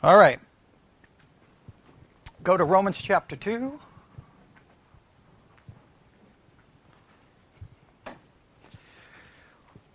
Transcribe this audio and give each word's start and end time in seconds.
All 0.00 0.16
right. 0.16 0.38
Go 2.44 2.56
to 2.56 2.62
Romans 2.62 3.02
chapter 3.02 3.34
2. 3.34 3.80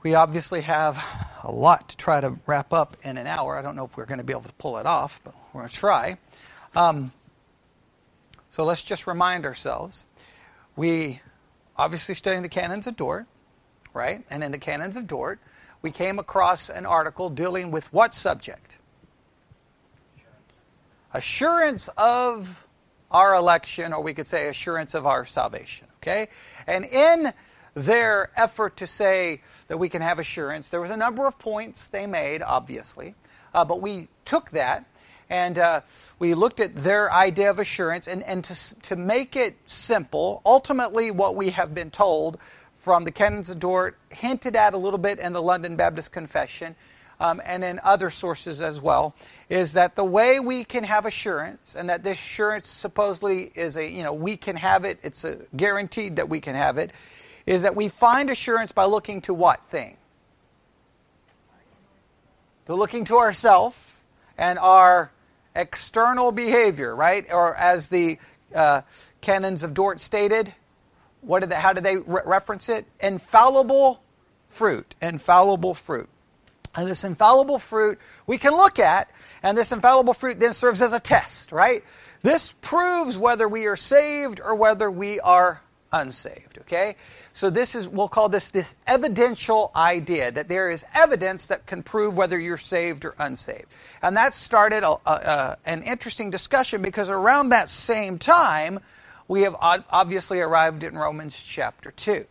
We 0.01 0.13
obviously 0.13 0.59
have 0.59 1.01
a 1.41 1.49
lot 1.49 1.87
to 1.87 1.95
try 1.95 2.19
to 2.19 2.37
wrap 2.45 2.73
up 2.73 2.97
in 3.03 3.17
an 3.17 3.27
hour. 3.27 3.55
I 3.55 3.61
don't 3.61 3.77
know 3.77 3.85
if 3.85 3.95
we're 3.95 4.05
going 4.05 4.17
to 4.17 4.25
be 4.25 4.33
able 4.33 4.41
to 4.41 4.53
pull 4.55 4.77
it 4.77 4.85
off, 4.85 5.21
but 5.23 5.33
we're 5.53 5.61
going 5.61 5.69
to 5.69 5.75
try. 5.75 6.17
Um, 6.75 7.13
so 8.49 8.65
let's 8.65 8.81
just 8.81 9.07
remind 9.07 9.45
ourselves. 9.45 10.05
We 10.75 11.21
obviously 11.77 12.15
studying 12.15 12.43
the 12.43 12.49
canons 12.49 12.87
of 12.87 12.97
Dort, 12.97 13.25
right? 13.93 14.25
And 14.29 14.43
in 14.43 14.51
the 14.51 14.57
canons 14.57 14.97
of 14.97 15.07
Dort, 15.07 15.39
we 15.81 15.91
came 15.91 16.19
across 16.19 16.69
an 16.69 16.85
article 16.85 17.29
dealing 17.29 17.71
with 17.71 17.91
what 17.93 18.13
subject? 18.13 18.79
Assurance 21.13 21.89
of 21.97 22.67
our 23.11 23.35
election, 23.35 23.93
or 23.93 24.01
we 24.01 24.13
could 24.13 24.27
say 24.27 24.49
assurance 24.49 24.93
of 24.93 25.05
our 25.05 25.25
salvation. 25.25 25.87
Okay? 25.97 26.27
And 26.67 26.85
in 26.85 27.31
their 27.75 28.31
effort 28.35 28.77
to 28.77 28.87
say 28.87 29.41
that 29.67 29.77
we 29.77 29.89
can 29.89 30.01
have 30.01 30.19
assurance, 30.19 30.69
there 30.69 30.81
was 30.81 30.91
a 30.91 30.97
number 30.97 31.25
of 31.27 31.37
points 31.39 31.87
they 31.87 32.07
made, 32.07 32.41
obviously, 32.41 33.15
uh, 33.53 33.63
but 33.63 33.81
we 33.81 34.07
took 34.25 34.49
that 34.51 34.85
and 35.29 35.57
uh, 35.57 35.81
we 36.19 36.33
looked 36.33 36.59
at 36.59 36.75
their 36.75 37.11
idea 37.11 37.49
of 37.49 37.59
assurance. 37.59 38.07
And, 38.07 38.23
and 38.23 38.43
to, 38.43 38.75
to 38.81 38.95
make 38.95 39.35
it 39.35 39.57
simple, 39.65 40.41
ultimately, 40.45 41.11
what 41.11 41.35
we 41.35 41.49
have 41.51 41.73
been 41.73 41.89
told 41.89 42.37
from 42.75 43.03
the 43.05 43.11
Canons 43.11 43.49
of 43.49 43.59
Dort, 43.59 43.97
hinted 44.09 44.55
at 44.55 44.73
a 44.73 44.77
little 44.77 44.99
bit 44.99 45.19
in 45.19 45.33
the 45.33 45.41
London 45.41 45.75
Baptist 45.75 46.11
Confession, 46.11 46.75
um, 47.23 47.41
and 47.45 47.63
in 47.63 47.79
other 47.85 48.09
sources 48.09 48.59
as 48.59 48.81
well, 48.81 49.15
is 49.49 49.73
that 49.73 49.95
the 49.95 50.03
way 50.03 50.41
we 50.41 50.65
can 50.65 50.83
have 50.83 51.05
assurance, 51.05 51.73
and 51.73 51.89
that 51.89 52.03
this 52.03 52.19
assurance 52.19 52.67
supposedly 52.67 53.49
is 53.55 53.77
a, 53.77 53.89
you 53.89 54.03
know, 54.03 54.13
we 54.13 54.35
can 54.35 54.57
have 54.57 54.83
it, 54.83 54.99
it's 55.03 55.23
a 55.23 55.37
guaranteed 55.55 56.17
that 56.17 56.27
we 56.27 56.41
can 56.41 56.53
have 56.53 56.77
it, 56.77 56.91
is 57.45 57.61
that 57.61 57.77
we 57.77 57.87
find 57.87 58.29
assurance 58.29 58.73
by 58.73 58.83
looking 58.83 59.21
to 59.21 59.33
what 59.33 59.61
thing? 59.69 59.95
To 62.65 62.75
looking 62.75 63.05
to 63.05 63.15
ourself 63.15 64.01
and 64.37 64.59
our 64.59 65.09
external 65.55 66.33
behavior, 66.33 66.93
right? 66.93 67.25
Or 67.31 67.55
as 67.55 67.87
the 67.87 68.17
uh, 68.53 68.81
canons 69.21 69.63
of 69.63 69.73
Dort 69.73 70.01
stated, 70.01 70.53
what 71.21 71.39
did 71.39 71.51
they, 71.51 71.55
how 71.55 71.71
did 71.71 71.85
they 71.85 71.95
re- 71.95 72.21
reference 72.25 72.67
it? 72.67 72.85
Infallible 72.99 74.03
fruit. 74.49 74.93
Infallible 75.01 75.73
fruit. 75.73 76.09
And 76.75 76.87
this 76.87 77.03
infallible 77.03 77.59
fruit 77.59 77.99
we 78.25 78.37
can 78.37 78.53
look 78.53 78.79
at, 78.79 79.09
and 79.43 79.57
this 79.57 79.71
infallible 79.71 80.13
fruit 80.13 80.39
then 80.39 80.53
serves 80.53 80.81
as 80.81 80.93
a 80.93 80.99
test, 80.99 81.51
right? 81.51 81.83
This 82.23 82.53
proves 82.61 83.17
whether 83.17 83.47
we 83.47 83.67
are 83.67 83.75
saved 83.75 84.41
or 84.43 84.55
whether 84.55 84.89
we 84.89 85.19
are 85.19 85.61
unsaved, 85.91 86.57
okay? 86.61 86.95
So 87.33 87.49
this 87.49 87.75
is, 87.75 87.87
we'll 87.87 88.09
call 88.09 88.27
this 88.27 88.49
this 88.49 88.75
evidential 88.87 89.71
idea, 89.75 90.31
that 90.31 90.49
there 90.49 90.69
is 90.69 90.83
evidence 90.95 91.47
that 91.47 91.65
can 91.67 91.83
prove 91.83 92.17
whether 92.17 92.39
you're 92.39 92.57
saved 92.57 93.05
or 93.05 93.13
unsaved. 93.19 93.67
And 94.01 94.17
that 94.17 94.33
started 94.33 94.83
a, 94.83 94.97
a, 95.05 95.57
an 95.65 95.83
interesting 95.83 96.31
discussion 96.31 96.81
because 96.81 97.09
around 97.09 97.49
that 97.49 97.69
same 97.69 98.17
time, 98.17 98.79
we 99.27 99.43
have 99.43 99.55
obviously 99.61 100.41
arrived 100.41 100.83
in 100.83 100.95
Romans 100.97 101.41
chapter 101.41 101.91
2. 101.91 102.25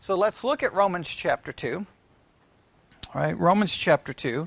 So 0.00 0.16
let's 0.16 0.44
look 0.44 0.62
at 0.62 0.72
Romans 0.74 1.08
chapter 1.08 1.52
2. 1.52 1.86
All 3.12 3.20
right, 3.20 3.36
Romans 3.36 3.76
chapter 3.76 4.12
2. 4.12 4.46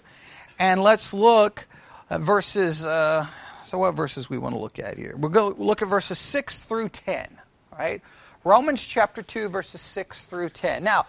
And 0.58 0.82
let's 0.82 1.14
look 1.14 1.68
at 2.10 2.22
verses, 2.22 2.86
uh, 2.86 3.26
so 3.66 3.80
what 3.80 3.92
verses 3.92 4.30
we 4.30 4.38
want 4.38 4.56
to 4.56 4.60
look 4.60 4.80
at 4.80 4.98
here? 4.98 5.18
We'll 5.18 5.32
go 5.32 5.50
look 5.58 5.82
at 5.82 5.90
verses 5.90 6.18
6 6.18 6.64
through 6.64 6.88
10. 6.90 7.28
All 7.74 7.78
right, 7.78 8.02
Romans 8.46 8.86
chapter 8.86 9.22
2, 9.22 9.50
verses 9.50 9.82
6 9.82 10.28
through 10.28 10.48
10. 10.48 10.82
Now, 10.82 11.08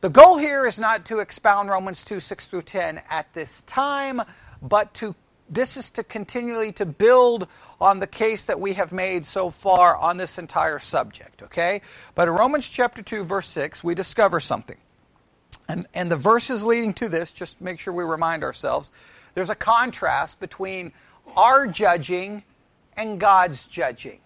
the 0.00 0.10
goal 0.10 0.38
here 0.38 0.64
is 0.64 0.78
not 0.78 1.04
to 1.06 1.18
expound 1.18 1.70
Romans 1.70 2.04
2, 2.04 2.20
6 2.20 2.46
through 2.46 2.62
10 2.62 3.02
at 3.10 3.32
this 3.34 3.62
time, 3.62 4.22
but 4.62 4.94
to 4.94 5.16
this 5.50 5.76
is 5.76 5.90
to 5.90 6.04
continually 6.04 6.70
to 6.72 6.86
build 6.86 7.48
on 7.80 7.98
the 7.98 8.06
case 8.06 8.46
that 8.46 8.60
we 8.60 8.74
have 8.74 8.92
made 8.92 9.24
so 9.24 9.50
far 9.50 9.96
on 9.96 10.18
this 10.18 10.38
entire 10.38 10.78
subject, 10.78 11.42
okay? 11.42 11.82
But 12.14 12.28
in 12.28 12.34
Romans 12.34 12.68
chapter 12.68 13.02
2, 13.02 13.24
verse 13.24 13.48
6, 13.48 13.82
we 13.82 13.96
discover 13.96 14.38
something. 14.38 14.78
And, 15.68 15.86
and 15.94 16.10
the 16.10 16.16
verses 16.16 16.64
leading 16.64 16.92
to 16.94 17.08
this, 17.08 17.30
just 17.30 17.60
make 17.60 17.78
sure 17.78 17.94
we 17.94 18.04
remind 18.04 18.44
ourselves, 18.44 18.90
there's 19.34 19.50
a 19.50 19.54
contrast 19.54 20.40
between 20.40 20.92
our 21.36 21.66
judging 21.66 22.42
and 22.96 23.18
God's 23.18 23.64
judging. 23.66 24.18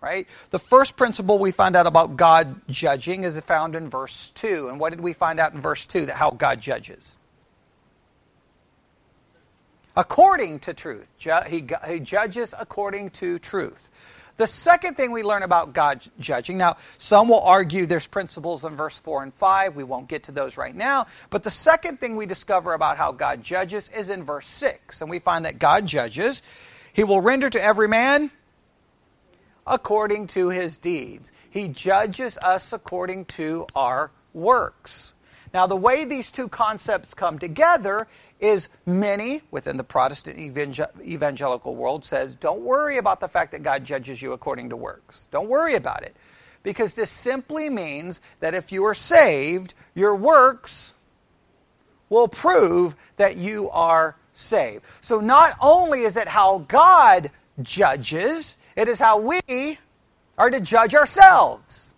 Right? 0.00 0.26
The 0.50 0.58
first 0.58 0.96
principle 0.96 1.38
we 1.38 1.52
find 1.52 1.76
out 1.76 1.86
about 1.86 2.16
God 2.16 2.62
judging 2.68 3.24
is 3.24 3.38
found 3.40 3.76
in 3.76 3.90
verse 3.90 4.30
2. 4.34 4.68
And 4.68 4.80
what 4.80 4.90
did 4.90 5.00
we 5.00 5.12
find 5.12 5.38
out 5.38 5.52
in 5.52 5.60
verse 5.60 5.86
2? 5.86 6.06
That 6.06 6.16
how 6.16 6.30
God 6.30 6.60
judges? 6.60 7.18
According 9.94 10.60
to 10.60 10.72
truth. 10.72 11.06
He, 11.48 11.66
he 11.86 12.00
judges 12.00 12.54
according 12.58 13.10
to 13.10 13.38
truth. 13.38 13.90
The 14.40 14.46
second 14.46 14.94
thing 14.96 15.12
we 15.12 15.22
learn 15.22 15.42
about 15.42 15.74
God 15.74 16.00
judging, 16.18 16.56
now, 16.56 16.78
some 16.96 17.28
will 17.28 17.42
argue 17.42 17.84
there's 17.84 18.06
principles 18.06 18.64
in 18.64 18.74
verse 18.74 18.98
4 18.98 19.22
and 19.22 19.34
5. 19.34 19.76
We 19.76 19.84
won't 19.84 20.08
get 20.08 20.22
to 20.24 20.32
those 20.32 20.56
right 20.56 20.74
now. 20.74 21.08
But 21.28 21.42
the 21.42 21.50
second 21.50 22.00
thing 22.00 22.16
we 22.16 22.24
discover 22.24 22.72
about 22.72 22.96
how 22.96 23.12
God 23.12 23.42
judges 23.42 23.90
is 23.94 24.08
in 24.08 24.24
verse 24.24 24.46
6. 24.46 25.02
And 25.02 25.10
we 25.10 25.18
find 25.18 25.44
that 25.44 25.58
God 25.58 25.84
judges. 25.84 26.42
He 26.94 27.04
will 27.04 27.20
render 27.20 27.50
to 27.50 27.62
every 27.62 27.86
man 27.86 28.30
according 29.66 30.28
to 30.28 30.48
his 30.48 30.78
deeds. 30.78 31.32
He 31.50 31.68
judges 31.68 32.38
us 32.38 32.72
according 32.72 33.26
to 33.26 33.66
our 33.74 34.10
works. 34.32 35.12
Now, 35.52 35.66
the 35.66 35.76
way 35.76 36.04
these 36.04 36.30
two 36.30 36.48
concepts 36.48 37.12
come 37.12 37.38
together 37.38 38.06
is 38.38 38.68
many 38.86 39.42
within 39.50 39.76
the 39.76 39.84
Protestant 39.84 40.38
evangelical 40.38 41.74
world 41.74 42.04
says, 42.04 42.34
don't 42.36 42.62
worry 42.62 42.98
about 42.98 43.20
the 43.20 43.28
fact 43.28 43.52
that 43.52 43.62
God 43.62 43.84
judges 43.84 44.22
you 44.22 44.32
according 44.32 44.70
to 44.70 44.76
works. 44.76 45.28
Don't 45.30 45.48
worry 45.48 45.74
about 45.74 46.02
it. 46.02 46.14
Because 46.62 46.94
this 46.94 47.10
simply 47.10 47.68
means 47.68 48.20
that 48.40 48.54
if 48.54 48.70
you 48.70 48.84
are 48.84 48.94
saved, 48.94 49.74
your 49.94 50.14
works 50.14 50.94
will 52.08 52.28
prove 52.28 52.94
that 53.16 53.36
you 53.36 53.70
are 53.70 54.16
saved. 54.32 54.84
So 55.00 55.20
not 55.20 55.56
only 55.60 56.02
is 56.02 56.16
it 56.16 56.28
how 56.28 56.58
God 56.68 57.30
judges, 57.62 58.56
it 58.76 58.88
is 58.88 58.98
how 59.00 59.18
we 59.20 59.78
are 60.38 60.50
to 60.50 60.60
judge 60.60 60.94
ourselves. 60.94 61.94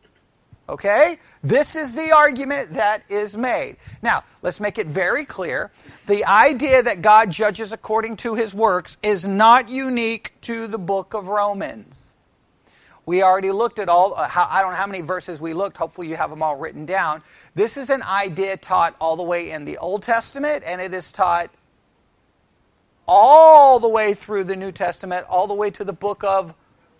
Okay? 0.73 1.19
This 1.45 1.77
is 1.77 1.95
the 1.95 2.13
argument 2.13 2.73
that 2.73 3.03
is 3.11 3.37
made. 3.37 3.77
Now, 4.01 4.25
let's 4.41 4.59
make 4.59 4.79
it 4.79 4.87
very 4.87 5.27
clear. 5.27 5.71
The 6.07 6.25
idea 6.25 6.83
that 6.83 7.03
God 7.03 7.31
judges 7.31 7.73
according 7.73 8.17
to 8.19 8.35
his 8.35 8.55
works 8.55 8.97
is 9.03 9.29
not 9.29 9.69
unique 9.69 10.33
to 10.43 10.67
the 10.67 10.79
book 10.79 11.13
of 11.13 11.29
Romans. 11.29 12.15
We 13.05 13.23
already 13.23 13.51
looked 13.51 13.81
at 13.81 13.91
all, 13.91 14.15
uh, 14.15 14.27
how, 14.27 14.49
I 14.49 14.63
don't 14.63 14.71
know 14.71 14.79
how 14.79 14.87
many 14.87 15.03
verses 15.03 15.43
we 15.43 15.53
looked. 15.53 15.77
Hopefully, 15.77 16.09
you 16.09 16.17
have 16.17 16.31
them 16.31 16.43
all 16.43 16.57
written 16.57 16.87
down. 16.87 17.23
This 17.55 17.77
is 17.77 17.91
an 17.91 18.03
idea 18.03 18.57
taught 18.57 18.97
all 18.99 19.17
the 19.17 19.23
way 19.23 19.51
in 19.51 19.67
the 19.67 19.77
Old 19.77 20.03
Testament, 20.03 20.63
and 20.65 20.81
it 20.81 20.95
is 20.95 21.13
taught 21.13 21.51
all 23.07 23.79
the 23.79 23.89
way 23.89 24.15
through 24.15 24.45
the 24.45 24.57
New 24.57 24.73
Testament, 24.73 25.27
all 25.29 25.47
the 25.47 25.55
way 25.55 25.71
to 25.73 25.85
the 25.85 25.93
book 25.93 26.25
of 26.25 26.55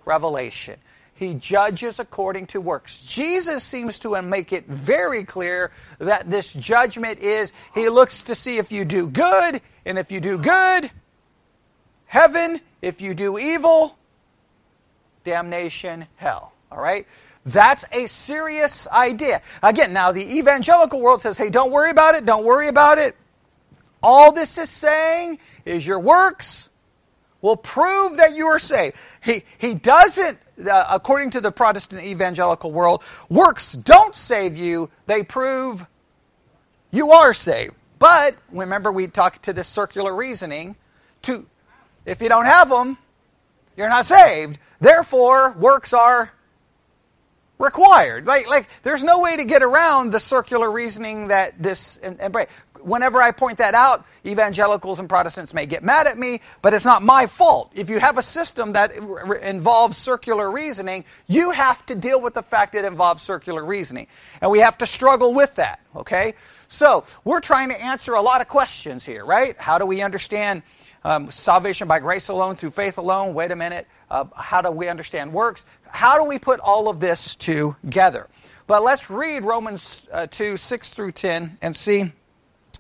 Revelation. 0.05 0.79
He 1.23 1.35
judges 1.35 2.01
according 2.01 2.49
to 2.49 2.61
works. 2.61 3.01
Jesus 3.01 3.63
seems 3.63 4.01
to 4.01 4.21
make 4.23 4.53
it 4.53 4.67
very 4.67 5.23
clear 5.23 5.71
that 6.01 6.29
this 6.29 6.53
judgment 6.53 7.21
is 7.21 7.53
he 7.77 7.89
looks 7.89 8.25
to 8.25 8.35
see 8.35 8.59
if 8.59 8.73
you 8.73 8.85
do 8.85 9.07
good, 9.07 9.61
and 9.87 10.01
if 10.01 10.11
you 10.11 10.19
do 10.19 10.37
good, 10.37 10.91
heaven, 12.07 12.61
if 12.81 13.01
you 13.01 13.15
do 13.15 13.39
evil, 13.39 13.97
damnation, 15.23 16.09
hell. 16.17 16.55
All 16.73 16.81
right? 16.81 17.07
That's 17.47 17.85
a 17.93 18.09
serious 18.09 18.89
idea. 18.89 19.43
Again, 19.63 19.93
now 19.93 20.11
the 20.11 20.39
evangelical 20.39 21.01
world 21.01 21.23
says, 21.23 21.39
hey, 21.39 21.51
don't 21.51 21.71
worry 21.71 21.91
about 21.91 22.17
it, 22.17 22.27
don't 22.27 22.45
worry 22.45 22.67
about 22.67 22.99
it. 22.99 23.15
All 24.03 24.33
this 24.33 24.59
is 24.59 24.71
saying 24.71 25.39
is 25.65 25.87
your 25.87 26.01
works 26.01 26.69
will 27.43 27.57
prove 27.57 28.17
that 28.17 28.35
you 28.35 28.49
are 28.49 28.59
saved. 28.59 28.97
He, 29.23 29.45
he 29.59 29.75
doesn't 29.75 30.39
according 30.67 31.31
to 31.31 31.41
the 31.41 31.53
Protestant 31.53 32.03
evangelical 32.05 32.73
world, 32.73 33.03
works 33.29 33.73
don't 33.73 34.17
save 34.17 34.57
you, 34.57 34.91
they 35.07 35.23
prove 35.23 35.87
you 36.91 37.13
are 37.13 37.35
saved. 37.35 37.75
But 37.99 38.37
remember, 38.51 38.91
we 38.91 39.07
talked 39.07 39.45
to 39.45 39.53
this 39.53 39.69
circular 39.69 40.15
reasoning. 40.15 40.77
To, 41.23 41.47
if 42.05 42.21
you 42.21 42.29
don't 42.29 42.47
have 42.47 42.69
them, 42.69 42.99
you're 43.77 43.89
not 43.89 44.07
saved. 44.07 44.59
Therefore, 44.81 45.53
works 45.53 45.93
are 45.93 46.33
required. 47.59 48.27
Like, 48.27 48.49
like 48.49 48.69
there's 48.83 49.05
no 49.05 49.21
way 49.21 49.37
to 49.37 49.45
get 49.45 49.63
around 49.63 50.13
the 50.13 50.21
circular 50.21 50.71
reasoning 50.71 51.29
that 51.29 51.63
this 51.63 51.99
and, 52.03 52.21
and 52.21 52.33
whenever 52.85 53.21
I 53.21 53.31
point 53.31 53.59
that 53.59 53.75
out, 53.75 54.05
evangelicals 54.27 54.99
and 54.99 55.09
Protestants 55.09 55.55
may 55.55 55.67
get 55.67 55.83
mad 55.83 56.07
at 56.07 56.19
me, 56.19 56.41
but 56.61 56.75
it's 56.75 56.85
not 56.85 57.03
my 57.03 57.27
fault. 57.27 57.73
If 57.75 57.91
you 57.91 57.99
have 57.99 58.19
a 58.19 58.23
system 58.23 58.73
that 58.73 58.93
involves 59.43 59.97
circular 59.97 60.51
reasoning, 60.51 61.05
you 61.27 61.51
have 61.51 61.85
to 61.87 61.95
deal 61.95 62.21
with 62.21 62.35
the 62.35 62.43
fact 62.43 62.75
it 62.75 62.85
involves 62.85 63.23
circular 63.23 63.65
reasoning. 63.65 64.07
And 64.41 64.51
we 64.51 64.61
have 64.61 64.79
to 64.79 64.87
struggle 64.87 65.35
with 65.35 65.57
that, 65.57 65.81
okay? 65.97 66.35
So, 66.69 67.05
we're 67.25 67.41
trying 67.41 67.69
to 67.69 67.81
answer 67.81 68.15
a 68.15 68.23
lot 68.23 68.41
of 68.41 68.49
questions 68.49 69.05
here, 69.05 69.25
right? 69.25 69.57
How 69.59 69.79
do 69.79 69.87
we 69.87 70.03
understand 70.03 70.63
um, 71.05 71.31
salvation 71.31 71.89
by 71.89 71.99
grace 71.99 72.29
alone, 72.29 72.57
through 72.57 72.71
faith 72.71 72.99
alone? 72.99 73.35
Wait 73.35 73.51
a 73.51 73.57
minute. 73.57 73.87
Uh, 74.11 74.25
how 74.37 74.63
do 74.63 74.71
we 74.71 74.89
understand 74.89 75.33
works? 75.33 75.65
How 75.89 76.19
do 76.19 76.25
we 76.25 76.39
put 76.39 76.61
all 76.61 76.89
of 76.89 77.01
this 77.01 77.35
together? 77.37 78.29
But 78.67 78.83
let's 78.83 79.11
read 79.11 79.45
Romans 79.45 80.09
uh, 80.13 80.27
2 80.29 80.57
6 80.57 80.89
through 80.89 81.13
10 81.13 81.59
and 81.61 81.77
see 81.77 82.13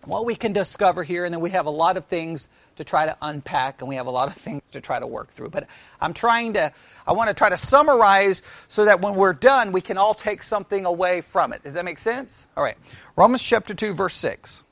what 0.05 0.27
we 0.27 0.35
can 0.35 0.53
discover 0.53 1.03
here, 1.03 1.25
and 1.25 1.33
then 1.33 1.41
we 1.41 1.51
have 1.51 1.67
a 1.67 1.71
lot 1.71 1.97
of 1.97 2.07
things 2.07 2.49
to 2.77 2.85
try 2.85 3.07
to 3.07 3.17
unpack, 3.23 3.81
and 3.81 3.89
we 3.89 3.97
have 3.97 4.07
a 4.07 4.11
lot 4.11 4.29
of 4.29 4.35
things 4.43 4.63
to 4.73 4.81
try 4.81 4.99
to 4.99 5.07
work 5.07 5.33
through. 5.33 5.51
But 5.51 5.67
I'm 6.01 6.13
trying 6.13 6.55
to, 6.55 6.73
I 7.07 7.13
want 7.13 7.29
to 7.29 7.35
try 7.35 7.49
to 7.49 7.57
summarize 7.57 8.43
so 8.69 8.85
that 8.85 9.01
when 9.01 9.15
we're 9.15 9.33
done, 9.33 9.73
we 9.73 9.81
can 9.81 9.99
all 9.99 10.15
take 10.15 10.43
something 10.43 10.85
away 10.85 11.21
from 11.21 11.53
it. 11.53 11.63
Does 11.63 11.75
that 11.75 11.85
make 11.85 11.99
sense? 11.99 12.49
All 12.57 12.65
right. 12.65 12.77
Romans 13.17 13.43
chapter 13.43 13.75
2, 13.75 13.95
verse 13.95 14.15
6. 14.15 14.65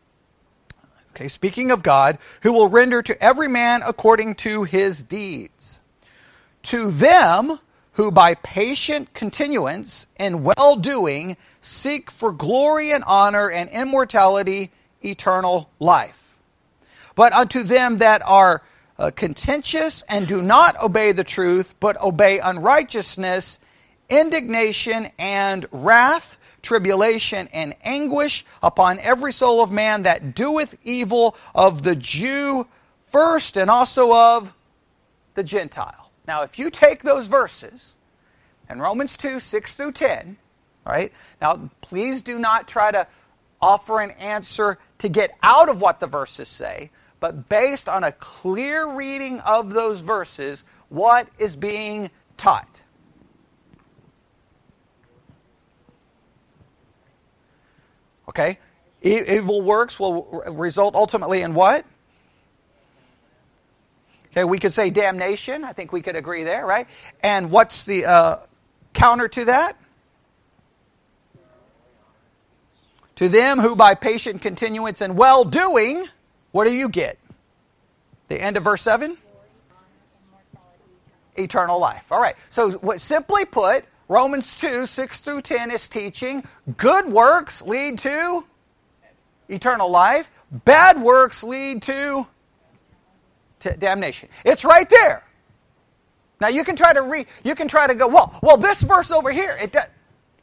Okay, 1.14 1.28
speaking 1.28 1.70
of 1.70 1.82
God, 1.82 2.18
who 2.42 2.52
will 2.52 2.68
render 2.68 3.02
to 3.02 3.22
every 3.22 3.48
man 3.48 3.82
according 3.84 4.36
to 4.36 4.64
his 4.64 5.02
deeds. 5.02 5.80
To 6.64 6.90
them 6.90 7.58
who 7.92 8.10
by 8.10 8.34
patient 8.34 9.12
continuance 9.12 10.06
in 10.18 10.44
well 10.44 10.76
doing 10.76 11.36
seek 11.60 12.10
for 12.10 12.32
glory 12.32 12.92
and 12.92 13.04
honor 13.04 13.50
and 13.50 13.68
immortality 13.70 14.70
eternal 15.02 15.70
life. 15.78 16.36
But 17.14 17.32
unto 17.32 17.62
them 17.62 17.98
that 17.98 18.22
are 18.24 18.62
uh, 18.98 19.10
contentious 19.10 20.02
and 20.08 20.26
do 20.26 20.42
not 20.42 20.80
obey 20.80 21.12
the 21.12 21.24
truth, 21.24 21.74
but 21.80 22.00
obey 22.00 22.38
unrighteousness, 22.38 23.58
indignation 24.08 25.10
and 25.18 25.66
wrath, 25.72 26.38
tribulation 26.62 27.48
and 27.52 27.74
anguish 27.82 28.44
upon 28.62 28.98
every 28.98 29.32
soul 29.32 29.62
of 29.62 29.72
man 29.72 30.02
that 30.02 30.34
doeth 30.34 30.76
evil 30.84 31.36
of 31.54 31.82
the 31.82 31.96
Jew 31.96 32.66
first 33.06 33.56
and 33.56 33.70
also 33.70 34.14
of 34.14 34.54
the 35.34 35.42
Gentile. 35.42 36.10
Now, 36.26 36.42
if 36.42 36.58
you 36.58 36.70
take 36.70 37.02
those 37.02 37.28
verses 37.28 37.94
in 38.68 38.80
Romans 38.80 39.16
2 39.16 39.40
6 39.40 39.74
through 39.74 39.92
10, 39.92 40.36
right? 40.86 41.12
now 41.40 41.70
please 41.80 42.22
do 42.22 42.38
not 42.38 42.68
try 42.68 42.90
to 42.90 43.06
offer 43.60 44.00
an 44.00 44.10
answer 44.12 44.78
to 45.00 45.08
get 45.08 45.36
out 45.42 45.68
of 45.68 45.80
what 45.80 46.00
the 46.00 46.06
verses 46.06 46.48
say, 46.48 46.90
but 47.18 47.48
based 47.48 47.88
on 47.88 48.04
a 48.04 48.12
clear 48.12 48.86
reading 48.94 49.40
of 49.40 49.72
those 49.72 50.00
verses, 50.00 50.64
what 50.88 51.28
is 51.38 51.56
being 51.56 52.10
taught. 52.36 52.82
Okay? 58.28 58.58
Evil 59.02 59.62
works 59.62 59.98
will 59.98 60.44
result 60.46 60.94
ultimately 60.94 61.42
in 61.42 61.54
what? 61.54 61.84
Okay, 64.32 64.44
we 64.44 64.58
could 64.58 64.72
say 64.72 64.90
damnation. 64.90 65.64
I 65.64 65.72
think 65.72 65.92
we 65.92 66.02
could 66.02 66.14
agree 66.14 66.44
there, 66.44 66.64
right? 66.64 66.86
And 67.22 67.50
what's 67.50 67.84
the 67.84 68.04
uh, 68.04 68.36
counter 68.92 69.26
to 69.28 69.46
that? 69.46 69.76
To 73.20 73.28
them 73.28 73.58
who 73.58 73.76
by 73.76 73.96
patient 73.96 74.40
continuance 74.40 75.02
and 75.02 75.14
well 75.14 75.44
doing, 75.44 76.06
what 76.52 76.64
do 76.64 76.72
you 76.72 76.88
get? 76.88 77.18
The 78.28 78.40
end 78.40 78.56
of 78.56 78.64
verse 78.64 78.80
7? 78.80 79.18
Eternal 81.36 81.78
life. 81.78 82.10
All 82.10 82.18
right. 82.18 82.34
So, 82.48 82.70
what, 82.78 82.98
simply 82.98 83.44
put, 83.44 83.84
Romans 84.08 84.54
2 84.54 84.86
6 84.86 85.20
through 85.20 85.42
10 85.42 85.70
is 85.70 85.86
teaching 85.86 86.44
good 86.78 87.08
works 87.08 87.60
lead 87.60 87.98
to 87.98 88.42
eternal 89.50 89.90
life, 89.90 90.30
bad 90.50 91.02
works 91.02 91.44
lead 91.44 91.82
to 91.82 92.26
t- 93.58 93.70
damnation. 93.78 94.30
It's 94.46 94.64
right 94.64 94.88
there. 94.88 95.26
Now 96.40 96.48
you 96.48 96.64
can 96.64 96.74
try 96.74 96.94
to 96.94 97.02
re 97.02 97.26
you 97.44 97.54
can 97.54 97.68
try 97.68 97.86
to 97.86 97.94
go 97.94 98.08
well 98.08 98.34
well 98.42 98.56
this 98.56 98.80
verse 98.80 99.10
over 99.10 99.30
here 99.30 99.58
it 99.60 99.72
does 99.72 99.84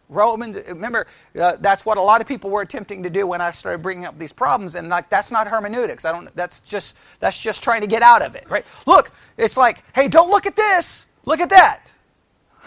Romans, 0.09 0.57
remember, 0.67 1.05
uh, 1.39 1.57
that's 1.59 1.85
what 1.85 1.97
a 1.97 2.01
lot 2.01 2.21
of 2.21 2.27
people 2.27 2.49
were 2.49 2.61
attempting 2.61 3.03
to 3.03 3.09
do 3.09 3.27
when 3.27 3.41
I 3.41 3.51
started 3.51 3.81
bringing 3.81 4.05
up 4.05 4.17
these 4.17 4.31
problems, 4.31 4.75
and 4.75 4.87
like 4.87 5.09
that's 5.09 5.31
not 5.31 5.47
hermeneutics. 5.47 6.05
I 6.05 6.13
don't. 6.13 6.33
That's 6.35 6.61
just 6.61 6.95
that's 7.19 7.39
just 7.39 7.61
trying 7.61 7.81
to 7.81 7.87
get 7.87 8.01
out 8.01 8.21
of 8.21 8.35
it, 8.35 8.49
right? 8.49 8.65
Look, 8.85 9.11
it's 9.37 9.57
like, 9.57 9.83
hey, 9.93 10.07
don't 10.07 10.29
look 10.29 10.45
at 10.45 10.55
this. 10.55 11.05
Look 11.25 11.39
at 11.39 11.49
that. 11.49 11.91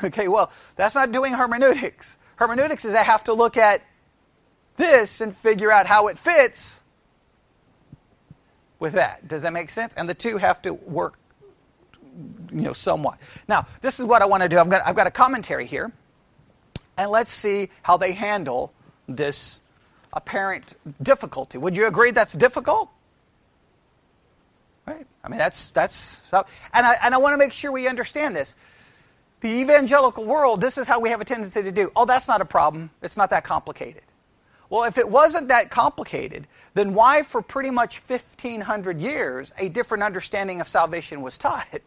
Okay, 0.02 0.28
well, 0.28 0.50
that's 0.76 0.94
not 0.94 1.12
doing 1.12 1.34
hermeneutics. 1.34 2.16
Hermeneutics 2.36 2.86
is 2.86 2.94
I 2.94 3.02
have 3.02 3.22
to 3.24 3.34
look 3.34 3.58
at 3.58 3.82
this 4.78 5.20
and 5.20 5.36
figure 5.36 5.70
out 5.70 5.86
how 5.86 6.06
it 6.06 6.16
fits 6.16 6.80
with 8.78 8.94
that. 8.94 9.28
Does 9.28 9.42
that 9.42 9.52
make 9.52 9.68
sense? 9.68 9.92
And 9.94 10.08
the 10.08 10.14
two 10.14 10.38
have 10.38 10.62
to 10.62 10.72
work, 10.72 11.18
you 12.50 12.62
know, 12.62 12.72
somewhat. 12.72 13.18
Now, 13.46 13.66
this 13.82 14.00
is 14.00 14.06
what 14.06 14.22
I 14.22 14.24
want 14.24 14.42
to 14.42 14.48
do. 14.48 14.56
Gonna, 14.56 14.80
I've 14.86 14.96
got 14.96 15.06
a 15.06 15.10
commentary 15.10 15.66
here 15.66 15.92
and 17.00 17.10
let's 17.10 17.32
see 17.32 17.70
how 17.82 17.96
they 17.96 18.12
handle 18.12 18.74
this 19.08 19.62
apparent 20.12 20.76
difficulty. 21.02 21.56
Would 21.56 21.74
you 21.74 21.86
agree 21.86 22.10
that's 22.10 22.34
difficult? 22.34 22.90
Right? 24.86 25.06
I 25.24 25.28
mean, 25.28 25.38
that's, 25.38 25.70
that's, 25.70 26.30
and 26.74 26.86
I, 26.86 26.98
and 27.02 27.14
I 27.14 27.18
want 27.18 27.32
to 27.32 27.38
make 27.38 27.54
sure 27.54 27.72
we 27.72 27.88
understand 27.88 28.36
this. 28.36 28.54
The 29.40 29.48
evangelical 29.48 30.26
world, 30.26 30.60
this 30.60 30.76
is 30.76 30.86
how 30.86 31.00
we 31.00 31.08
have 31.08 31.22
a 31.22 31.24
tendency 31.24 31.62
to 31.62 31.72
do. 31.72 31.90
Oh, 31.96 32.04
that's 32.04 32.28
not 32.28 32.42
a 32.42 32.44
problem. 32.44 32.90
It's 33.00 33.16
not 33.16 33.30
that 33.30 33.44
complicated. 33.44 34.02
Well, 34.68 34.84
if 34.84 34.98
it 34.98 35.08
wasn't 35.08 35.48
that 35.48 35.70
complicated, 35.70 36.46
then 36.74 36.92
why, 36.92 37.22
for 37.22 37.40
pretty 37.40 37.70
much 37.70 37.98
1,500 37.98 39.00
years, 39.00 39.54
a 39.56 39.70
different 39.70 40.04
understanding 40.04 40.60
of 40.60 40.68
salvation 40.68 41.22
was 41.22 41.38
taught? 41.38 41.66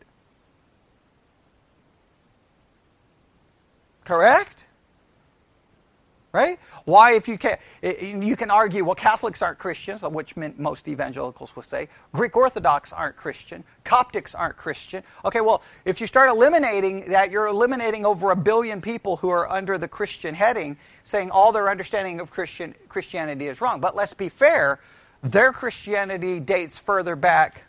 Correct? 4.06 4.65
Right? 6.33 6.59
Why, 6.85 7.13
if 7.13 7.27
you 7.27 7.37
can, 7.37 7.57
you 7.81 8.35
can 8.35 8.49
argue, 8.49 8.83
well, 8.83 8.95
Catholics 8.95 9.43
aren't 9.43 9.59
Christians, 9.59 10.01
which 10.01 10.35
most 10.35 10.87
evangelicals 10.87 11.55
will 11.55 11.63
say. 11.63 11.87
Greek 12.11 12.35
Orthodox 12.35 12.91
aren't 12.91 13.15
Christian. 13.15 13.63
Coptics 13.85 14.33
aren't 14.37 14.57
Christian. 14.57 15.03
Okay, 15.23 15.41
well, 15.41 15.61
if 15.85 16.01
you 16.01 16.07
start 16.07 16.29
eliminating 16.29 17.09
that, 17.11 17.29
you're 17.29 17.47
eliminating 17.47 18.03
over 18.03 18.31
a 18.31 18.35
billion 18.35 18.81
people 18.81 19.15
who 19.15 19.29
are 19.29 19.47
under 19.47 19.77
the 19.77 19.87
Christian 19.87 20.33
heading, 20.33 20.75
saying 21.03 21.29
all 21.29 21.51
their 21.51 21.69
understanding 21.69 22.19
of 22.19 22.31
Christian 22.31 22.73
Christianity 22.89 23.47
is 23.47 23.61
wrong. 23.61 23.79
But 23.79 23.95
let's 23.95 24.15
be 24.15 24.27
fair, 24.27 24.79
their 25.21 25.53
Christianity 25.53 26.39
dates 26.39 26.79
further 26.79 27.15
back 27.15 27.63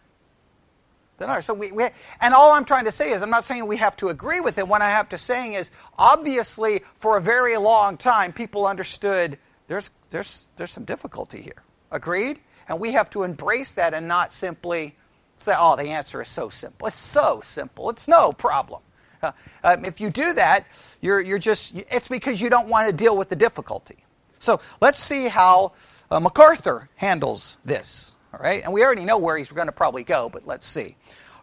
than 1.19 1.31
ours. 1.31 1.45
So 1.45 1.55
we, 1.55 1.73
we, 1.73 1.89
and 2.21 2.35
all 2.35 2.53
I'm 2.53 2.65
trying 2.65 2.87
to 2.87 2.93
say 2.93 3.11
is, 3.11 3.23
I'm 3.23 3.31
not 3.31 3.45
saying 3.45 3.67
we 3.67 3.77
have 3.77 3.97
to 3.97 4.09
agree 4.09 4.41
with 4.41 4.59
it. 4.59 4.67
What 4.67 4.83
I 4.83 4.91
have 4.91 5.09
to 5.11 5.19
saying 5.19 5.53
is, 5.55 5.71
obviously, 5.99 6.83
for 6.97 7.17
a 7.17 7.21
very 7.21 7.57
long 7.57 7.97
time, 7.97 8.33
people 8.33 8.67
understood 8.67 9.39
there's 9.69 9.91
there's 10.11 10.49
there's 10.57 10.71
some 10.71 10.85
difficulty 10.85 11.41
here. 11.41 11.63
Agreed? 11.91 12.41
And 12.69 12.81
we 12.81 12.93
have 12.93 13.11
to 13.11 13.23
embrace 13.23 13.75
that 13.75 13.95
and 13.95 14.09
not 14.09 14.33
simply 14.33 14.97
say, 15.39 15.55
oh, 15.57 15.77
the 15.77 15.91
answer 15.91 16.23
is 16.23 16.29
so 16.29 16.49
simple. 16.49 16.89
It's 16.89 16.99
so 16.99 17.41
simple. 17.45 17.91
It's 17.91 18.09
no 18.09 18.33
problem. 18.33 18.83
Uh, 19.23 19.33
um, 19.63 19.85
if 19.85 20.01
you 20.01 20.11
do 20.11 20.35
that, 20.35 20.67
you're 21.01 21.21
you're 21.21 21.39
just 21.39 21.75
it's 21.75 22.09
because 22.09 22.41
you 22.41 22.51
don't 22.51 22.69
want 22.69 22.87
to 22.89 22.93
deal 22.93 23.17
with 23.17 23.29
the 23.29 23.37
difficulty. 23.37 23.97
So 24.39 24.61
let's 24.81 24.99
see 24.99 25.29
how 25.29 25.73
uh, 26.11 26.21
MacArthur 26.21 26.91
handles 26.97 27.59
this. 27.65 28.14
All 28.35 28.41
right, 28.41 28.65
and 28.65 28.73
we 28.73 28.83
already 28.83 29.05
know 29.05 29.19
where 29.19 29.37
he's 29.37 29.49
going 29.49 29.69
to 29.69 29.73
probably 29.73 30.03
go, 30.03 30.29
but 30.29 30.45
let's 30.45 30.67
see. 30.67 30.97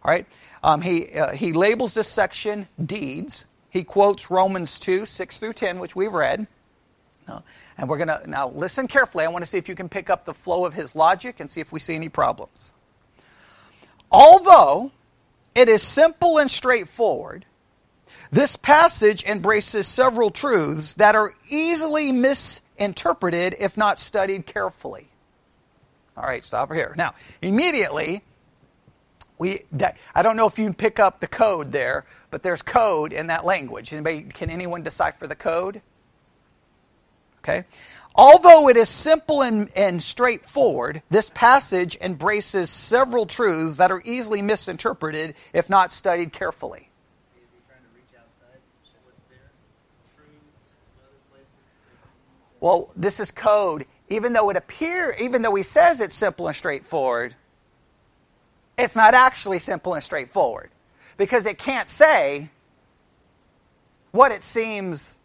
All 0.04 0.10
right, 0.10 0.26
um, 0.62 0.82
he 0.82 1.10
uh, 1.12 1.32
he 1.32 1.54
labels 1.54 1.94
this 1.94 2.06
section 2.06 2.68
deeds. 2.84 3.46
He 3.70 3.82
quotes 3.82 4.30
Romans 4.30 4.78
two 4.78 5.06
six 5.06 5.38
through 5.38 5.54
ten, 5.54 5.78
which 5.78 5.96
we've 5.96 6.12
read. 6.12 6.46
Uh, 7.26 7.40
and 7.78 7.88
we're 7.88 7.96
going 7.96 8.08
to 8.08 8.28
now 8.28 8.50
listen 8.50 8.88
carefully. 8.88 9.24
I 9.24 9.28
want 9.28 9.42
to 9.42 9.50
see 9.50 9.56
if 9.56 9.70
you 9.70 9.74
can 9.74 9.88
pick 9.88 10.10
up 10.10 10.26
the 10.26 10.34
flow 10.34 10.66
of 10.66 10.74
his 10.74 10.94
logic 10.94 11.40
and 11.40 11.48
see 11.48 11.60
if 11.60 11.72
we 11.72 11.80
see 11.80 11.94
any 11.94 12.10
problems. 12.10 12.74
Although 14.10 14.90
it 15.54 15.70
is 15.70 15.82
simple 15.82 16.36
and 16.36 16.50
straightforward, 16.50 17.46
this 18.30 18.56
passage 18.56 19.24
embraces 19.24 19.86
several 19.86 20.30
truths 20.30 20.96
that 20.96 21.14
are 21.14 21.32
easily 21.48 22.12
misinterpreted 22.12 23.56
if 23.58 23.78
not 23.78 23.98
studied 23.98 24.44
carefully. 24.44 25.08
All 26.16 26.24
right, 26.24 26.44
stop 26.44 26.72
here. 26.72 26.94
Now, 26.96 27.14
immediately, 27.40 28.22
we, 29.38 29.62
that, 29.72 29.96
I 30.14 30.22
don't 30.22 30.36
know 30.36 30.46
if 30.46 30.58
you 30.58 30.66
can 30.66 30.74
pick 30.74 30.98
up 31.00 31.20
the 31.20 31.26
code 31.26 31.72
there, 31.72 32.04
but 32.30 32.42
there's 32.42 32.62
code 32.62 33.12
in 33.12 33.28
that 33.28 33.44
language. 33.44 33.92
Anybody, 33.92 34.22
can 34.22 34.50
anyone 34.50 34.82
decipher 34.82 35.26
the 35.26 35.34
code? 35.34 35.80
Okay? 37.38 37.64
Although 38.14 38.68
it 38.68 38.76
is 38.76 38.88
simple 38.88 39.42
and, 39.42 39.70
and 39.74 40.02
straightforward, 40.02 41.02
this 41.08 41.30
passage 41.30 41.96
embraces 42.00 42.68
several 42.68 43.24
truths 43.24 43.78
that 43.78 43.90
are 43.90 44.02
easily 44.04 44.42
misinterpreted 44.42 45.34
if 45.52 45.70
not 45.70 45.90
studied 45.90 46.32
carefully. 46.32 46.90
Well, 52.60 52.92
this 52.94 53.18
is 53.18 53.32
code. 53.32 53.86
Even 54.12 54.34
though 54.34 54.50
it 54.50 54.58
appear, 54.58 55.16
even 55.18 55.40
though 55.40 55.54
he 55.54 55.62
says 55.62 56.02
it's 56.02 56.14
simple 56.14 56.46
and 56.46 56.54
straightforward, 56.54 57.34
it's 58.76 58.94
not 58.94 59.14
actually 59.14 59.58
simple 59.58 59.94
and 59.94 60.04
straightforward 60.04 60.70
because 61.16 61.46
it 61.46 61.56
can't 61.56 61.88
say 61.88 62.50
what 64.10 64.30
it 64.30 64.42
seems 64.42 65.18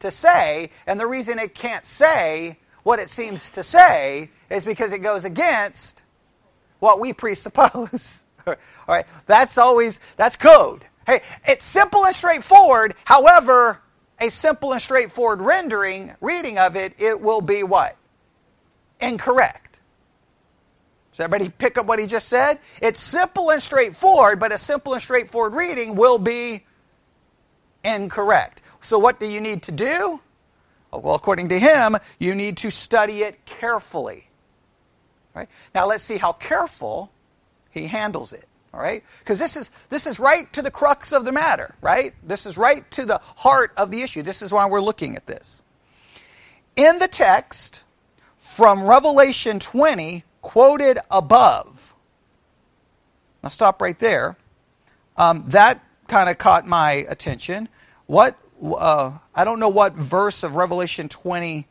to 0.00 0.10
say, 0.10 0.68
and 0.86 1.00
the 1.00 1.06
reason 1.06 1.38
it 1.38 1.54
can't 1.54 1.86
say 1.86 2.58
what 2.82 2.98
it 2.98 3.08
seems 3.08 3.48
to 3.48 3.64
say 3.64 4.28
is 4.50 4.66
because 4.66 4.92
it 4.92 4.98
goes 4.98 5.24
against 5.24 6.02
what 6.80 7.00
we 7.00 7.12
presuppose. 7.14 8.24
All 8.46 8.56
right, 8.86 9.06
that's 9.24 9.56
always 9.56 10.00
that's 10.18 10.36
code. 10.36 10.84
Hey, 11.06 11.22
it's 11.46 11.64
simple 11.64 12.04
and 12.04 12.14
straightforward. 12.14 12.94
However, 13.06 13.80
a 14.20 14.28
simple 14.28 14.74
and 14.74 14.82
straightforward 14.82 15.40
rendering 15.40 16.12
reading 16.20 16.58
of 16.58 16.76
it, 16.76 17.00
it 17.00 17.18
will 17.18 17.40
be 17.40 17.62
what? 17.62 17.96
Incorrect. 19.08 19.80
Does 21.12 21.20
everybody 21.20 21.50
pick 21.50 21.78
up 21.78 21.86
what 21.86 21.98
he 21.98 22.06
just 22.06 22.28
said? 22.28 22.58
It's 22.82 22.98
simple 22.98 23.50
and 23.50 23.62
straightforward, 23.62 24.40
but 24.40 24.52
a 24.52 24.58
simple 24.58 24.94
and 24.94 25.02
straightforward 25.02 25.54
reading 25.54 25.94
will 25.94 26.18
be 26.18 26.64
incorrect. 27.84 28.62
So, 28.80 28.98
what 28.98 29.20
do 29.20 29.26
you 29.26 29.40
need 29.40 29.62
to 29.64 29.72
do? 29.72 30.20
Oh, 30.92 30.98
well, 30.98 31.14
according 31.14 31.50
to 31.50 31.58
him, 31.58 31.96
you 32.18 32.34
need 32.34 32.56
to 32.58 32.70
study 32.70 33.22
it 33.22 33.44
carefully. 33.44 34.28
Right? 35.34 35.48
Now, 35.74 35.86
let's 35.86 36.02
see 36.02 36.16
how 36.16 36.32
careful 36.32 37.12
he 37.70 37.86
handles 37.86 38.32
it. 38.32 38.48
All 38.72 38.80
right? 38.80 39.04
Because 39.20 39.38
this 39.38 39.56
is, 39.56 39.70
this 39.88 40.06
is 40.06 40.18
right 40.18 40.52
to 40.52 40.62
the 40.62 40.70
crux 40.70 41.12
of 41.12 41.24
the 41.24 41.30
matter, 41.30 41.76
right? 41.80 42.12
This 42.24 42.44
is 42.44 42.56
right 42.56 42.88
to 42.92 43.04
the 43.04 43.20
heart 43.36 43.72
of 43.76 43.92
the 43.92 44.02
issue. 44.02 44.22
This 44.22 44.42
is 44.42 44.52
why 44.52 44.66
we're 44.66 44.80
looking 44.80 45.14
at 45.14 45.26
this. 45.26 45.62
In 46.74 46.98
the 46.98 47.06
text 47.06 47.83
from 48.44 48.84
Revelation 48.84 49.58
20, 49.58 50.22
quoted 50.42 50.98
above, 51.10 51.94
I'll 53.42 53.50
stop 53.50 53.80
right 53.80 53.98
there. 53.98 54.36
Um, 55.16 55.44
that 55.48 55.82
kind 56.08 56.28
of 56.28 56.36
caught 56.36 56.66
my 56.66 56.92
attention. 57.08 57.70
What 58.06 58.38
uh, 58.62 59.12
I 59.34 59.44
don't 59.44 59.58
know 59.58 59.70
what 59.70 59.94
verse 59.94 60.42
of 60.42 60.56
Revelation 60.56 61.08
20 61.08 61.66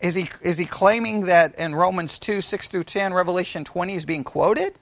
is 0.00 0.14
he 0.14 0.30
is 0.42 0.56
he 0.56 0.64
claiming 0.64 1.26
that 1.26 1.54
in 1.56 1.74
Romans 1.74 2.18
2 2.18 2.40
6 2.40 2.68
through 2.70 2.84
10 2.84 3.12
Revelation 3.12 3.64
20 3.64 3.94
is 3.94 4.04
being 4.06 4.24
quoted? 4.24 4.78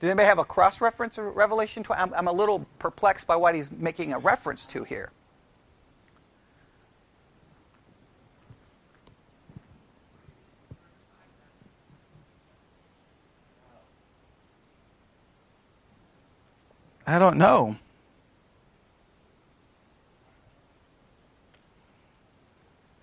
Does 0.00 0.08
anybody 0.08 0.26
have 0.26 0.38
a 0.38 0.44
cross 0.44 0.80
reference 0.80 1.18
of 1.18 1.36
Revelation 1.36 1.82
20? 1.82 2.00
I'm, 2.00 2.14
I'm 2.14 2.26
a 2.26 2.32
little 2.32 2.66
perplexed 2.78 3.26
by 3.26 3.36
what 3.36 3.54
he's 3.54 3.70
making 3.70 4.14
a 4.14 4.18
reference 4.18 4.64
to 4.66 4.82
here. 4.82 5.12
I 17.06 17.18
don't 17.18 17.36
know. 17.36 17.76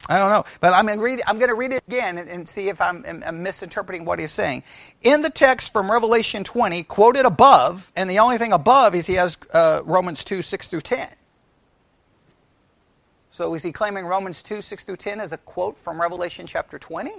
I 0.09 0.17
don't 0.19 0.29
know, 0.29 0.45
but 0.61 0.73
I'm 0.73 0.85
going 0.85 0.99
to 0.99 1.03
read, 1.03 1.21
I'm 1.27 1.37
going 1.37 1.49
to 1.49 1.55
read 1.55 1.73
it 1.73 1.83
again 1.87 2.17
and, 2.17 2.29
and 2.29 2.47
see 2.47 2.69
if 2.69 2.79
I'm, 2.79 3.05
I'm, 3.05 3.43
misinterpreting 3.43 4.05
what 4.05 4.19
he's 4.19 4.31
saying. 4.31 4.63
In 5.01 5.21
the 5.21 5.29
text 5.29 5.73
from 5.73 5.91
Revelation 5.91 6.43
20, 6.43 6.83
quoted 6.83 7.25
above, 7.25 7.91
and 7.95 8.09
the 8.09 8.19
only 8.19 8.37
thing 8.37 8.53
above 8.53 8.95
is 8.95 9.05
he 9.05 9.15
has 9.15 9.37
uh, 9.53 9.81
Romans 9.83 10.23
2, 10.23 10.41
6 10.41 10.69
through 10.69 10.81
10. 10.81 11.09
So 13.31 13.53
is 13.53 13.63
he 13.63 13.71
claiming 13.71 14.05
Romans 14.05 14.41
2, 14.41 14.61
6 14.61 14.83
through 14.85 14.95
10 14.95 15.19
as 15.19 15.33
a 15.33 15.37
quote 15.37 15.77
from 15.77 15.99
Revelation 15.99 16.47
chapter 16.47 16.79
20? 16.79 17.11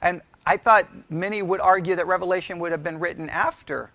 And 0.00 0.22
I 0.46 0.58
thought 0.58 0.86
many 1.10 1.42
would 1.42 1.60
argue 1.60 1.96
that 1.96 2.06
Revelation 2.06 2.58
would 2.60 2.72
have 2.72 2.84
been 2.84 3.00
written 3.00 3.28
after. 3.28 3.90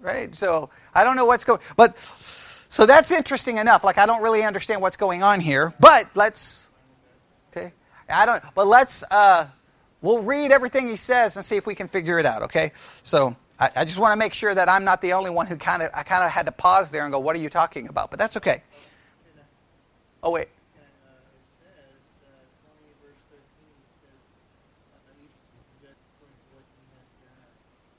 Right? 0.00 0.34
So 0.34 0.70
I 0.94 1.04
don't 1.04 1.16
know 1.16 1.26
what's 1.26 1.44
going 1.44 1.60
but 1.76 1.96
so 2.70 2.86
that's 2.86 3.10
interesting 3.10 3.56
enough. 3.58 3.82
Like 3.84 3.98
I 3.98 4.06
don't 4.06 4.22
really 4.22 4.44
understand 4.44 4.80
what's 4.80 4.96
going 4.96 5.22
on 5.22 5.40
here. 5.40 5.72
But 5.80 6.08
let's 6.14 6.68
okay. 7.50 7.72
I 8.08 8.26
don't 8.26 8.42
but 8.54 8.66
let's 8.66 9.04
uh 9.10 9.46
we'll 10.02 10.22
read 10.22 10.52
everything 10.52 10.88
he 10.88 10.96
says 10.96 11.36
and 11.36 11.44
see 11.44 11.56
if 11.56 11.66
we 11.66 11.74
can 11.74 11.88
figure 11.88 12.18
it 12.18 12.26
out, 12.26 12.42
okay? 12.42 12.72
So 13.02 13.36
I, 13.58 13.70
I 13.76 13.84
just 13.84 13.98
want 13.98 14.12
to 14.12 14.16
make 14.16 14.34
sure 14.34 14.54
that 14.54 14.68
I'm 14.68 14.84
not 14.84 15.02
the 15.02 15.12
only 15.14 15.30
one 15.30 15.46
who 15.46 15.56
kind 15.56 15.82
of 15.82 15.90
I 15.94 16.02
kind 16.02 16.24
of 16.24 16.30
had 16.30 16.46
to 16.46 16.52
pause 16.52 16.90
there 16.90 17.02
and 17.02 17.12
go, 17.12 17.18
"What 17.18 17.34
are 17.36 17.40
you 17.40 17.48
talking 17.48 17.88
about?" 17.88 18.10
But 18.10 18.18
that's 18.18 18.36
okay. 18.36 18.62
Oh 20.22 20.30
wait. 20.30 20.48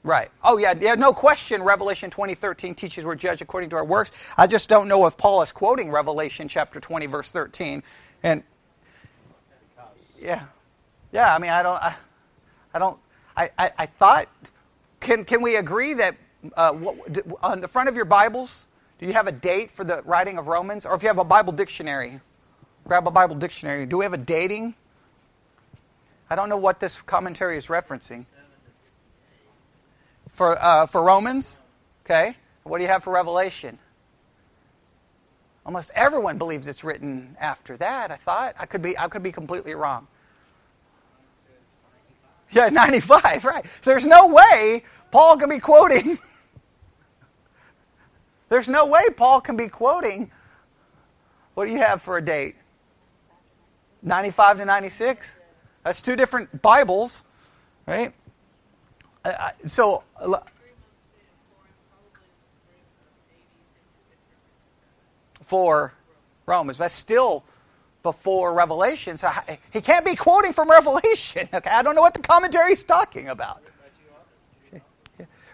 Right. 0.09 0.31
Oh, 0.43 0.57
yeah, 0.57 0.73
yeah, 0.81 0.95
no 0.95 1.13
question 1.13 1.61
Revelation 1.61 2.09
20:13 2.09 2.75
teaches 2.75 3.05
we're 3.05 3.13
judged 3.13 3.43
according 3.43 3.69
to 3.69 3.75
our 3.75 3.85
works. 3.85 4.11
I 4.37 4.47
just 4.47 4.67
don't 4.67 4.87
know 4.87 5.05
if 5.05 5.15
Paul 5.15 5.43
is 5.43 5.51
quoting 5.51 5.91
Revelation 5.91 6.47
chapter 6.47 6.79
20 6.79 7.05
verse 7.05 7.31
13 7.31 7.83
and 8.23 8.41
Yeah. 10.19 10.45
Yeah, 11.11 11.35
I 11.35 11.37
mean, 11.37 11.51
I 11.51 11.61
don't 11.61 11.79
I, 11.79 11.95
I 12.73 12.79
don't 12.79 12.97
I, 13.37 13.51
I, 13.59 13.71
I, 13.77 13.85
thought 13.85 14.27
can 14.99 15.25
can 15.25 15.43
we 15.43 15.57
agree 15.57 15.93
that 15.93 16.15
uh, 16.57 16.73
what, 16.73 16.97
on 17.43 17.61
the 17.61 17.67
front 17.67 17.87
of 17.87 17.95
your 17.95 18.05
Bibles, 18.05 18.65
do 18.97 19.05
you 19.05 19.13
have 19.13 19.27
a 19.27 19.31
date 19.31 19.69
for 19.69 19.83
the 19.83 20.01
writing 20.05 20.39
of 20.39 20.47
Romans 20.47 20.87
or 20.87 20.95
if 20.95 21.03
you 21.03 21.07
have 21.07 21.19
a 21.19 21.23
Bible 21.23 21.53
dictionary, 21.53 22.19
grab 22.87 23.07
a 23.07 23.11
Bible 23.11 23.35
dictionary. 23.35 23.85
Do 23.85 23.99
we 23.99 24.05
have 24.05 24.13
a 24.13 24.17
dating? 24.17 24.73
I 26.31 26.35
don't 26.35 26.49
know 26.49 26.57
what 26.57 26.79
this 26.79 26.99
commentary 26.99 27.57
is 27.57 27.67
referencing 27.67 28.25
for, 30.29 30.61
uh, 30.61 30.85
for 30.85 31.01
Romans. 31.01 31.59
Okay. 32.05 32.35
What 32.63 32.77
do 32.77 32.83
you 32.83 32.89
have 32.89 33.03
for 33.03 33.13
Revelation? 33.13 33.79
Almost 35.65 35.91
everyone 35.93 36.37
believes 36.37 36.67
it's 36.67 36.83
written 36.83 37.35
after 37.39 37.77
that. 37.77 38.11
I 38.11 38.15
thought 38.15 38.55
I 38.57 38.65
could 38.65 38.81
be 38.81 38.97
I 38.97 39.07
could 39.07 39.21
be 39.21 39.31
completely 39.31 39.75
wrong. 39.75 40.07
Yeah, 42.51 42.69
95, 42.71 43.45
right. 43.45 43.65
So 43.81 43.91
there's 43.91 44.07
no 44.07 44.29
way 44.29 44.83
Paul 45.11 45.37
can 45.37 45.49
be 45.49 45.59
quoting. 45.59 46.17
there's 48.49 48.67
no 48.67 48.87
way 48.87 49.09
Paul 49.15 49.41
can 49.41 49.57
be 49.57 49.67
quoting. 49.67 50.31
What 51.53 51.67
do 51.67 51.71
you 51.71 51.79
have 51.79 52.01
for 52.01 52.17
a 52.17 52.21
date? 52.25 52.55
95 54.01 54.57
to 54.57 54.65
96? 54.65 55.39
That's 55.83 56.01
two 56.01 56.15
different 56.15 56.61
Bibles, 56.61 57.25
right? 57.85 58.13
So 59.65 60.03
for 65.49 65.93
Romans, 66.45 66.77
but 66.77 66.91
still 66.91 67.43
before 68.03 68.53
Revelation. 68.53 69.17
So 69.17 69.29
he 69.71 69.81
can't 69.81 70.05
be 70.05 70.15
quoting 70.15 70.53
from 70.53 70.69
Revelation. 70.79 71.49
Okay, 71.53 71.69
I 71.69 71.81
don't 71.81 71.95
know 71.95 72.01
what 72.01 72.13
the 72.13 72.21
commentary 72.21 72.73
is 72.73 72.83
talking 72.83 73.27
about. 73.27 73.61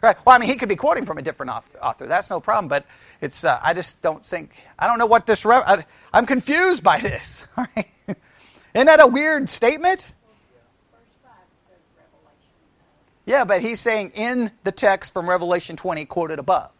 Right. 0.01 0.17
Well, 0.23 0.35
I 0.35 0.39
mean, 0.39 0.49
he 0.49 0.57
could 0.57 0.69
be 0.69 0.75
quoting 0.75 1.03
from 1.03 1.17
a 1.17 1.23
different 1.23 1.51
author. 1.81 2.05
That's 2.05 2.29
no 2.29 2.39
problem. 2.39 2.67
But 2.67 2.85
it's 3.21 3.43
uh, 3.43 3.59
I 3.63 3.73
just 3.73 4.03
don't 4.03 4.23
think 4.23 4.51
I 4.77 4.87
don't 4.87 4.99
know 4.99 5.07
what 5.07 5.25
this. 5.25 5.43
I, 5.43 5.83
am 6.13 6.27
confused 6.27 6.83
by 6.83 6.99
this. 6.99 7.47
Right? 7.57 7.87
Isn't 8.75 8.85
that 8.85 9.01
a 9.01 9.07
weird 9.07 9.49
statement? 9.49 10.13
Yeah, 13.25 13.43
but 13.43 13.61
he's 13.61 13.79
saying 13.79 14.11
in 14.15 14.51
the 14.63 14.71
text 14.71 15.13
from 15.13 15.27
Revelation 15.27 15.75
20 15.75 16.05
quoted 16.05 16.39
above. 16.39 16.71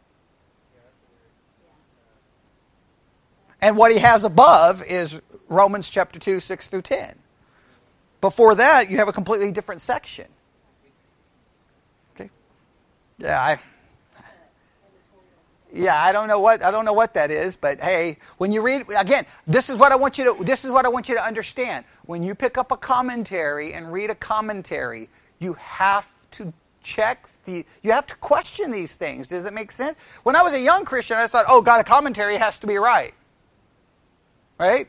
And 3.61 3.77
what 3.77 3.91
he 3.91 3.97
has 3.97 4.23
above 4.23 4.83
is 4.83 5.19
Romans 5.49 5.89
chapter 5.89 6.19
2, 6.19 6.39
6 6.39 6.67
through 6.69 6.83
10. 6.83 7.15
Before 8.21 8.55
that, 8.55 8.91
you 8.91 8.97
have 8.97 9.07
a 9.07 9.13
completely 9.13 9.51
different 9.51 9.81
section. 9.81 10.27
Okay? 12.15 12.29
Yeah, 13.17 13.41
I 13.41 13.59
yeah, 15.73 16.01
I 16.01 16.13
don't 16.13 16.29
know 16.29 16.39
what 16.39 16.63
I 16.63 16.71
don't 16.71 16.85
know 16.85 16.93
what 16.93 17.15
that 17.15 17.31
is, 17.31 17.57
but 17.57 17.81
hey, 17.81 18.17
when 18.37 18.51
you 18.53 18.61
read 18.61 18.85
again, 18.97 19.25
this 19.45 19.69
is 19.69 19.77
what 19.77 19.91
I 19.91 19.95
want 19.95 20.17
you 20.17 20.37
to 20.37 20.43
this 20.43 20.63
is 20.63 20.71
what 20.71 20.85
I 20.85 20.89
want 20.89 21.09
you 21.09 21.15
to 21.15 21.23
understand. 21.23 21.85
When 22.05 22.23
you 22.23 22.33
pick 22.33 22.57
up 22.57 22.71
a 22.71 22.77
commentary 22.77 23.73
and 23.73 23.91
read 23.91 24.09
a 24.09 24.15
commentary, 24.15 25.09
you 25.39 25.53
have 25.53 26.05
to 26.35 26.53
check 26.83 27.27
the, 27.45 27.65
you 27.81 27.91
have 27.91 28.07
to 28.07 28.15
question 28.15 28.71
these 28.71 28.95
things. 28.95 29.27
Does 29.27 29.45
it 29.45 29.53
make 29.53 29.71
sense? 29.71 29.97
When 30.23 30.35
I 30.35 30.41
was 30.41 30.53
a 30.53 30.59
young 30.59 30.85
Christian, 30.85 31.17
I 31.17 31.27
thought, 31.27 31.45
oh, 31.47 31.61
God, 31.61 31.81
a 31.81 31.83
commentary 31.83 32.37
has 32.37 32.59
to 32.59 32.67
be 32.67 32.77
right. 32.77 33.13
Right? 34.57 34.87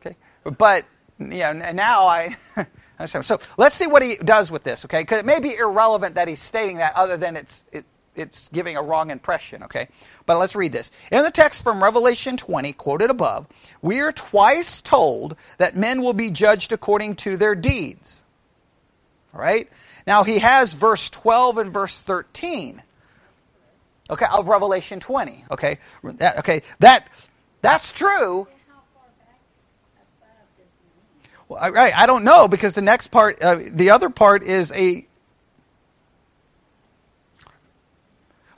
Okay. 0.00 0.16
But, 0.44 0.84
yeah, 1.18 1.52
now 1.52 2.06
I. 2.06 2.36
Understand. 2.98 3.24
So 3.24 3.38
let's 3.56 3.76
see 3.76 3.86
what 3.86 4.02
he 4.02 4.16
does 4.16 4.50
with 4.50 4.64
this, 4.64 4.84
okay? 4.84 5.02
Because 5.02 5.20
it 5.20 5.24
may 5.24 5.38
be 5.38 5.54
irrelevant 5.54 6.16
that 6.16 6.26
he's 6.26 6.42
stating 6.42 6.78
that, 6.78 6.96
other 6.96 7.16
than 7.16 7.36
it's 7.36 7.62
it, 7.70 7.84
it's 8.16 8.48
giving 8.48 8.76
a 8.76 8.82
wrong 8.82 9.10
impression, 9.10 9.62
okay? 9.62 9.88
But 10.26 10.38
let's 10.38 10.56
read 10.56 10.72
this. 10.72 10.90
In 11.12 11.22
the 11.22 11.30
text 11.30 11.62
from 11.62 11.82
Revelation 11.82 12.36
20, 12.36 12.72
quoted 12.72 13.10
above, 13.10 13.46
we 13.82 14.00
are 14.00 14.10
twice 14.10 14.80
told 14.80 15.36
that 15.58 15.76
men 15.76 16.02
will 16.02 16.12
be 16.12 16.30
judged 16.30 16.72
according 16.72 17.14
to 17.16 17.36
their 17.36 17.54
deeds. 17.54 18.24
All 19.32 19.40
right? 19.40 19.68
Now 20.08 20.24
he 20.24 20.38
has 20.38 20.72
verse 20.72 21.10
12 21.10 21.58
and 21.58 21.70
verse 21.70 22.00
13. 22.00 22.82
Okay, 24.08 24.26
of 24.32 24.48
Revelation 24.48 25.00
20. 25.00 25.44
Okay, 25.50 25.78
that, 26.02 26.38
okay, 26.38 26.62
that 26.78 27.08
that's 27.60 27.92
true. 27.92 28.48
Well, 31.46 31.72
right, 31.72 31.94
I 31.94 32.06
don't 32.06 32.24
know 32.24 32.48
because 32.48 32.74
the 32.74 32.80
next 32.80 33.08
part, 33.08 33.42
uh, 33.42 33.58
the 33.66 33.90
other 33.90 34.08
part 34.08 34.42
is 34.42 34.72
a. 34.72 35.06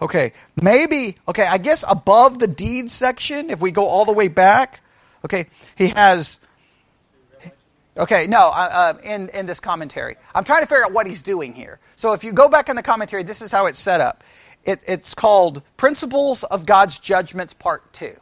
Okay, 0.00 0.33
maybe 0.62 1.16
okay. 1.26 1.47
I 1.47 1.59
guess 1.59 1.85
above 1.88 2.38
the 2.38 2.47
deeds 2.47 2.92
section, 2.92 3.50
if 3.50 3.61
we 3.61 3.73
go 3.73 3.88
all 3.88 4.04
the 4.04 4.12
way 4.12 4.28
back, 4.28 4.78
okay, 5.25 5.49
he 5.75 5.88
has 5.88 6.38
Okay, 7.97 8.27
no, 8.27 8.49
uh, 8.49 8.95
uh, 8.95 8.99
in, 9.03 9.29
in 9.31 9.47
this 9.47 9.61
commentary. 9.61 10.17
I'm 10.35 10.45
trying 10.45 10.63
to 10.63 10.67
figure 10.67 10.85
out 10.85 10.93
what 10.93 11.07
he's 11.07 11.23
doing 11.23 11.53
here. 11.53 11.81
So 11.97 12.13
if 12.13 12.23
you 12.23 12.33
go 12.33 12.49
back 12.49 12.69
in 12.69 12.77
the 12.77 12.83
commentary, 12.83 13.23
this 13.23 13.43
is 13.43 13.51
how 13.51 13.67
it's 13.67 13.79
set 13.79 14.01
up. 14.01 14.23
It, 14.65 14.83
it's 14.87 15.15
called 15.15 15.63
Principles 15.77 16.45
of 16.45 16.67
God's 16.67 16.99
Judgments, 16.99 17.53
Part 17.53 17.93
2. 17.93 18.15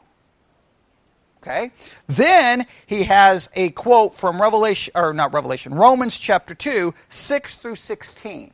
Okay? 1.42 1.70
Then 2.06 2.66
he 2.86 3.04
has 3.04 3.48
a 3.54 3.70
quote 3.70 4.14
from 4.14 4.40
Revelation, 4.40 4.92
or 4.94 5.12
not 5.12 5.32
Revelation, 5.32 5.74
Romans 5.74 6.16
chapter 6.16 6.54
2, 6.54 6.94
6 7.08 7.58
through 7.58 7.76
16. 7.76 8.52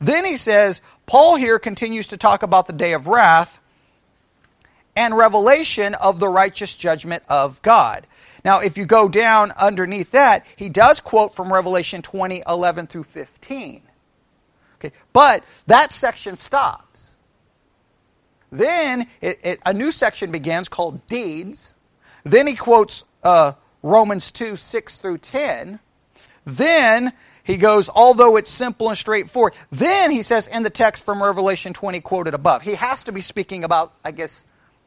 Then 0.00 0.24
he 0.24 0.36
says, 0.36 0.80
Paul 1.06 1.36
here 1.36 1.58
continues 1.58 2.08
to 2.08 2.16
talk 2.16 2.42
about 2.42 2.66
the 2.66 2.72
day 2.72 2.92
of 2.92 3.08
wrath 3.08 3.60
and 4.94 5.16
revelation 5.16 5.94
of 5.94 6.20
the 6.20 6.28
righteous 6.28 6.74
judgment 6.74 7.22
of 7.28 7.60
God. 7.62 8.06
Now, 8.46 8.60
if 8.60 8.78
you 8.78 8.86
go 8.86 9.08
down 9.08 9.50
underneath 9.50 10.12
that, 10.12 10.46
he 10.54 10.68
does 10.68 11.00
quote 11.00 11.34
from 11.34 11.52
Revelation 11.52 12.00
20, 12.00 12.44
11 12.46 12.86
through 12.86 13.02
15. 13.02 13.82
Okay, 14.76 14.92
but 15.12 15.42
that 15.66 15.90
section 15.90 16.36
stops. 16.36 17.18
Then 18.52 19.08
it, 19.20 19.40
it, 19.42 19.58
a 19.66 19.74
new 19.74 19.90
section 19.90 20.30
begins 20.30 20.68
called 20.68 21.04
Deeds. 21.08 21.74
Then 22.22 22.46
he 22.46 22.54
quotes 22.54 23.04
uh, 23.24 23.54
Romans 23.82 24.30
2, 24.30 24.54
6 24.54 24.96
through 24.98 25.18
10. 25.18 25.80
Then 26.44 27.12
he 27.42 27.56
goes, 27.56 27.90
although 27.92 28.36
it's 28.36 28.52
simple 28.52 28.88
and 28.88 28.96
straightforward. 28.96 29.54
Then 29.72 30.12
he 30.12 30.22
says 30.22 30.46
in 30.46 30.62
the 30.62 30.70
text 30.70 31.04
from 31.04 31.20
Revelation 31.20 31.72
20 31.72 31.98
quoted 31.98 32.34
above. 32.34 32.62
He 32.62 32.76
has 32.76 33.02
to 33.04 33.12
be 33.12 33.22
speaking 33.22 33.64
about, 33.64 33.92
I 34.04 34.12
guess, 34.12 34.44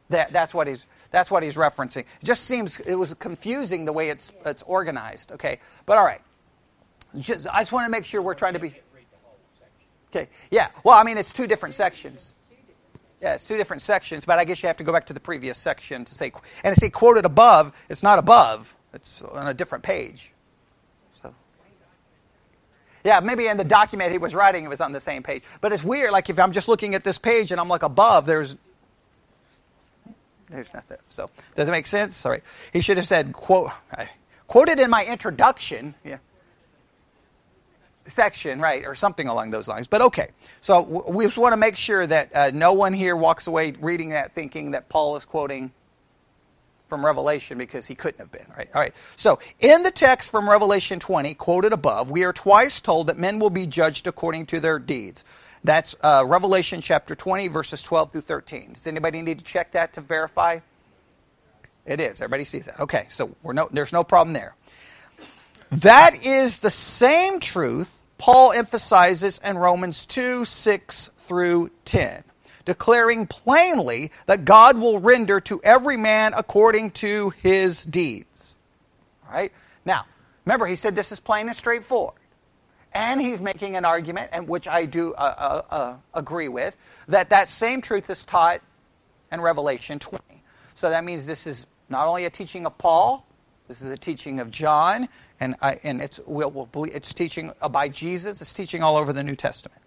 that, 0.08 0.32
that's 0.32 0.54
what 0.54 0.66
he's 0.66 0.86
that's 1.10 1.30
what 1.30 1.42
he's 1.42 1.56
referencing. 1.56 2.00
It 2.00 2.24
just 2.24 2.44
seems 2.44 2.78
it 2.80 2.94
was 2.94 3.14
confusing 3.14 3.84
the 3.84 3.92
way 3.92 4.10
it's 4.10 4.32
it's 4.46 4.62
organized. 4.62 5.32
Okay, 5.32 5.60
but 5.86 5.98
all 5.98 6.04
right. 6.04 6.20
Just, 7.18 7.48
I 7.48 7.60
just 7.60 7.72
want 7.72 7.86
to 7.86 7.90
make 7.90 8.04
sure 8.04 8.22
we're 8.22 8.34
trying 8.34 8.54
to 8.54 8.60
be. 8.60 8.74
Okay. 10.10 10.28
Yeah. 10.50 10.68
Well, 10.84 10.98
I 10.98 11.04
mean, 11.04 11.18
it's 11.18 11.32
two 11.32 11.46
different 11.46 11.74
sections. 11.74 12.34
Yeah, 13.20 13.34
it's 13.34 13.46
two 13.46 13.58
different 13.58 13.82
sections, 13.82 14.24
but 14.24 14.38
I 14.38 14.44
guess 14.44 14.62
you 14.62 14.68
have 14.68 14.78
to 14.78 14.84
go 14.84 14.92
back 14.92 15.06
to 15.06 15.12
the 15.12 15.20
previous 15.20 15.58
section 15.58 16.06
to 16.06 16.14
say, 16.14 16.32
and 16.64 16.74
to 16.74 16.80
say 16.80 16.88
quoted 16.88 17.26
above, 17.26 17.72
it's 17.90 18.02
not 18.02 18.18
above, 18.18 18.74
it's 18.94 19.20
on 19.20 19.46
a 19.46 19.52
different 19.52 19.84
page. 19.84 20.32
So, 21.12 21.34
yeah, 23.04 23.20
maybe 23.20 23.46
in 23.46 23.58
the 23.58 23.64
document 23.64 24.12
he 24.12 24.16
was 24.16 24.34
writing, 24.34 24.64
it 24.64 24.68
was 24.68 24.80
on 24.80 24.92
the 24.92 25.00
same 25.00 25.22
page. 25.22 25.42
But 25.60 25.74
it's 25.74 25.84
weird, 25.84 26.12
like 26.12 26.30
if 26.30 26.38
I'm 26.38 26.52
just 26.52 26.66
looking 26.66 26.94
at 26.94 27.04
this 27.04 27.18
page 27.18 27.52
and 27.52 27.60
I'm 27.60 27.68
like 27.68 27.82
above, 27.82 28.24
there's 28.24 28.56
there's 30.50 30.72
nothing. 30.74 30.98
So, 31.08 31.30
does 31.54 31.68
it 31.68 31.70
make 31.70 31.86
sense? 31.86 32.16
Sorry. 32.16 32.42
He 32.72 32.80
should 32.80 32.96
have 32.96 33.06
said, 33.06 33.32
quote, 33.32 33.70
I 33.92 34.08
quoted 34.46 34.80
in 34.80 34.90
my 34.90 35.04
introduction. 35.04 35.94
Yeah. 36.04 36.18
Section, 38.06 38.60
right, 38.60 38.84
or 38.86 38.94
something 38.96 39.28
along 39.28 39.50
those 39.50 39.68
lines. 39.68 39.86
But 39.86 40.02
okay. 40.02 40.30
So 40.60 40.80
we 40.80 41.24
just 41.26 41.38
want 41.38 41.52
to 41.52 41.56
make 41.56 41.76
sure 41.76 42.04
that 42.06 42.34
uh, 42.34 42.50
no 42.52 42.72
one 42.72 42.92
here 42.92 43.14
walks 43.14 43.46
away 43.46 43.72
reading 43.78 44.08
that 44.08 44.34
thinking 44.34 44.72
that 44.72 44.88
Paul 44.88 45.16
is 45.16 45.24
quoting 45.24 45.70
from 46.90 47.06
Revelation 47.06 47.56
because 47.56 47.86
he 47.86 47.94
couldn't 47.94 48.18
have 48.18 48.32
been, 48.32 48.46
right? 48.56 48.68
All 48.74 48.80
right. 48.80 48.92
So, 49.16 49.38
in 49.60 49.82
the 49.84 49.92
text 49.92 50.30
from 50.30 50.50
Revelation 50.50 50.98
20, 50.98 51.34
quoted 51.34 51.72
above, 51.72 52.10
we 52.10 52.24
are 52.24 52.32
twice 52.32 52.80
told 52.80 53.06
that 53.06 53.16
men 53.16 53.38
will 53.38 53.48
be 53.48 53.66
judged 53.66 54.06
according 54.06 54.46
to 54.46 54.60
their 54.60 54.78
deeds. 54.78 55.24
That's 55.62 55.94
uh, 56.00 56.24
Revelation 56.26 56.80
chapter 56.80 57.14
20, 57.14 57.48
verses 57.48 57.82
12 57.82 58.12
through 58.12 58.20
13. 58.22 58.72
Does 58.72 58.86
anybody 58.86 59.20
need 59.20 59.38
to 59.38 59.44
check 59.44 59.72
that 59.72 59.92
to 59.94 60.00
verify? 60.00 60.60
It 61.84 62.00
is. 62.00 62.20
Everybody 62.20 62.44
sees 62.44 62.64
that. 62.64 62.80
Okay, 62.80 63.06
so 63.10 63.34
no, 63.44 63.68
there's 63.70 63.92
no 63.92 64.04
problem 64.04 64.32
there. 64.32 64.54
That 65.70 66.24
is 66.24 66.58
the 66.58 66.70
same 66.70 67.40
truth 67.40 68.00
Paul 68.20 68.52
emphasizes 68.52 69.40
in 69.42 69.56
Romans 69.56 70.04
2 70.04 70.44
6 70.44 71.10
through 71.16 71.70
10, 71.86 72.22
declaring 72.66 73.26
plainly 73.26 74.12
that 74.26 74.44
God 74.44 74.76
will 74.76 74.98
render 74.98 75.40
to 75.40 75.58
every 75.64 75.96
man 75.96 76.34
according 76.36 76.90
to 76.92 77.30
his 77.42 77.82
deeds. 77.84 78.58
All 79.26 79.32
right? 79.32 79.52
Now, 79.86 80.04
remember, 80.44 80.66
he 80.66 80.76
said 80.76 80.94
this 80.94 81.12
is 81.12 81.20
plain 81.20 81.46
and 81.46 81.56
straightforward. 81.56 82.19
And 82.92 83.20
he's 83.20 83.40
making 83.40 83.76
an 83.76 83.84
argument, 83.84 84.30
and 84.32 84.48
which 84.48 84.66
I 84.66 84.84
do 84.84 85.14
uh, 85.14 85.34
uh, 85.70 85.74
uh, 85.74 85.96
agree 86.12 86.48
with, 86.48 86.76
that 87.08 87.30
that 87.30 87.48
same 87.48 87.80
truth 87.80 88.10
is 88.10 88.24
taught 88.24 88.60
in 89.30 89.40
Revelation 89.40 89.98
20. 89.98 90.24
So 90.74 90.90
that 90.90 91.04
means 91.04 91.26
this 91.26 91.46
is 91.46 91.66
not 91.88 92.08
only 92.08 92.24
a 92.24 92.30
teaching 92.30 92.66
of 92.66 92.76
Paul, 92.78 93.26
this 93.68 93.82
is 93.82 93.90
a 93.90 93.96
teaching 93.96 94.40
of 94.40 94.50
John, 94.50 95.08
and, 95.38 95.54
I, 95.62 95.78
and 95.84 96.00
it's, 96.00 96.18
we'll, 96.26 96.50
we'll 96.50 96.66
believe, 96.66 96.94
it's 96.94 97.14
teaching 97.14 97.52
by 97.70 97.88
Jesus, 97.88 98.40
it's 98.40 98.52
teaching 98.52 98.82
all 98.82 98.96
over 98.96 99.12
the 99.12 99.22
New 99.22 99.36
Testament. 99.36 99.80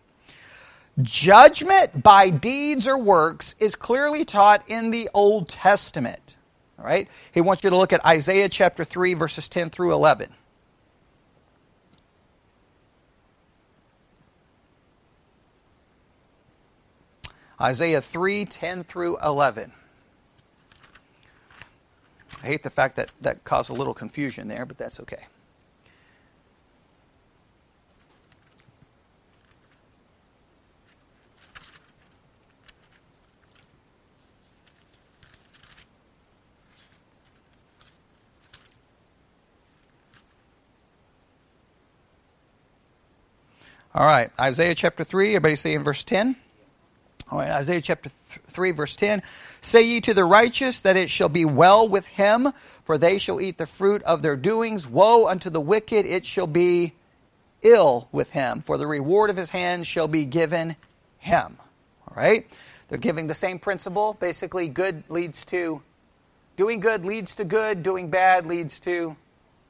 Judgment 1.01 2.03
by 2.03 2.29
deeds 2.29 2.87
or 2.87 2.97
works 2.97 3.55
is 3.59 3.75
clearly 3.75 4.25
taught 4.25 4.63
in 4.69 4.91
the 4.91 5.09
Old 5.13 5.49
Testament. 5.49 6.37
All 6.77 6.85
right? 6.85 7.07
He 7.33 7.41
wants 7.41 7.63
you 7.63 7.71
to 7.71 7.77
look 7.77 7.93
at 7.93 8.05
Isaiah 8.05 8.47
chapter 8.47 8.83
3, 8.83 9.15
verses 9.15 9.49
10 9.49 9.69
through 9.69 9.93
11. 9.93 10.29
Isaiah 17.63 18.01
3 18.01 18.43
10 18.43 18.83
through 18.83 19.17
11. 19.23 19.71
I 22.41 22.45
hate 22.45 22.61
the 22.61 22.69
fact 22.69 22.97
that 22.97 23.09
that 23.21 23.45
caused 23.45 23.69
a 23.69 23.73
little 23.73 23.93
confusion 23.93 24.49
there, 24.49 24.65
but 24.65 24.77
that's 24.77 24.99
okay. 24.99 25.27
All 43.95 44.05
right, 44.05 44.31
Isaiah 44.37 44.75
chapter 44.75 45.05
3, 45.05 45.29
everybody 45.29 45.55
say 45.55 45.75
in 45.75 45.83
verse 45.83 46.03
10? 46.03 46.35
All 47.33 47.39
right, 47.39 47.49
Isaiah 47.49 47.81
chapter 47.81 48.09
3, 48.09 48.69
verse 48.69 48.95
10. 48.95 49.23
Say 49.59 49.81
ye 49.81 50.01
to 50.01 50.13
the 50.13 50.23
righteous 50.23 50.81
that 50.81 50.95
it 50.95 51.09
shall 51.09 51.29
be 51.29 51.45
well 51.45 51.89
with 51.89 52.05
him, 52.05 52.49
for 52.83 52.99
they 52.99 53.17
shall 53.17 53.41
eat 53.41 53.57
the 53.57 53.65
fruit 53.65 54.03
of 54.03 54.21
their 54.21 54.35
doings. 54.35 54.85
Woe 54.85 55.27
unto 55.27 55.49
the 55.49 55.59
wicked, 55.59 56.05
it 56.05 56.27
shall 56.27 56.45
be 56.45 56.93
ill 57.63 58.07
with 58.11 58.29
him, 58.29 58.61
for 58.61 58.77
the 58.77 58.85
reward 58.85 59.31
of 59.31 59.37
his 59.37 59.49
hands 59.49 59.87
shall 59.87 60.07
be 60.07 60.25
given 60.25 60.75
him. 61.17 61.57
All 62.07 62.13
right? 62.15 62.45
They're 62.87 62.99
giving 62.99 63.25
the 63.25 63.33
same 63.33 63.57
principle. 63.57 64.15
Basically, 64.19 64.67
good 64.67 65.03
leads 65.09 65.43
to 65.45 65.81
doing 66.55 66.81
good 66.81 67.03
leads 67.03 67.33
to 67.33 67.45
good, 67.45 67.81
doing 67.81 68.11
bad 68.11 68.45
leads 68.45 68.79
to 68.81 69.15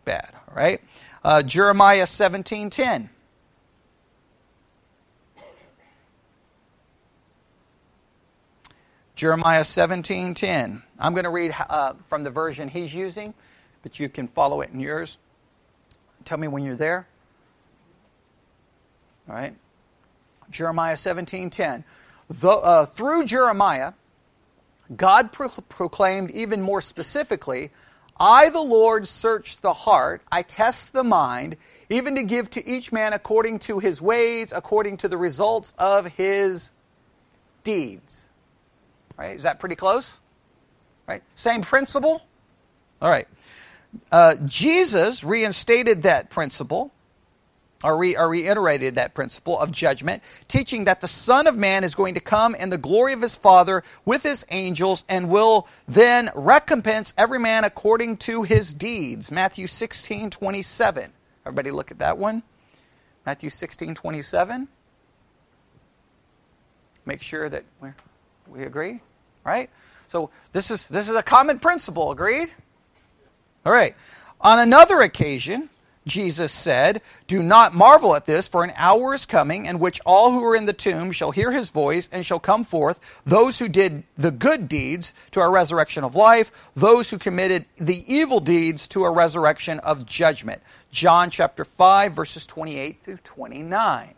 bad. 0.04 0.32
All 0.50 0.56
right? 0.58 0.82
Uh, 1.24 1.42
Jeremiah 1.42 2.08
17 2.08 2.70
Jeremiah 9.16 9.62
17:10. 9.64 10.82
I'm 11.00 11.14
going 11.14 11.26
to 11.26 11.30
read 11.30 11.54
uh, 11.70 11.94
from 12.08 12.24
the 12.24 12.32
version 12.32 12.68
he's 12.68 12.94
using, 12.94 13.34
but 13.84 14.00
you 14.00 14.10
can 14.10 14.28
follow 14.28 14.62
it 14.62 14.72
in 14.72 14.80
yours. 14.80 15.18
Tell 16.26 16.38
me 16.38 16.48
when 16.48 16.64
you're 16.64 16.76
there. 16.76 17.08
All 19.30 19.36
right? 19.36 19.56
Jeremiah 20.50 20.96
17:10. 20.96 21.84
Uh, 22.42 22.86
through 22.86 23.26
Jeremiah, 23.26 23.94
God 24.96 25.32
pro- 25.32 25.50
proclaimed 25.50 26.32
even 26.32 26.62
more 26.62 26.82
specifically, 26.82 27.72
I, 28.20 28.50
the 28.50 28.62
Lord, 28.62 29.08
search 29.08 29.60
the 29.62 29.74
heart, 29.74 30.22
I 30.32 30.44
test 30.44 30.94
the 30.94 31.04
mind, 31.04 31.58
even 31.90 32.16
to 32.16 32.24
give 32.24 32.50
to 32.52 32.68
each 32.68 32.92
man 32.92 33.14
according 33.14 33.60
to 33.60 33.80
his 33.80 34.02
ways, 34.02 34.52
according 34.52 34.98
to 34.98 35.08
the 35.08 35.18
results 35.18 35.74
of 35.78 36.06
his 36.08 36.72
deeds. 37.64 38.30
Right? 39.18 39.36
Is 39.38 39.44
that 39.44 39.60
pretty 39.60 39.76
close? 39.76 40.20
Right? 41.08 41.22
Same 41.36 41.62
principle? 41.62 42.22
All 43.02 43.10
right. 43.10 43.28
Uh, 44.12 44.36
Jesus 44.46 45.24
reinstated 45.24 46.04
that 46.04 46.30
principle 46.30 46.92
or, 47.84 47.98
re, 47.98 48.16
or 48.16 48.30
reiterated 48.30 48.96
that 48.96 49.14
principle 49.14 49.60
of 49.60 49.72
judgment, 49.72 50.24
teaching 50.48 50.86
that 50.86 51.02
the 51.02 51.08
Son 51.08 51.48
of 51.48 51.58
Man 51.58 51.84
is 51.84 51.94
going 51.94 52.14
to 52.14 52.20
come 52.22 52.56
in 52.56 52.70
the 52.70 52.78
glory 52.78 53.14
of 53.14 53.22
his 53.22 53.36
Father 53.36 53.84
with 54.06 54.24
his 54.24 54.46
angels 54.50 55.04
and 55.10 55.30
will 55.30 55.68
then 55.88 56.32
recompense 56.34 57.14
every 57.18 57.40
man 57.40 57.66
according 57.66 58.18
to 58.18 58.44
his 58.44 58.74
deeds. 58.74 59.32
Matthew 59.32 59.68
16, 59.68 60.30
27. 60.30 61.12
Everybody 61.46 61.72
look 61.72 61.92
at 61.92 62.00
that 62.00 62.18
one. 62.18 62.42
Matthew 63.26 63.50
16, 63.50 63.96
27. 63.96 64.68
Make 67.06 67.22
sure 67.22 67.50
that 67.50 67.64
we 68.48 68.64
agree, 68.64 69.02
right? 69.44 69.70
So 70.08 70.30
this 70.52 70.72
is, 70.72 70.86
this 70.88 71.10
is 71.10 71.16
a 71.16 71.24
common 71.24 71.60
principle, 71.60 72.12
agreed? 72.12 72.50
All 73.66 73.74
right. 73.74 73.96
On 74.42 74.60
another 74.60 75.02
occasion, 75.02 75.70
Jesus 76.06 76.52
said, 76.52 77.02
Do 77.28 77.42
not 77.42 77.74
marvel 77.74 78.16
at 78.16 78.26
this, 78.26 78.48
for 78.48 78.64
an 78.64 78.74
hour 78.76 79.14
is 79.14 79.26
coming 79.26 79.66
in 79.66 79.80
which 79.80 80.02
all 80.06 80.32
who 80.32 80.44
are 80.44 80.56
in 80.56 80.66
the 80.66 80.74
tomb 80.74 81.12
shall 81.12 81.32
hear 81.32 81.52
his 81.52 81.70
voice 81.70 82.10
and 82.12 82.26
shall 82.26 82.40
come 82.40 82.66
forth, 82.66 83.00
those 83.26 83.58
who 83.58 83.70
did 83.70 84.04
the 84.18 84.32
good 84.32 84.68
deeds 84.68 85.14
to 85.32 85.42
a 85.42 85.50
resurrection 85.50 86.04
of 86.04 86.16
life, 86.16 86.52
those 86.76 87.10
who 87.10 87.18
committed 87.18 87.66
the 87.78 88.04
evil 88.14 88.40
deeds 88.40 88.88
to 88.90 89.06
a 89.06 89.12
resurrection 89.12 89.80
of 89.80 90.06
judgment. 90.06 90.62
John 90.92 91.30
chapter 91.30 91.64
5, 91.64 92.14
verses 92.14 92.46
28 92.46 93.00
through 93.04 93.18
29. 93.24 94.14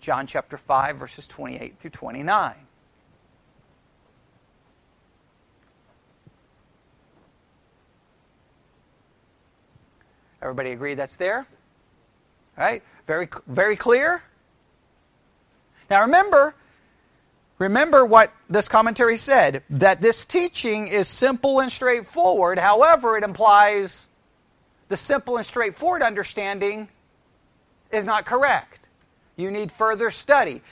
John 0.00 0.26
chapter 0.26 0.56
5, 0.56 0.96
verses 0.96 1.26
28 1.26 1.78
through 1.80 1.90
29. 1.90 2.54
Everybody 10.40 10.72
agree 10.72 10.94
that's 10.94 11.16
there? 11.16 11.46
Right? 12.56 12.82
Very, 13.06 13.28
very 13.46 13.76
clear? 13.76 14.22
Now 15.90 16.02
remember, 16.02 16.54
remember 17.58 18.04
what 18.04 18.32
this 18.48 18.68
commentary 18.68 19.16
said 19.16 19.62
that 19.70 20.00
this 20.00 20.24
teaching 20.26 20.88
is 20.88 21.08
simple 21.08 21.60
and 21.60 21.70
straightforward. 21.72 22.58
However, 22.58 23.16
it 23.16 23.24
implies 23.24 24.08
the 24.88 24.96
simple 24.96 25.36
and 25.36 25.46
straightforward 25.46 26.02
understanding 26.02 26.88
is 27.90 28.04
not 28.04 28.26
correct. 28.26 28.88
You 29.36 29.50
need 29.50 29.72
further 29.72 30.10
study. 30.10 30.62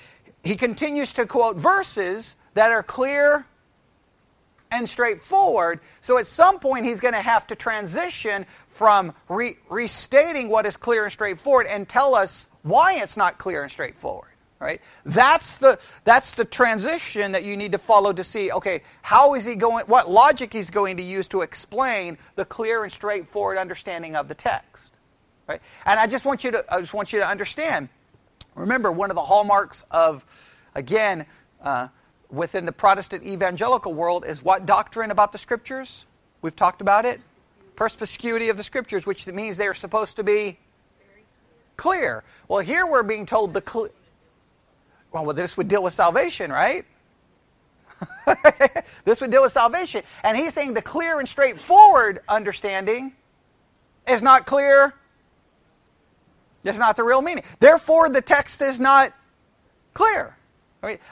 He 0.42 0.56
continues 0.56 1.12
to 1.14 1.26
quote 1.26 1.56
verses 1.56 2.36
that 2.54 2.70
are 2.70 2.82
clear 2.82 3.46
and 4.76 4.88
straightforward. 4.88 5.80
So 6.00 6.18
at 6.18 6.26
some 6.26 6.58
point, 6.58 6.84
he's 6.84 7.00
going 7.00 7.14
to 7.14 7.20
have 7.20 7.46
to 7.48 7.56
transition 7.56 8.46
from 8.68 9.14
re- 9.28 9.56
restating 9.68 10.48
what 10.48 10.66
is 10.66 10.76
clear 10.76 11.04
and 11.04 11.12
straightforward 11.12 11.66
and 11.66 11.88
tell 11.88 12.14
us 12.14 12.48
why 12.62 12.94
it's 12.94 13.16
not 13.16 13.38
clear 13.38 13.62
and 13.62 13.70
straightforward. 13.70 14.30
Right? 14.58 14.80
That's 15.04 15.58
the 15.58 15.78
that's 16.04 16.32
the 16.32 16.46
transition 16.46 17.32
that 17.32 17.44
you 17.44 17.58
need 17.58 17.72
to 17.72 17.78
follow 17.78 18.14
to 18.14 18.24
see. 18.24 18.50
Okay, 18.50 18.82
how 19.02 19.34
is 19.34 19.44
he 19.44 19.54
going? 19.54 19.84
What 19.84 20.08
logic 20.10 20.50
he's 20.54 20.70
going 20.70 20.96
to 20.96 21.02
use 21.02 21.28
to 21.28 21.42
explain 21.42 22.16
the 22.36 22.46
clear 22.46 22.82
and 22.82 22.90
straightforward 22.90 23.58
understanding 23.58 24.16
of 24.16 24.28
the 24.28 24.34
text. 24.34 24.96
Right? 25.46 25.60
And 25.84 26.00
I 26.00 26.06
just 26.06 26.24
want 26.24 26.42
you 26.42 26.52
to 26.52 26.64
I 26.70 26.80
just 26.80 26.94
want 26.94 27.12
you 27.12 27.18
to 27.18 27.28
understand. 27.28 27.90
Remember, 28.54 28.90
one 28.90 29.10
of 29.10 29.16
the 29.16 29.22
hallmarks 29.22 29.84
of 29.90 30.24
again. 30.74 31.26
Uh, 31.60 31.88
within 32.30 32.66
the 32.66 32.72
Protestant 32.72 33.24
evangelical 33.24 33.94
world 33.94 34.24
is 34.26 34.42
what 34.42 34.66
doctrine 34.66 35.10
about 35.10 35.32
the 35.32 35.38
Scriptures? 35.38 36.06
We've 36.42 36.56
talked 36.56 36.80
about 36.80 37.04
it. 37.04 37.20
Perspicuity 37.76 38.48
of 38.48 38.56
the 38.56 38.64
Scriptures, 38.64 39.06
which 39.06 39.26
means 39.26 39.56
they 39.56 39.66
are 39.66 39.74
supposed 39.74 40.16
to 40.16 40.24
be 40.24 40.58
clear. 41.76 42.24
Well, 42.48 42.60
here 42.60 42.86
we're 42.86 43.02
being 43.02 43.26
told 43.26 43.54
the 43.54 43.60
clear. 43.60 43.90
Well, 45.12 45.32
this 45.32 45.56
would 45.56 45.68
deal 45.68 45.82
with 45.82 45.94
salvation, 45.94 46.50
right? 46.50 46.84
this 49.04 49.20
would 49.20 49.30
deal 49.30 49.42
with 49.42 49.52
salvation. 49.52 50.02
And 50.22 50.36
he's 50.36 50.52
saying 50.52 50.74
the 50.74 50.82
clear 50.82 51.18
and 51.18 51.28
straightforward 51.28 52.20
understanding 52.28 53.12
is 54.06 54.22
not 54.22 54.46
clear. 54.46 54.94
It's 56.64 56.78
not 56.78 56.96
the 56.96 57.04
real 57.04 57.22
meaning. 57.22 57.44
Therefore, 57.60 58.08
the 58.08 58.20
text 58.20 58.60
is 58.60 58.80
not 58.80 59.12
clear. 59.94 60.36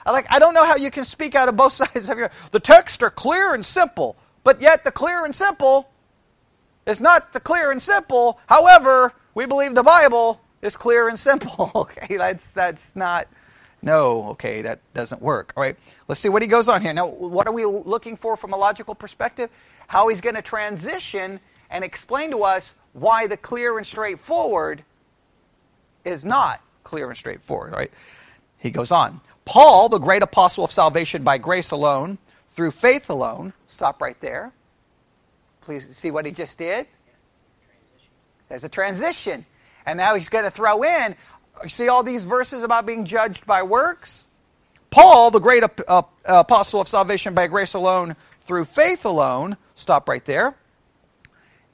I 0.05 0.11
like 0.11 0.25
I 0.29 0.39
don't 0.39 0.53
know 0.53 0.65
how 0.65 0.75
you 0.75 0.91
can 0.91 1.05
speak 1.05 1.35
out 1.35 1.49
of 1.49 1.55
both 1.55 1.73
sides 1.81 2.09
of 2.09 2.17
your. 2.17 2.31
The 2.51 2.59
texts 2.59 3.01
are 3.03 3.09
clear 3.09 3.53
and 3.53 3.65
simple, 3.65 4.15
but 4.43 4.61
yet 4.61 4.83
the 4.83 4.91
clear 4.91 5.25
and 5.25 5.35
simple 5.35 5.89
is 6.85 7.01
not 7.01 7.33
the 7.33 7.39
clear 7.39 7.71
and 7.71 7.81
simple. 7.81 8.39
However, 8.47 9.13
we 9.33 9.45
believe 9.45 9.75
the 9.75 9.83
Bible 9.83 10.41
is 10.61 10.77
clear 10.77 11.07
and 11.07 11.17
simple. 11.17 11.71
okay, 11.75 12.17
that's 12.17 12.51
that's 12.51 12.95
not. 12.95 13.27
No, 13.81 14.29
okay, 14.29 14.63
that 14.63 14.79
doesn't 14.95 15.21
work. 15.21 15.53
All 15.55 15.61
right, 15.61 15.77
let's 16.07 16.19
see 16.19 16.29
what 16.29 16.41
he 16.41 16.47
goes 16.47 16.67
on 16.67 16.81
here. 16.81 16.93
Now, 16.93 17.07
what 17.07 17.47
are 17.47 17.53
we 17.53 17.65
looking 17.65 18.15
for 18.15 18.35
from 18.35 18.51
a 18.53 18.57
logical 18.57 18.95
perspective? 18.95 19.51
How 19.87 20.07
he's 20.07 20.21
going 20.21 20.35
to 20.35 20.41
transition 20.41 21.39
and 21.69 21.83
explain 21.83 22.31
to 22.31 22.43
us 22.43 22.73
why 22.93 23.27
the 23.27 23.37
clear 23.37 23.77
and 23.77 23.85
straightforward 23.85 24.83
is 26.03 26.25
not 26.25 26.61
clear 26.83 27.09
and 27.09 27.17
straightforward. 27.17 27.73
Right? 27.73 27.91
He 28.57 28.71
goes 28.71 28.91
on. 28.91 29.21
Paul, 29.45 29.89
the 29.89 29.99
great 29.99 30.23
apostle 30.23 30.63
of 30.63 30.71
salvation 30.71 31.23
by 31.23 31.37
grace 31.37 31.71
alone, 31.71 32.17
through 32.49 32.71
faith 32.71 33.09
alone, 33.09 33.53
stop 33.67 34.01
right 34.01 34.19
there. 34.19 34.51
Please 35.61 35.87
see 35.93 36.11
what 36.11 36.25
he 36.25 36.31
just 36.31 36.57
did? 36.57 36.87
There's 38.49 38.63
a 38.63 38.69
transition. 38.69 39.45
And 39.85 39.97
now 39.97 40.15
he's 40.15 40.29
going 40.29 40.45
to 40.45 40.51
throw 40.51 40.83
in, 40.83 41.15
you 41.63 41.69
see 41.69 41.87
all 41.87 42.03
these 42.03 42.25
verses 42.25 42.63
about 42.63 42.85
being 42.85 43.05
judged 43.05 43.45
by 43.45 43.63
works? 43.63 44.27
Paul, 44.89 45.31
the 45.31 45.39
great 45.39 45.63
uh, 45.87 46.03
apostle 46.25 46.81
of 46.81 46.87
salvation 46.87 47.33
by 47.33 47.47
grace 47.47 47.73
alone, 47.73 48.15
through 48.39 48.65
faith 48.65 49.05
alone, 49.05 49.57
stop 49.75 50.07
right 50.07 50.23
there, 50.25 50.55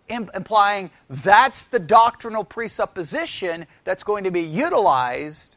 implying 0.10 0.90
that's 1.10 1.66
the 1.66 1.80
doctrinal 1.80 2.44
presupposition 2.44 3.68
that's 3.84 4.04
going 4.04 4.24
to 4.26 4.32
be 4.32 4.42
utilized 4.42 5.56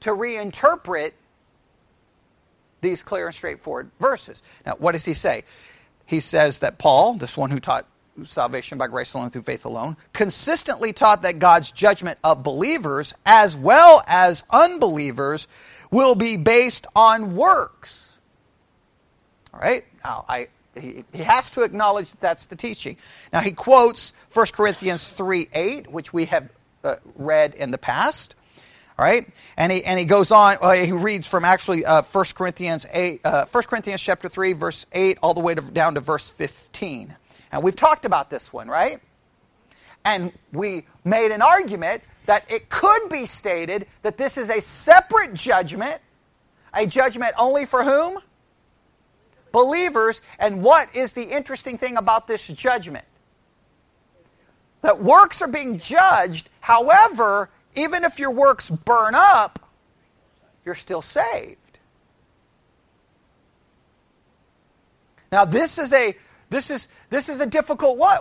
to 0.00 0.10
reinterpret 0.10 1.12
these 2.84 3.02
clear 3.02 3.26
and 3.26 3.34
straightforward 3.34 3.90
verses. 3.98 4.42
Now, 4.64 4.74
what 4.78 4.92
does 4.92 5.04
he 5.04 5.14
say? 5.14 5.44
He 6.06 6.20
says 6.20 6.60
that 6.60 6.78
Paul, 6.78 7.14
this 7.14 7.36
one 7.36 7.50
who 7.50 7.58
taught 7.58 7.86
salvation 8.22 8.78
by 8.78 8.86
grace 8.86 9.14
alone 9.14 9.30
through 9.30 9.42
faith 9.42 9.64
alone, 9.64 9.96
consistently 10.12 10.92
taught 10.92 11.22
that 11.22 11.38
God's 11.38 11.72
judgment 11.72 12.18
of 12.22 12.44
believers 12.44 13.14
as 13.26 13.56
well 13.56 14.02
as 14.06 14.44
unbelievers 14.50 15.48
will 15.90 16.14
be 16.14 16.36
based 16.36 16.86
on 16.94 17.34
works. 17.34 18.16
All 19.52 19.60
right? 19.60 19.84
Now, 20.04 20.24
I, 20.28 20.48
he, 20.78 21.04
has 21.14 21.50
to 21.52 21.62
acknowledge 21.62 22.10
that 22.10 22.20
that's 22.20 22.46
the 22.46 22.56
teaching. 22.56 22.96
Now, 23.32 23.40
he 23.40 23.52
quotes 23.52 24.12
1 24.32 24.46
Corinthians 24.52 25.10
3 25.10 25.48
8, 25.52 25.90
which 25.90 26.12
we 26.12 26.26
have 26.26 26.48
uh, 26.82 26.96
read 27.16 27.54
in 27.54 27.70
the 27.70 27.78
past. 27.78 28.36
All 28.96 29.04
right, 29.04 29.26
and 29.56 29.72
he 29.72 29.84
and 29.84 29.98
he 29.98 30.04
goes 30.04 30.30
on. 30.30 30.58
Well, 30.62 30.70
he 30.72 30.92
reads 30.92 31.26
from 31.26 31.44
actually 31.44 31.84
uh, 31.84 32.02
1 32.02 32.24
Corinthians 32.36 32.86
eight, 32.92 33.20
uh, 33.24 33.46
1 33.46 33.64
Corinthians 33.64 34.00
chapter 34.00 34.28
three, 34.28 34.52
verse 34.52 34.86
eight, 34.92 35.18
all 35.20 35.34
the 35.34 35.40
way 35.40 35.52
to, 35.52 35.60
down 35.60 35.94
to 35.94 36.00
verse 36.00 36.30
fifteen. 36.30 37.16
And 37.50 37.62
we've 37.64 37.74
talked 37.74 38.04
about 38.04 38.30
this 38.30 38.52
one, 38.52 38.68
right? 38.68 39.00
And 40.04 40.32
we 40.52 40.84
made 41.04 41.32
an 41.32 41.42
argument 41.42 42.02
that 42.26 42.44
it 42.50 42.68
could 42.68 43.08
be 43.08 43.26
stated 43.26 43.86
that 44.02 44.18
this 44.18 44.36
is 44.36 44.50
a 44.50 44.60
separate 44.60 45.34
judgment, 45.34 46.00
a 46.72 46.86
judgment 46.86 47.34
only 47.38 47.64
for 47.64 47.82
whom? 47.82 48.18
Believers. 49.52 50.20
And 50.38 50.62
what 50.62 50.94
is 50.94 51.12
the 51.12 51.22
interesting 51.22 51.78
thing 51.78 51.96
about 51.96 52.28
this 52.28 52.46
judgment? 52.46 53.04
That 54.82 55.02
works 55.02 55.40
are 55.40 55.48
being 55.48 55.78
judged, 55.78 56.50
however, 56.60 57.50
even 57.74 58.04
if 58.04 58.18
your 58.18 58.30
works 58.30 58.70
burn 58.70 59.14
up, 59.14 59.58
you're 60.64 60.74
still 60.74 61.02
saved. 61.02 61.58
Now 65.32 65.44
this 65.44 65.78
is 65.78 65.92
a 65.92 66.16
this 66.50 66.70
is 66.70 66.88
this 67.10 67.28
is 67.28 67.40
a 67.40 67.46
difficult 67.46 67.98
one. 67.98 68.18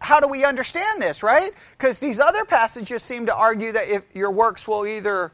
how 0.00 0.18
do 0.18 0.26
we 0.26 0.44
understand 0.44 1.00
this, 1.00 1.22
right? 1.22 1.52
Because 1.78 1.98
these 1.98 2.18
other 2.18 2.44
passages 2.44 3.02
seem 3.02 3.26
to 3.26 3.34
argue 3.34 3.72
that 3.72 3.88
if 3.88 4.02
your 4.14 4.30
works 4.30 4.66
will 4.66 4.86
either 4.86 5.32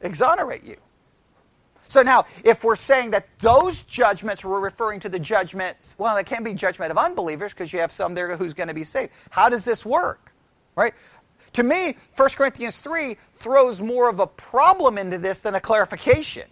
exonerate 0.00 0.64
you. 0.64 0.76
So 1.88 2.02
now, 2.02 2.26
if 2.44 2.64
we're 2.64 2.76
saying 2.76 3.12
that 3.12 3.28
those 3.40 3.82
judgments 3.82 4.44
were 4.44 4.58
referring 4.60 5.00
to 5.00 5.08
the 5.08 5.18
judgments, 5.18 5.94
well, 5.98 6.16
it 6.16 6.26
can 6.26 6.42
be 6.42 6.54
judgment 6.54 6.90
of 6.90 6.98
unbelievers 6.98 7.52
because 7.52 7.72
you 7.72 7.78
have 7.78 7.92
some 7.92 8.14
there 8.14 8.36
who's 8.36 8.54
going 8.54 8.68
to 8.68 8.74
be 8.74 8.84
saved. 8.84 9.12
How 9.30 9.48
does 9.48 9.64
this 9.64 9.86
work? 9.86 10.32
Right? 10.76 10.94
To 11.54 11.62
me, 11.62 11.96
1 12.16 12.28
Corinthians 12.36 12.80
3 12.82 13.16
throws 13.34 13.80
more 13.80 14.10
of 14.10 14.20
a 14.20 14.26
problem 14.26 14.98
into 14.98 15.18
this 15.18 15.40
than 15.40 15.54
a 15.54 15.60
clarification. 15.60 16.48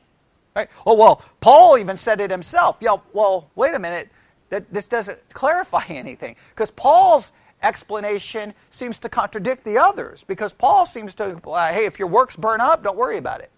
Right? 0.57 0.69
Oh, 0.87 0.95
well, 0.95 1.23
Paul 1.41 1.79
even 1.79 1.97
said 1.97 2.21
it 2.21 2.31
himself. 2.31 2.79
Yeah, 2.81 2.97
well, 3.13 3.51
wait 3.55 3.75
a 3.75 3.79
minute. 3.79 4.09
That, 4.49 4.73
this 4.73 4.89
doesn't 4.89 5.19
clarify 5.33 5.85
anything. 5.89 6.37
Because 6.51 6.71
Paul's 6.71 7.33
explanation 7.63 8.55
seems 8.71 8.99
to 9.01 9.09
contradict 9.09 9.65
the 9.65 9.79
others. 9.79 10.25
Because 10.27 10.53
Paul 10.53 10.87
seems 10.87 11.15
to, 11.17 11.41
uh, 11.47 11.73
hey, 11.73 11.85
if 11.85 11.99
your 11.99 12.09
works 12.09 12.37
burn 12.37 12.61
up, 12.61 12.83
don't 12.83 12.97
worry 12.97 13.19
about 13.19 13.41
it. 13.41 13.51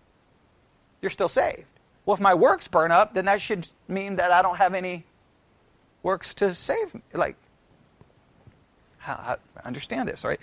You're 1.00 1.10
still 1.10 1.28
saved. 1.28 1.66
Well, 2.04 2.14
if 2.14 2.20
my 2.20 2.34
works 2.34 2.66
burn 2.66 2.92
up, 2.92 3.14
then 3.14 3.26
that 3.26 3.40
should 3.40 3.68
mean 3.88 4.16
that 4.16 4.32
I 4.32 4.42
don't 4.42 4.56
have 4.56 4.74
any 4.74 5.04
works 6.02 6.34
to 6.34 6.54
save 6.54 6.94
me. 6.94 7.02
Like, 7.12 7.36
how, 9.06 9.36
understand 9.64 10.08
this, 10.08 10.24
right? 10.24 10.40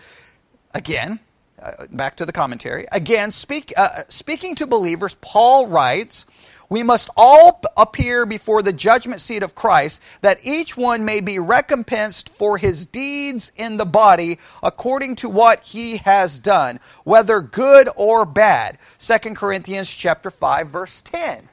Again, 0.73 1.19
uh, 1.61 1.85
back 1.91 2.17
to 2.17 2.25
the 2.25 2.31
commentary. 2.31 2.87
Again, 2.91 3.31
speak, 3.31 3.73
uh, 3.75 4.03
speaking 4.07 4.55
to 4.55 4.67
believers, 4.67 5.15
Paul 5.21 5.67
writes, 5.67 6.25
we 6.69 6.81
must 6.81 7.09
all 7.15 7.61
appear 7.77 8.25
before 8.25 8.63
the 8.63 8.73
judgment 8.73 9.21
seat 9.21 9.43
of 9.43 9.53
Christ, 9.53 10.01
that 10.21 10.39
each 10.43 10.75
one 10.75 11.05
may 11.05 11.19
be 11.19 11.37
recompensed 11.37 12.29
for 12.29 12.57
his 12.57 12.85
deeds 12.85 13.51
in 13.55 13.77
the 13.77 13.85
body 13.85 14.39
according 14.63 15.17
to 15.17 15.29
what 15.29 15.61
he 15.61 15.97
has 15.97 16.39
done, 16.39 16.79
whether 17.03 17.41
good 17.41 17.89
or 17.95 18.25
bad. 18.25 18.79
2 18.97 19.17
Corinthians 19.35 19.89
chapter 19.89 20.31
5, 20.31 20.69
verse 20.69 21.01
10. 21.01 21.47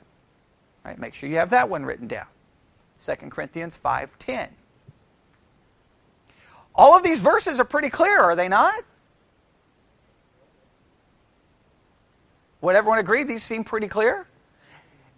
Right, 0.84 0.98
make 0.98 1.12
sure 1.12 1.28
you 1.28 1.36
have 1.36 1.50
that 1.50 1.68
one 1.68 1.84
written 1.84 2.08
down. 2.08 2.26
2 3.04 3.30
Corinthians 3.30 3.76
5:10. 3.76 4.48
All 6.80 6.96
of 6.96 7.02
these 7.02 7.20
verses 7.20 7.60
are 7.60 7.66
pretty 7.66 7.90
clear, 7.90 8.22
are 8.22 8.34
they 8.34 8.48
not? 8.48 8.82
Would 12.62 12.74
everyone 12.74 12.98
agree 12.98 13.22
these 13.22 13.42
seem 13.42 13.64
pretty 13.64 13.86
clear? 13.86 14.26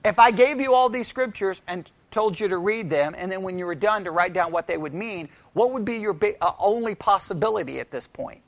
If 0.04 0.18
I 0.18 0.32
gave 0.32 0.60
you 0.60 0.74
all 0.74 0.88
these 0.88 1.06
scriptures 1.06 1.62
and 1.68 1.88
told 2.10 2.40
you 2.40 2.48
to 2.48 2.58
read 2.58 2.90
them, 2.90 3.14
and 3.16 3.30
then 3.30 3.42
when 3.42 3.60
you 3.60 3.66
were 3.66 3.76
done 3.76 4.02
to 4.06 4.10
write 4.10 4.32
down 4.32 4.50
what 4.50 4.66
they 4.66 4.76
would 4.76 4.92
mean, 4.92 5.28
what 5.52 5.70
would 5.70 5.84
be 5.84 5.98
your 5.98 6.18
uh, 6.40 6.50
only 6.58 6.96
possibility 6.96 7.78
at 7.78 7.92
this 7.92 8.08
point? 8.08 8.40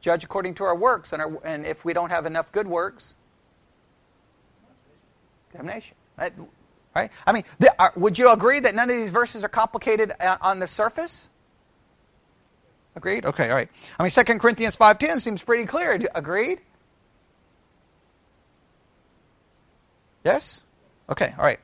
Judge 0.00 0.24
according 0.24 0.54
to 0.54 0.64
our 0.64 0.74
works, 0.74 1.12
and, 1.12 1.22
our, 1.22 1.40
and 1.46 1.64
if 1.64 1.84
we 1.84 1.92
don't 1.92 2.10
have 2.10 2.26
enough 2.26 2.50
good 2.50 2.66
works, 2.66 3.14
damnation. 5.52 5.94
Right? 6.18 7.12
I 7.24 7.30
mean, 7.30 7.44
the, 7.60 7.72
are, 7.78 7.92
would 7.94 8.18
you 8.18 8.30
agree 8.30 8.58
that 8.58 8.74
none 8.74 8.90
of 8.90 8.96
these 8.96 9.12
verses 9.12 9.44
are 9.44 9.48
complicated 9.48 10.10
uh, 10.18 10.36
on 10.40 10.58
the 10.58 10.66
surface? 10.66 11.30
Agreed? 12.96 13.26
Okay, 13.26 13.50
all 13.50 13.56
right. 13.56 13.68
I 13.98 14.02
mean, 14.02 14.10
2 14.10 14.22
Corinthians 14.38 14.76
5.10 14.76 15.20
seems 15.20 15.42
pretty 15.42 15.64
clear. 15.64 16.00
Agreed? 16.14 16.60
Yes? 20.24 20.62
Okay, 21.08 21.34
all 21.36 21.44
right. 21.44 21.60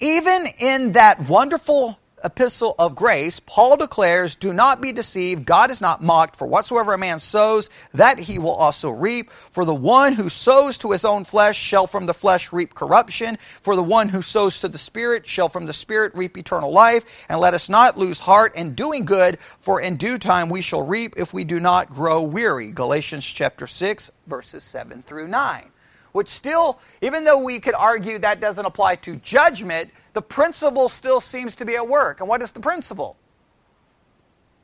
Even 0.00 0.46
in 0.58 0.92
that 0.92 1.20
wonderful 1.28 1.98
epistle 2.24 2.74
of 2.78 2.94
grace, 2.94 3.40
Paul 3.40 3.76
declares, 3.76 4.36
Do 4.36 4.52
not 4.52 4.80
be 4.80 4.92
deceived. 4.92 5.44
God 5.44 5.70
is 5.70 5.80
not 5.80 6.02
mocked. 6.02 6.36
For 6.36 6.46
whatsoever 6.46 6.92
a 6.92 6.98
man 6.98 7.20
sows, 7.20 7.70
that 7.94 8.18
he 8.18 8.38
will 8.38 8.54
also 8.54 8.90
reap. 8.90 9.30
For 9.30 9.64
the 9.64 9.74
one 9.74 10.12
who 10.12 10.28
sows 10.28 10.78
to 10.78 10.92
his 10.92 11.04
own 11.04 11.24
flesh 11.24 11.58
shall 11.58 11.86
from 11.86 12.06
the 12.06 12.14
flesh 12.14 12.52
reap 12.52 12.74
corruption. 12.74 13.38
For 13.60 13.76
the 13.76 13.82
one 13.82 14.08
who 14.08 14.22
sows 14.22 14.60
to 14.60 14.68
the 14.68 14.78
Spirit 14.78 15.26
shall 15.26 15.48
from 15.48 15.66
the 15.66 15.72
Spirit 15.72 16.14
reap 16.14 16.36
eternal 16.38 16.72
life. 16.72 17.04
And 17.28 17.40
let 17.40 17.54
us 17.54 17.68
not 17.68 17.98
lose 17.98 18.20
heart 18.20 18.54
in 18.56 18.74
doing 18.74 19.04
good, 19.04 19.38
for 19.58 19.80
in 19.80 19.96
due 19.96 20.18
time 20.18 20.48
we 20.48 20.62
shall 20.62 20.86
reap 20.86 21.14
if 21.16 21.32
we 21.32 21.44
do 21.44 21.60
not 21.60 21.90
grow 21.90 22.22
weary. 22.22 22.70
Galatians 22.70 23.24
chapter 23.24 23.66
6, 23.66 24.10
verses 24.26 24.64
7 24.64 25.02
through 25.02 25.28
9 25.28 25.72
which 26.12 26.28
still, 26.28 26.78
even 27.00 27.24
though 27.24 27.38
we 27.38 27.58
could 27.58 27.74
argue 27.74 28.18
that 28.18 28.40
doesn't 28.40 28.66
apply 28.66 28.96
to 28.96 29.16
judgment, 29.16 29.90
the 30.12 30.22
principle 30.22 30.88
still 30.88 31.20
seems 31.20 31.56
to 31.56 31.64
be 31.64 31.76
at 31.76 31.86
work. 31.86 32.20
And 32.20 32.28
what 32.28 32.42
is 32.42 32.52
the 32.52 32.60
principle? 32.60 33.16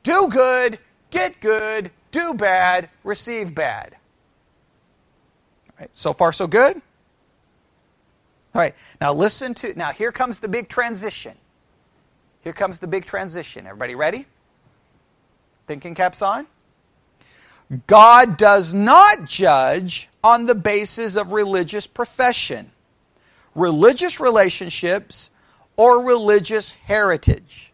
Do 0.03 0.27
good, 0.27 0.79
get 1.09 1.39
good, 1.41 1.91
do 2.11 2.33
bad, 2.33 2.89
receive 3.03 3.53
bad. 3.53 3.95
All 5.69 5.75
right, 5.79 5.89
so 5.93 6.13
far, 6.13 6.31
so 6.31 6.47
good? 6.47 6.75
All 8.53 8.61
right, 8.61 8.75
now 8.99 9.13
listen 9.13 9.53
to, 9.55 9.73
now 9.75 9.91
here 9.91 10.11
comes 10.11 10.39
the 10.39 10.47
big 10.47 10.69
transition. 10.69 11.35
Here 12.41 12.53
comes 12.53 12.79
the 12.79 12.87
big 12.87 13.05
transition. 13.05 13.67
Everybody 13.67 13.95
ready? 13.95 14.25
Thinking 15.67 15.93
caps 15.93 16.21
on? 16.21 16.47
God 17.85 18.37
does 18.37 18.73
not 18.73 19.25
judge 19.25 20.09
on 20.23 20.47
the 20.47 20.55
basis 20.55 21.15
of 21.15 21.31
religious 21.31 21.85
profession, 21.85 22.71
religious 23.53 24.19
relationships, 24.19 25.29
or 25.79 26.03
religious 26.03 26.71
heritage. 26.71 27.71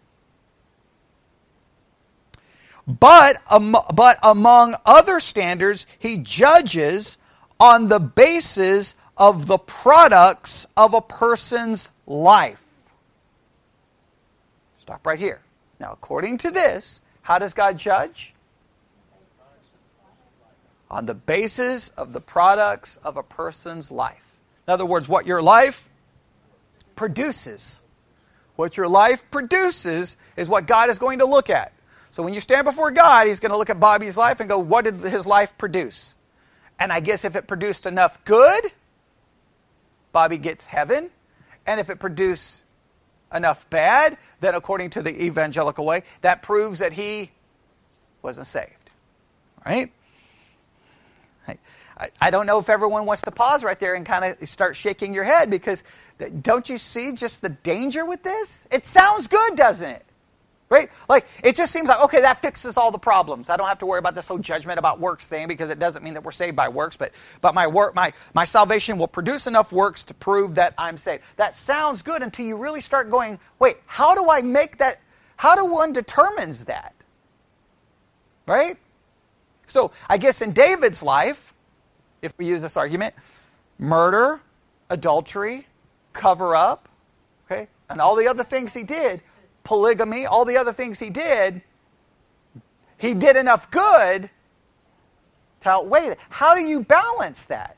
But, 2.86 3.41
um, 3.50 3.76
but 3.96 4.20
among 4.22 4.76
other 4.86 5.20
standards, 5.20 5.88
he 5.98 6.18
judges 6.18 7.18
on 7.60 7.88
the 7.88 8.00
basis 8.00 8.96
of 9.18 9.48
the 9.48 9.58
products 9.58 10.68
of 10.78 10.94
a 10.94 11.02
person's 11.02 11.89
life. 12.06 12.63
Stop 14.78 15.08
right 15.08 15.18
here. 15.18 15.41
Now, 15.80 15.91
according 15.91 16.38
to 16.39 16.52
this, 16.52 17.02
how 17.24 17.39
does 17.39 17.56
God 17.56 17.76
judge? 17.76 18.36
on 20.91 21.08
the 21.08 21.15
basis 21.15 21.89
of 21.98 22.13
the 22.13 22.22
products 22.22 22.98
of 23.04 23.18
a 23.18 23.24
person's 23.24 23.89
life. 23.89 24.38
In 24.68 24.72
other 24.72 24.86
words, 24.86 25.10
what 25.10 25.26
your 25.26 25.41
life 25.41 25.89
produces. 26.96 27.82
What 28.56 28.78
your 28.78 28.88
life 28.88 29.30
produces 29.32 30.18
is 30.38 30.48
what 30.48 30.65
God 30.65 30.89
is 30.89 31.00
going 31.00 31.20
to 31.20 31.26
look 31.26 31.50
at. 31.50 31.74
So 32.12 32.24
when 32.24 32.34
you 32.34 32.39
stand 32.39 32.65
before 32.65 32.91
God, 32.91 33.28
He's 33.28 33.39
going 33.39 33.52
to 33.52 33.58
look 33.58 33.70
at 33.70 33.80
Bobby's 33.80 34.15
life 34.15 34.39
and 34.39 34.48
go, 34.48 34.60
What 34.60 34.86
did 34.86 35.02
his 35.02 35.28
life 35.28 35.58
produce? 35.58 36.15
And 36.80 36.91
I 36.91 37.00
guess 37.00 37.26
if 37.26 37.36
it 37.36 37.48
produced 37.48 37.86
enough 37.86 38.24
good, 38.26 38.72
Bobby 40.12 40.38
gets 40.38 40.65
heaven. 40.65 41.10
And 41.68 41.80
if 41.80 41.89
it 41.89 42.00
produced 42.00 42.63
enough 43.34 43.70
bad, 43.70 44.18
then 44.39 44.56
according 44.56 44.91
to 44.91 45.02
the 45.02 45.24
evangelical 45.24 45.86
way, 45.86 46.04
that 46.22 46.41
proves 46.41 46.80
that 46.80 46.94
he 46.94 47.32
wasn't 48.22 48.48
saved. 48.48 48.89
Right? 49.65 49.91
I, 51.98 52.10
I 52.20 52.30
don't 52.30 52.46
know 52.46 52.60
if 52.60 52.70
everyone 52.70 53.06
wants 53.06 53.22
to 53.24 53.32
pause 53.32 53.63
right 53.63 53.80
there 53.80 53.96
and 53.96 54.06
kind 54.06 54.26
of 54.26 54.50
start 54.50 54.76
shaking 54.76 55.13
your 55.13 55.24
head 55.24 55.50
because 55.50 55.84
don't 56.41 56.69
you 56.69 56.78
see 56.78 57.13
just 57.13 57.41
the 57.41 57.49
danger 57.49 58.06
with 58.06 58.23
this? 58.23 58.67
It 58.71 58.86
sounds 58.86 59.28
good, 59.28 59.56
doesn't 59.56 59.89
it? 59.89 60.06
Right? 60.67 60.89
Like, 61.08 61.28
it 61.43 61.56
just 61.56 61.71
seems 61.71 61.88
like, 61.88 62.01
okay, 62.06 62.21
that 62.21 62.41
fixes 62.41 62.75
all 62.75 62.89
the 62.91 62.97
problems. 62.97 63.49
I 63.49 63.58
don't 63.58 63.67
have 63.67 63.78
to 63.80 63.86
worry 63.86 63.99
about 63.99 64.15
this 64.15 64.28
whole 64.28 64.39
judgment 64.39 64.80
about 64.80 64.99
works 64.99 65.28
thing 65.28 65.47
because 65.47 65.69
it 65.69 65.78
doesn't 65.78 66.04
mean 66.04 66.15
that 66.15 66.23
we're 66.23 66.32
saved 66.32 66.56
by 66.56 66.69
works, 66.69 66.97
but, 66.97 67.12
but 67.41 67.54
my, 67.54 67.67
work, 67.67 67.93
my, 67.93 68.13
my 68.34 68.45
salvation 68.45 68.97
will 68.97 69.08
produce 69.08 69.45
enough 69.45 69.71
works 69.71 70.06
to 70.06 70.15
prove 70.15 70.56
that 70.56 70.73
I'm 70.78 70.97
saved. 70.97 71.23
That 71.36 71.54
sounds 71.54 72.01
good 72.01 72.23
until 72.23 72.47
you 72.47 72.58
really 72.58 72.82
start 72.82 73.12
going, 73.12 73.39
wait, 73.60 73.78
how 73.86 74.15
do 74.15 74.30
I 74.30 74.41
make 74.41 74.80
that? 74.80 75.01
How 75.38 75.56
do 75.56 75.71
one 75.71 75.93
determines 75.93 76.65
that? 76.65 76.95
Right? 78.47 78.78
So, 79.67 79.91
I 80.10 80.17
guess 80.17 80.41
in 80.41 80.54
David's 80.54 81.04
life, 81.04 81.54
if 82.21 82.36
we 82.38 82.47
use 82.47 82.62
this 82.62 82.75
argument, 82.75 83.13
murder, 83.78 84.41
adultery, 84.89 85.67
cover 86.15 86.56
up, 86.56 86.89
okay, 87.45 87.67
and 87.89 88.01
all 88.01 88.15
the 88.15 88.28
other 88.28 88.43
things 88.43 88.73
he 88.73 88.84
did, 88.84 89.21
polygamy, 89.63 90.25
all 90.25 90.45
the 90.45 90.58
other 90.58 90.73
things 90.73 90.99
he 90.99 91.10
did, 91.10 91.62
he 92.97 93.13
did 93.13 93.36
enough 93.36 93.69
good 93.69 94.30
to 95.62 95.69
outweigh 95.69 96.10
that. 96.10 96.17
How 96.30 96.56
do 96.56 96.62
you 96.62 96.82
balance 96.82 97.45
that? 97.47 97.75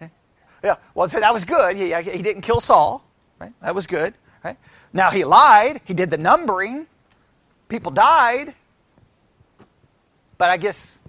Okay. 0.00 0.12
Yeah, 0.62 0.76
well, 0.94 1.08
so 1.08 1.18
that 1.20 1.32
was 1.32 1.44
good. 1.44 1.76
He, 1.76 1.94
he 1.94 2.22
didn't 2.22 2.42
kill 2.42 2.60
Saul, 2.60 3.04
right? 3.38 3.52
That 3.62 3.74
was 3.74 3.86
good, 3.86 4.14
right? 4.44 4.56
Now 4.92 5.10
he 5.10 5.24
lied. 5.24 5.80
He 5.84 5.94
did 5.94 6.10
the 6.10 6.18
numbering. 6.18 6.86
People 7.68 7.90
died. 7.90 8.54
But 10.36 10.50
I 10.50 10.56
guess 10.56 11.00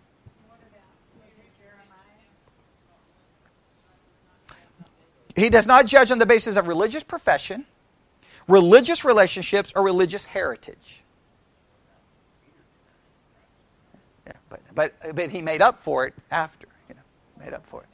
he 5.35 5.49
does 5.49 5.67
not 5.67 5.85
judge 5.85 6.11
on 6.11 6.19
the 6.19 6.25
basis 6.25 6.55
of 6.55 6.67
religious 6.67 7.03
profession, 7.03 7.65
religious 8.47 9.03
relationships, 9.03 9.73
or 9.75 9.83
religious 9.83 10.25
heritage. 10.25 11.03
Yeah, 14.25 14.33
but, 14.49 14.61
but, 14.73 15.15
but 15.15 15.29
he 15.29 15.41
made 15.41 15.61
up 15.61 15.79
for 15.79 16.05
it 16.05 16.13
after. 16.31 16.67
You 16.89 16.95
know, 16.95 17.43
made 17.43 17.53
up 17.53 17.65
for 17.65 17.81
it. 17.81 17.87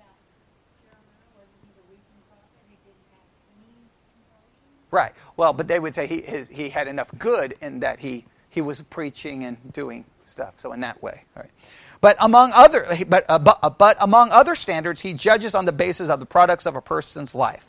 Right. 4.92 5.14
Well, 5.38 5.54
but 5.54 5.70
they 5.70 5.80
would 5.80 5.96
say 5.96 6.06
he, 6.06 6.22
his, 6.22 6.50
he 6.50 6.70
had 6.70 6.88
enough 6.88 7.12
good 7.18 7.56
in 7.62 7.80
that 7.80 8.00
he, 8.00 8.26
he 8.50 8.60
was 8.60 8.82
preaching 8.82 9.46
and 9.46 9.58
doing 9.72 10.04
stuff. 10.26 10.56
So 10.58 10.74
in 10.74 10.82
that 10.82 11.02
way, 11.02 11.24
right. 11.36 11.50
But 12.02 12.18
among 12.20 12.52
other, 12.54 12.88
but, 13.08 13.26
uh, 13.30 13.40
but, 13.40 13.60
uh, 13.62 13.70
but 13.70 13.98
among 14.00 14.32
other 14.32 14.56
standards, 14.56 15.02
he 15.02 15.14
judges 15.14 15.54
on 15.54 15.66
the 15.66 15.72
basis 15.72 16.10
of 16.10 16.20
the 16.20 16.26
products 16.26 16.66
of 16.66 16.76
a 16.76 16.82
person's 16.82 17.36
life. 17.36 17.66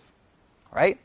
Right. 0.75 0.99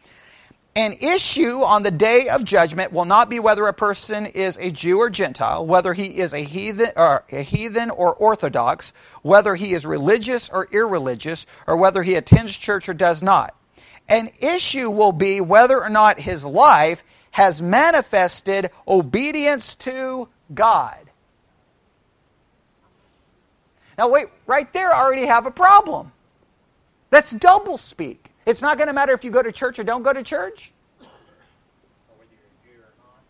An 0.78 0.94
issue 1.02 1.63
on 1.63 1.84
the 1.84 1.92
day 1.92 2.30
of 2.30 2.44
judgment 2.44 2.94
will 2.94 3.06
not 3.06 3.30
be 3.30 3.40
whether 3.40 3.66
a 3.66 3.74
person 3.74 4.28
is 4.28 4.58
a 4.58 4.70
Jew 4.70 5.00
or 5.00 5.10
Gentile, 5.10 5.66
whether 5.66 5.94
he 5.94 6.20
is 6.20 6.34
a 6.34 6.44
heathen 6.44 6.92
or, 6.96 7.24
a 7.32 7.42
heathen 7.42 7.90
or 7.90 8.13
orthodox, 8.13 8.94
whether 9.24 9.56
he 9.56 9.74
is 9.74 9.88
religious 9.88 10.50
or 10.50 10.68
irreligious, 10.72 11.48
or 11.66 11.76
whether 11.76 12.04
he 12.04 12.13
attends 12.13 12.56
church 12.56 12.88
or 12.88 12.94
does 12.94 13.24
not. 13.24 13.56
An 14.08 14.30
issue 14.40 14.90
will 14.90 15.12
be 15.12 15.42
whether 15.42 15.82
or 15.82 15.90
not 15.90 16.20
his 16.20 16.46
life 16.46 17.04
has 17.32 17.62
manifested 17.62 18.70
obedience 18.88 19.76
to 19.76 20.30
God. 20.54 21.07
Now, 23.97 24.10
wait, 24.10 24.27
right 24.45 24.71
there, 24.73 24.93
I 24.93 24.99
already 24.99 25.25
have 25.25 25.45
a 25.45 25.51
problem. 25.51 26.12
That's 27.10 27.31
double 27.31 27.77
speak. 27.77 28.31
It's 28.45 28.62
not 28.62 28.77
going 28.77 28.88
to 28.88 28.93
matter 28.93 29.13
if 29.13 29.23
you 29.23 29.31
go 29.31 29.41
to 29.41 29.51
church 29.51 29.79
or 29.79 29.83
don't 29.83 30.03
go 30.03 30.13
to 30.13 30.23
church. 30.23 30.71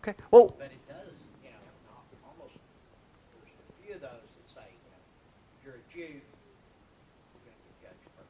Okay. 0.02 0.14
Well, 0.30 0.54
but 0.58 0.66
it 0.66 0.78
does, 0.88 1.12
you 1.42 1.50
know, 1.50 1.56
almost. 2.24 2.54
There's 3.34 3.52
a 3.58 3.86
few 3.86 3.94
of 3.96 4.00
those 4.00 4.10
that 4.10 4.54
say, 4.54 4.60
you 4.70 4.90
know, 4.90 4.96
if 5.58 5.64
you're 5.64 5.74
a 5.74 5.92
Jew, 5.92 5.98
you're 6.00 7.44
going 7.44 7.56
to 7.56 7.82
get 7.82 7.90
judged 7.90 8.08
first. 8.16 8.28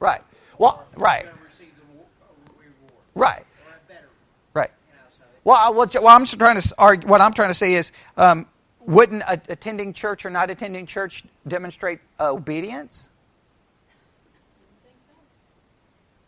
right. 0.00 0.22
Well, 0.58 0.86
right. 0.96 1.24
You're 1.24 1.32
going 1.32 1.42
to 1.42 1.48
receive 1.48 1.72
the 1.76 1.82
reward. 1.92 3.02
Right. 3.14 3.44
Or 3.66 3.74
a 3.74 3.92
better, 3.92 4.08
Right. 4.54 4.70
you 4.88 4.94
know, 4.94 5.00
so. 5.18 5.24
Well, 5.44 5.56
I, 5.56 5.70
what, 5.70 5.94
what 6.02 6.12
I'm 6.12 6.24
trying 6.26 6.60
to 6.60 6.74
argue, 6.78 7.08
what 7.08 7.20
I'm 7.20 7.32
trying 7.32 7.48
to 7.48 7.54
say 7.54 7.74
is, 7.74 7.92
um, 8.16 8.46
wouldn't 8.88 9.22
attending 9.28 9.92
church 9.92 10.24
or 10.24 10.30
not 10.30 10.50
attending 10.50 10.86
church 10.86 11.22
demonstrate 11.46 12.00
uh, 12.18 12.32
obedience? 12.32 13.10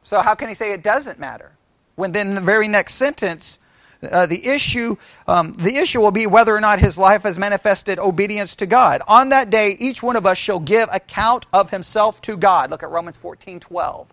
So 0.03 0.21
how 0.21 0.35
can 0.35 0.49
he 0.49 0.55
say 0.55 0.73
it 0.73 0.83
doesn't 0.83 1.19
matter? 1.19 1.53
When 1.97 2.13
then 2.13 2.35
the 2.35 2.41
very 2.41 2.69
next 2.69 2.95
sentence, 2.95 3.59
uh, 4.03 4.27
the 4.27 4.47
issue 4.47 4.97
um, 5.27 5.55
the 5.55 5.77
issue 5.77 6.01
will 6.01 6.11
be 6.11 6.27
whether 6.27 6.55
or 6.55 6.61
not 6.61 6.79
his 6.79 6.99
life 6.99 7.23
has 7.23 7.39
manifested 7.39 7.99
obedience 7.99 8.57
to 8.57 8.67
God. 8.67 9.03
On 9.09 9.31
that 9.31 9.51
day, 9.51 9.77
each 9.79 10.03
one 10.03 10.17
of 10.17 10.27
us 10.27 10.39
shall 10.39 10.61
give 10.61 10.89
account 10.93 11.47
of 11.53 11.71
himself 11.71 12.21
to 12.23 12.37
God. 12.37 12.71
Look 12.71 12.83
at 12.83 12.91
Romans 12.91 13.17
fourteen 13.17 13.61
twelve. 13.61 14.07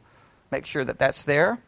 Make 0.52 0.66
sure 0.66 0.86
that 0.86 1.00
that's 1.00 1.26
there. 1.26 1.60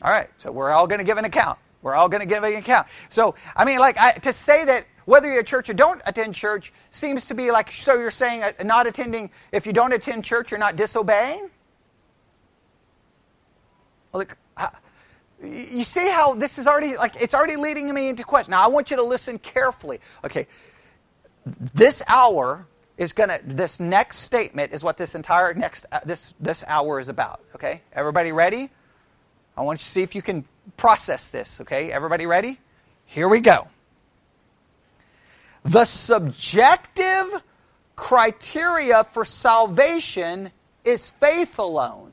All 0.00 0.10
right, 0.10 0.28
so 0.38 0.52
we're 0.52 0.70
all 0.70 0.86
going 0.86 1.00
to 1.00 1.04
give 1.04 1.18
an 1.18 1.24
account. 1.24 1.58
We're 1.82 1.94
all 1.94 2.08
going 2.08 2.20
to 2.20 2.26
give 2.26 2.44
an 2.44 2.54
account. 2.54 2.86
So, 3.08 3.34
I 3.56 3.64
mean, 3.64 3.78
like, 3.78 3.98
I, 3.98 4.12
to 4.12 4.32
say 4.32 4.64
that 4.64 4.86
whether 5.04 5.30
you're 5.30 5.40
a 5.40 5.44
church 5.44 5.70
or 5.70 5.74
don't 5.74 6.02
attend 6.06 6.34
church 6.34 6.72
seems 6.90 7.26
to 7.26 7.34
be 7.34 7.50
like, 7.50 7.70
so 7.70 7.94
you're 7.94 8.10
saying 8.10 8.42
uh, 8.42 8.52
not 8.64 8.86
attending, 8.86 9.30
if 9.52 9.66
you 9.66 9.72
don't 9.72 9.92
attend 9.92 10.24
church, 10.24 10.50
you're 10.50 10.60
not 10.60 10.76
disobeying? 10.76 11.50
Like, 14.12 14.36
you 15.42 15.84
see 15.84 16.08
how 16.08 16.34
this 16.34 16.58
is 16.58 16.66
already, 16.66 16.96
like, 16.96 17.20
it's 17.20 17.34
already 17.34 17.56
leading 17.56 17.92
me 17.92 18.08
into 18.08 18.24
question. 18.24 18.50
Now, 18.50 18.64
I 18.64 18.68
want 18.68 18.90
you 18.90 18.96
to 18.96 19.02
listen 19.02 19.38
carefully. 19.38 20.00
Okay, 20.24 20.46
this 21.74 22.02
hour 22.08 22.66
is 22.96 23.12
going 23.12 23.28
to, 23.28 23.40
this 23.44 23.78
next 23.78 24.18
statement 24.18 24.72
is 24.72 24.82
what 24.82 24.96
this 24.96 25.14
entire 25.14 25.54
next, 25.54 25.86
uh, 25.92 26.00
this, 26.04 26.34
this 26.40 26.64
hour 26.66 26.98
is 26.98 27.08
about. 27.08 27.40
Okay, 27.54 27.82
everybody 27.92 28.32
ready? 28.32 28.70
I 29.58 29.62
want 29.62 29.80
you 29.80 29.84
to 29.84 29.90
see 29.90 30.02
if 30.02 30.14
you 30.14 30.22
can 30.22 30.44
process 30.76 31.30
this, 31.30 31.60
okay? 31.62 31.90
Everybody 31.90 32.26
ready? 32.26 32.60
Here 33.06 33.28
we 33.28 33.40
go. 33.40 33.66
The 35.64 35.84
subjective 35.84 37.42
criteria 37.96 39.02
for 39.02 39.24
salvation 39.24 40.52
is 40.84 41.10
faith 41.10 41.58
alone, 41.58 42.12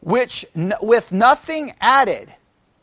which 0.00 0.44
with 0.82 1.12
nothing 1.12 1.74
added. 1.80 2.34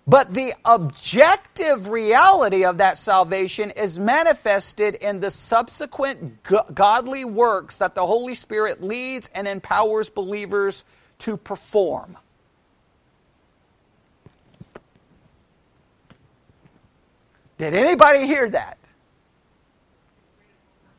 But 0.10 0.34
the 0.34 0.56
objective 0.66 1.88
reality 1.88 2.66
of 2.66 2.80
that 2.80 2.98
salvation 2.98 3.70
is 3.70 4.00
manifested 4.00 4.96
in 4.96 5.20
the 5.20 5.30
subsequent 5.30 6.42
godly 6.74 7.26
works 7.26 7.78
that 7.78 7.94
the 7.94 8.08
Holy 8.08 8.34
Spirit 8.34 8.82
leads 8.82 9.30
and 9.36 9.48
empowers 9.48 10.10
believers 10.10 10.84
to 11.20 11.38
perform. 11.38 12.18
Did 17.60 17.76
anybody 17.76 18.26
hear 18.26 18.50
that? 18.50 18.80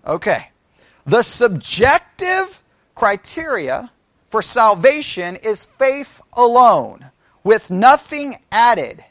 Okay. 0.06 0.50
The 1.04 1.24
subjective 1.24 2.62
criteria 2.94 3.90
for 4.28 4.40
salvation 4.40 5.34
is 5.34 5.64
faith 5.64 6.22
alone 6.32 7.10
with 7.42 7.70
nothing 7.70 8.38
added. 8.50 9.04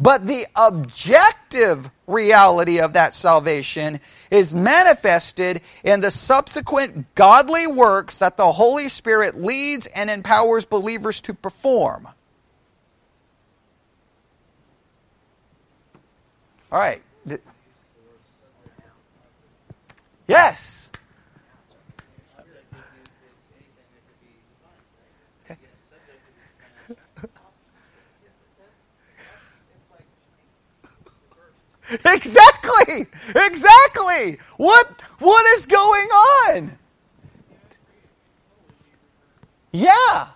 But 0.00 0.26
the 0.26 0.46
objective 0.54 1.90
reality 2.06 2.78
of 2.78 2.92
that 2.92 3.14
salvation 3.14 4.00
is 4.30 4.54
manifested 4.54 5.60
in 5.82 6.00
the 6.00 6.10
subsequent 6.10 7.14
godly 7.14 7.66
works 7.66 8.18
that 8.18 8.36
the 8.36 8.52
Holy 8.52 8.88
Spirit 8.88 9.40
leads 9.40 9.86
and 9.86 10.08
empowers 10.08 10.64
believers 10.64 11.20
to 11.22 11.34
perform. 11.34 12.06
All 16.70 16.78
right. 16.78 17.02
Yes. 20.28 20.90
Exactly. 32.04 33.06
Exactly. 33.34 34.38
What 34.56 35.00
what 35.20 35.46
is 35.58 35.66
going 35.66 36.08
on? 36.08 36.78
Yeah. 39.72 40.28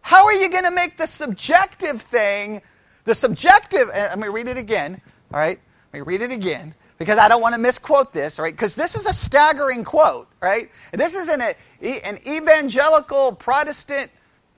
How 0.00 0.24
are 0.24 0.32
you 0.32 0.48
going 0.48 0.64
to 0.64 0.70
make 0.70 0.98
the 0.98 1.06
subjective 1.06 2.02
thing 2.02 2.62
the 3.04 3.14
subjective 3.14 3.88
let 3.88 4.18
me 4.18 4.28
read 4.28 4.48
it 4.48 4.58
again, 4.58 5.00
all 5.32 5.40
right? 5.40 5.58
Let 5.92 5.98
me 5.98 6.00
read 6.02 6.22
it 6.22 6.30
again 6.30 6.74
because 6.98 7.18
I 7.18 7.28
don't 7.28 7.40
want 7.42 7.54
to 7.54 7.60
misquote 7.60 8.12
this, 8.12 8.38
right? 8.38 8.54
Because 8.54 8.76
this 8.76 8.94
is 8.94 9.06
a 9.06 9.12
staggering 9.12 9.82
quote, 9.84 10.28
right? 10.40 10.70
This 10.92 11.14
is 11.14 11.28
an, 11.28 11.42
an 11.82 12.18
evangelical 12.26 13.32
Protestant, 13.32 14.10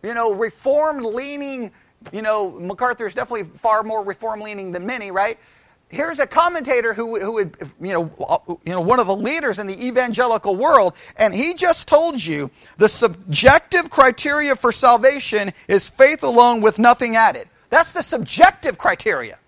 you 0.02 0.12
know, 0.12 0.32
reformed 0.32 1.04
leaning, 1.04 1.72
you 2.12 2.20
know, 2.20 2.50
MacArthur 2.50 3.06
is 3.06 3.14
definitely 3.14 3.44
far 3.60 3.82
more 3.82 4.04
reform 4.04 4.40
leaning 4.42 4.72
than 4.72 4.84
many, 4.84 5.10
right? 5.10 5.38
Here's 5.88 6.18
a 6.18 6.26
commentator 6.26 6.92
who, 6.94 7.18
who 7.20 7.32
would, 7.32 7.56
you 7.80 7.92
know, 7.92 8.10
uh, 8.26 8.38
you 8.64 8.72
know, 8.72 8.80
one 8.80 9.00
of 9.00 9.06
the 9.06 9.16
leaders 9.16 9.58
in 9.58 9.66
the 9.66 9.86
evangelical 9.86 10.56
world, 10.56 10.94
and 11.16 11.34
he 11.34 11.54
just 11.54 11.88
told 11.88 12.22
you 12.22 12.50
the 12.78 12.88
subjective 12.88 13.90
criteria 13.90 14.56
for 14.56 14.72
salvation 14.72 15.52
is 15.68 15.88
faith 15.88 16.22
alone 16.22 16.60
with 16.60 16.78
nothing 16.78 17.16
added. 17.16 17.48
That's 17.70 17.92
the 17.92 18.02
subjective 18.02 18.78
criteria. 18.78 19.38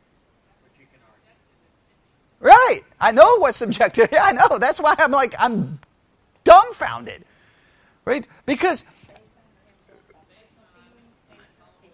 Right. 2.40 2.82
I 3.00 3.12
know 3.12 3.38
what's 3.38 3.58
subjective. 3.58 4.08
Yeah, 4.12 4.24
I 4.24 4.32
know. 4.32 4.58
That's 4.58 4.80
why 4.80 4.94
I'm 4.98 5.10
like, 5.10 5.34
I'm 5.38 5.80
dumbfounded. 6.44 7.24
Right? 8.04 8.26
Because. 8.44 8.84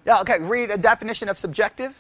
Yeah, 0.05 0.21
okay, 0.21 0.41
read 0.41 0.71
a 0.71 0.77
definition 0.77 1.29
of 1.29 1.39
subjective. 1.39 1.97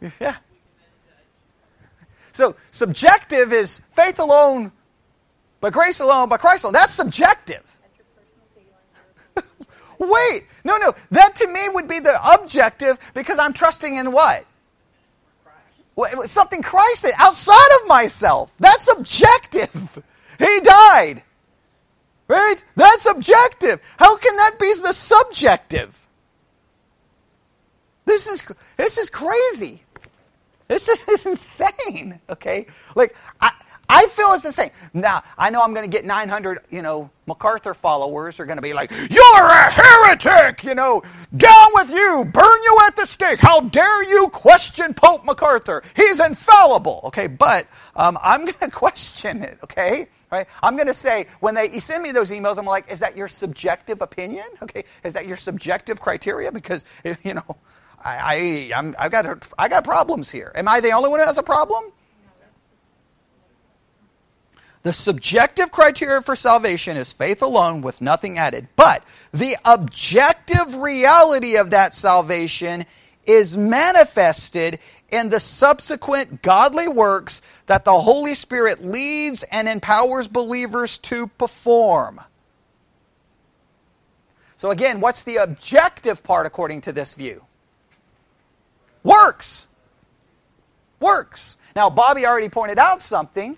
Yeah. 0.20 0.36
So 2.32 2.54
subjective 2.70 3.52
is 3.52 3.80
faith 3.90 4.20
alone, 4.20 4.70
by 5.60 5.70
grace 5.70 5.98
alone, 5.98 6.28
by 6.28 6.36
Christ 6.36 6.62
alone. 6.62 6.74
That's 6.74 6.92
subjective. 6.92 7.64
Wait, 9.98 10.44
no, 10.62 10.76
no. 10.76 10.94
That 11.10 11.34
to 11.36 11.48
me 11.48 11.68
would 11.68 11.88
be 11.88 11.98
the 11.98 12.16
objective 12.34 12.96
because 13.12 13.40
I'm 13.40 13.52
trusting 13.52 13.96
in 13.96 14.12
what? 14.12 14.46
Well, 15.96 16.28
something 16.28 16.62
Christ 16.62 17.02
did 17.02 17.14
outside 17.18 17.68
of 17.82 17.88
myself. 17.88 18.52
That's 18.58 18.88
objective. 18.88 20.02
He 20.38 20.60
died. 20.60 21.24
Right? 22.28 22.62
That's 22.76 23.06
objective. 23.06 23.80
How 23.96 24.16
can 24.16 24.36
that 24.36 24.56
be 24.60 24.72
the 24.80 24.92
subjective? 24.92 25.98
This 28.04 28.28
is 28.28 28.44
this 28.76 28.98
is 28.98 29.10
crazy. 29.10 29.82
This 30.68 30.88
is 30.88 31.26
insane. 31.26 32.20
Okay, 32.30 32.66
like 32.94 33.16
I, 33.40 33.52
I 33.90 34.06
feel 34.08 34.32
it's 34.34 34.44
insane. 34.44 34.70
Now, 34.92 35.22
I 35.38 35.48
know 35.48 35.62
I'm 35.62 35.72
going 35.72 35.90
to 35.90 35.96
get 35.96 36.04
900, 36.04 36.58
you 36.70 36.82
know, 36.82 37.10
MacArthur 37.26 37.72
followers 37.72 38.38
are 38.38 38.44
going 38.44 38.58
to 38.58 38.62
be 38.62 38.74
like, 38.74 38.90
You're 38.90 39.44
a 39.44 39.70
heretic! 39.70 40.62
You 40.62 40.74
know, 40.74 41.02
down 41.36 41.68
with 41.72 41.90
you! 41.90 42.26
Burn 42.30 42.62
you 42.64 42.78
at 42.86 42.96
the 42.96 43.06
stake! 43.06 43.40
How 43.40 43.60
dare 43.60 44.04
you 44.04 44.28
question 44.28 44.92
Pope 44.92 45.24
MacArthur? 45.24 45.82
He's 45.96 46.20
infallible! 46.20 47.00
Okay, 47.04 47.28
but 47.28 47.66
um, 47.96 48.18
I'm 48.22 48.40
going 48.40 48.54
to 48.60 48.70
question 48.70 49.42
it, 49.42 49.58
okay? 49.64 50.08
Right? 50.30 50.46
I'm 50.62 50.76
going 50.76 50.88
to 50.88 50.94
say, 50.94 51.26
when 51.40 51.54
they 51.54 51.78
send 51.78 52.02
me 52.02 52.12
those 52.12 52.30
emails, 52.30 52.58
I'm 52.58 52.66
like, 52.66 52.92
Is 52.92 53.00
that 53.00 53.16
your 53.16 53.28
subjective 53.28 54.02
opinion? 54.02 54.44
Okay, 54.62 54.84
is 55.02 55.14
that 55.14 55.26
your 55.26 55.38
subjective 55.38 55.98
criteria? 55.98 56.52
Because, 56.52 56.84
you 57.24 57.32
know, 57.32 57.56
I, 58.04 58.70
I, 58.74 58.78
I'm, 58.78 58.94
I've 58.98 59.10
got, 59.10 59.46
I 59.58 59.68
got 59.68 59.84
problems 59.84 60.30
here. 60.30 60.52
Am 60.54 60.68
I 60.68 60.80
the 60.80 60.92
only 60.92 61.10
one 61.10 61.20
who 61.20 61.26
has 61.26 61.38
a 61.38 61.42
problem? 61.42 61.92
The 64.82 64.92
subjective 64.92 65.70
criteria 65.72 66.22
for 66.22 66.36
salvation 66.36 66.96
is 66.96 67.12
faith 67.12 67.42
alone 67.42 67.82
with 67.82 68.00
nothing 68.00 68.38
added. 68.38 68.68
But 68.76 69.02
the 69.32 69.56
objective 69.64 70.76
reality 70.76 71.56
of 71.56 71.70
that 71.70 71.94
salvation 71.94 72.86
is 73.26 73.58
manifested 73.58 74.78
in 75.10 75.28
the 75.28 75.40
subsequent 75.40 76.42
godly 76.42 76.88
works 76.88 77.42
that 77.66 77.84
the 77.84 77.98
Holy 77.98 78.34
Spirit 78.34 78.84
leads 78.84 79.42
and 79.42 79.68
empowers 79.68 80.28
believers 80.28 80.98
to 80.98 81.26
perform. 81.26 82.20
So, 84.56 84.70
again, 84.70 85.00
what's 85.00 85.24
the 85.24 85.36
objective 85.36 86.22
part 86.22 86.46
according 86.46 86.82
to 86.82 86.92
this 86.92 87.14
view? 87.14 87.44
Works. 89.08 89.66
Works. 91.00 91.56
Now, 91.74 91.90
Bobby 91.90 92.26
already 92.26 92.48
pointed 92.48 92.78
out 92.78 93.00
something 93.00 93.56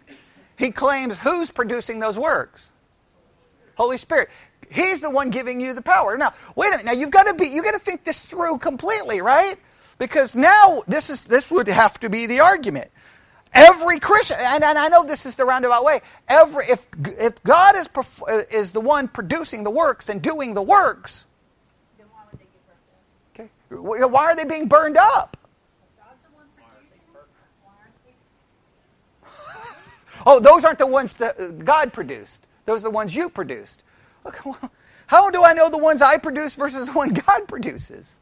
he 0.61 0.71
claims 0.71 1.19
who's 1.19 1.51
producing 1.51 2.01
those 2.01 2.19
works? 2.19 2.71
Holy 3.77 3.97
Spirit. 3.97 4.29
He's 4.71 5.01
the 5.01 5.09
one 5.09 5.31
giving 5.31 5.59
you 5.59 5.73
the 5.73 5.83
power. 5.83 6.19
Now, 6.19 6.33
wait 6.55 6.69
a 6.69 6.71
minute. 6.73 6.87
Now 6.87 6.93
you've 6.93 7.11
got 7.11 7.25
to 7.25 7.35
be 7.35 7.47
you 7.47 7.63
got 7.63 7.73
to 7.73 7.79
think 7.79 8.05
this 8.05 8.25
through 8.27 8.59
completely, 8.59 9.23
right? 9.23 9.57
Because 9.99 10.37
now 10.37 10.83
this 10.87 11.09
is 11.09 11.25
this 11.25 11.51
would 11.51 11.67
have 11.67 11.99
to 12.01 12.11
be 12.11 12.27
the 12.27 12.41
argument. 12.41 12.91
Every 13.55 13.99
Christian, 13.99 14.37
and, 14.39 14.63
and 14.63 14.79
I 14.79 14.89
know 14.89 15.03
this 15.03 15.25
is 15.25 15.35
the 15.35 15.47
roundabout 15.47 15.83
way. 15.83 16.01
Every 16.29 16.67
if 16.67 16.87
if 17.19 17.43
God 17.43 17.75
is 17.75 17.89
is 18.53 18.73
the 18.73 18.81
one 18.81 19.09
producing 19.09 19.65
the 19.65 19.71
works 19.71 20.11
and 20.11 20.21
doing 20.21 20.53
the 20.53 20.63
works, 20.63 21.27
then 21.97 22.07
why 22.13 22.23
would 22.31 22.39
they 22.39 22.45
get 22.45 22.67
burned 22.67 23.89
up? 23.89 24.05
Okay, 24.05 24.07
why 24.13 24.25
are 24.25 24.37
they 24.37 24.45
being 24.45 24.69
burned 24.69 24.99
up? 24.99 25.39
Oh, 30.27 30.41
those 30.41 30.65
aren't 30.65 30.79
the 30.79 30.87
ones 30.87 31.15
that 31.15 31.41
uh, 31.41 31.49
God 31.49 31.93
produced. 31.93 32.47
Those 32.67 32.81
are 32.81 32.85
the 32.85 32.91
ones 32.91 33.15
you 33.15 33.29
produced. 33.29 33.85
Look, 34.25 34.43
how 35.07 35.31
do 35.31 35.45
I 35.45 35.53
know 35.53 35.71
the 35.71 35.79
ones 35.79 36.03
I 36.03 36.19
produce 36.19 36.57
versus 36.57 36.87
the 36.87 36.93
one 36.93 37.11
God 37.15 37.49
produces? 37.49 38.19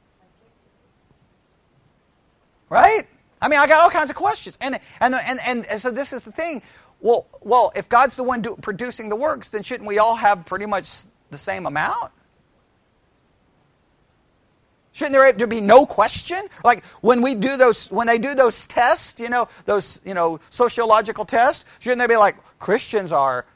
Right? 2.68 3.06
I 3.40 3.48
mean, 3.48 3.58
I 3.58 3.66
got 3.66 3.80
all 3.80 3.90
kinds 3.90 4.10
of 4.10 4.16
questions, 4.16 4.58
and 4.60 4.78
and 5.00 5.14
and 5.14 5.40
and, 5.44 5.66
and 5.66 5.80
so 5.80 5.90
this 5.90 6.12
is 6.12 6.24
the 6.24 6.32
thing. 6.32 6.62
Well, 7.00 7.26
well, 7.40 7.72
if 7.76 7.88
God's 7.88 8.16
the 8.16 8.24
one 8.24 8.42
do, 8.42 8.56
producing 8.60 9.08
the 9.08 9.16
works, 9.16 9.50
then 9.50 9.62
shouldn't 9.62 9.88
we 9.88 9.98
all 9.98 10.16
have 10.16 10.44
pretty 10.44 10.66
much 10.66 10.90
the 11.30 11.38
same 11.38 11.66
amount? 11.66 12.12
Shouldn't 14.98 15.38
there, 15.38 15.46
be 15.46 15.60
no 15.60 15.86
question? 15.86 16.48
Like 16.64 16.84
when 17.02 17.22
we 17.22 17.36
do 17.36 17.56
those, 17.56 17.88
when 17.88 18.08
they 18.08 18.18
do 18.18 18.34
those 18.34 18.66
tests, 18.66 19.20
you 19.20 19.28
know, 19.28 19.46
those, 19.64 20.00
you 20.04 20.12
know, 20.12 20.40
sociological 20.50 21.24
tests, 21.24 21.64
shouldn't 21.78 22.00
they 22.00 22.08
be 22.08 22.16
like, 22.16 22.34
Christians 22.58 23.12
are 23.12 23.46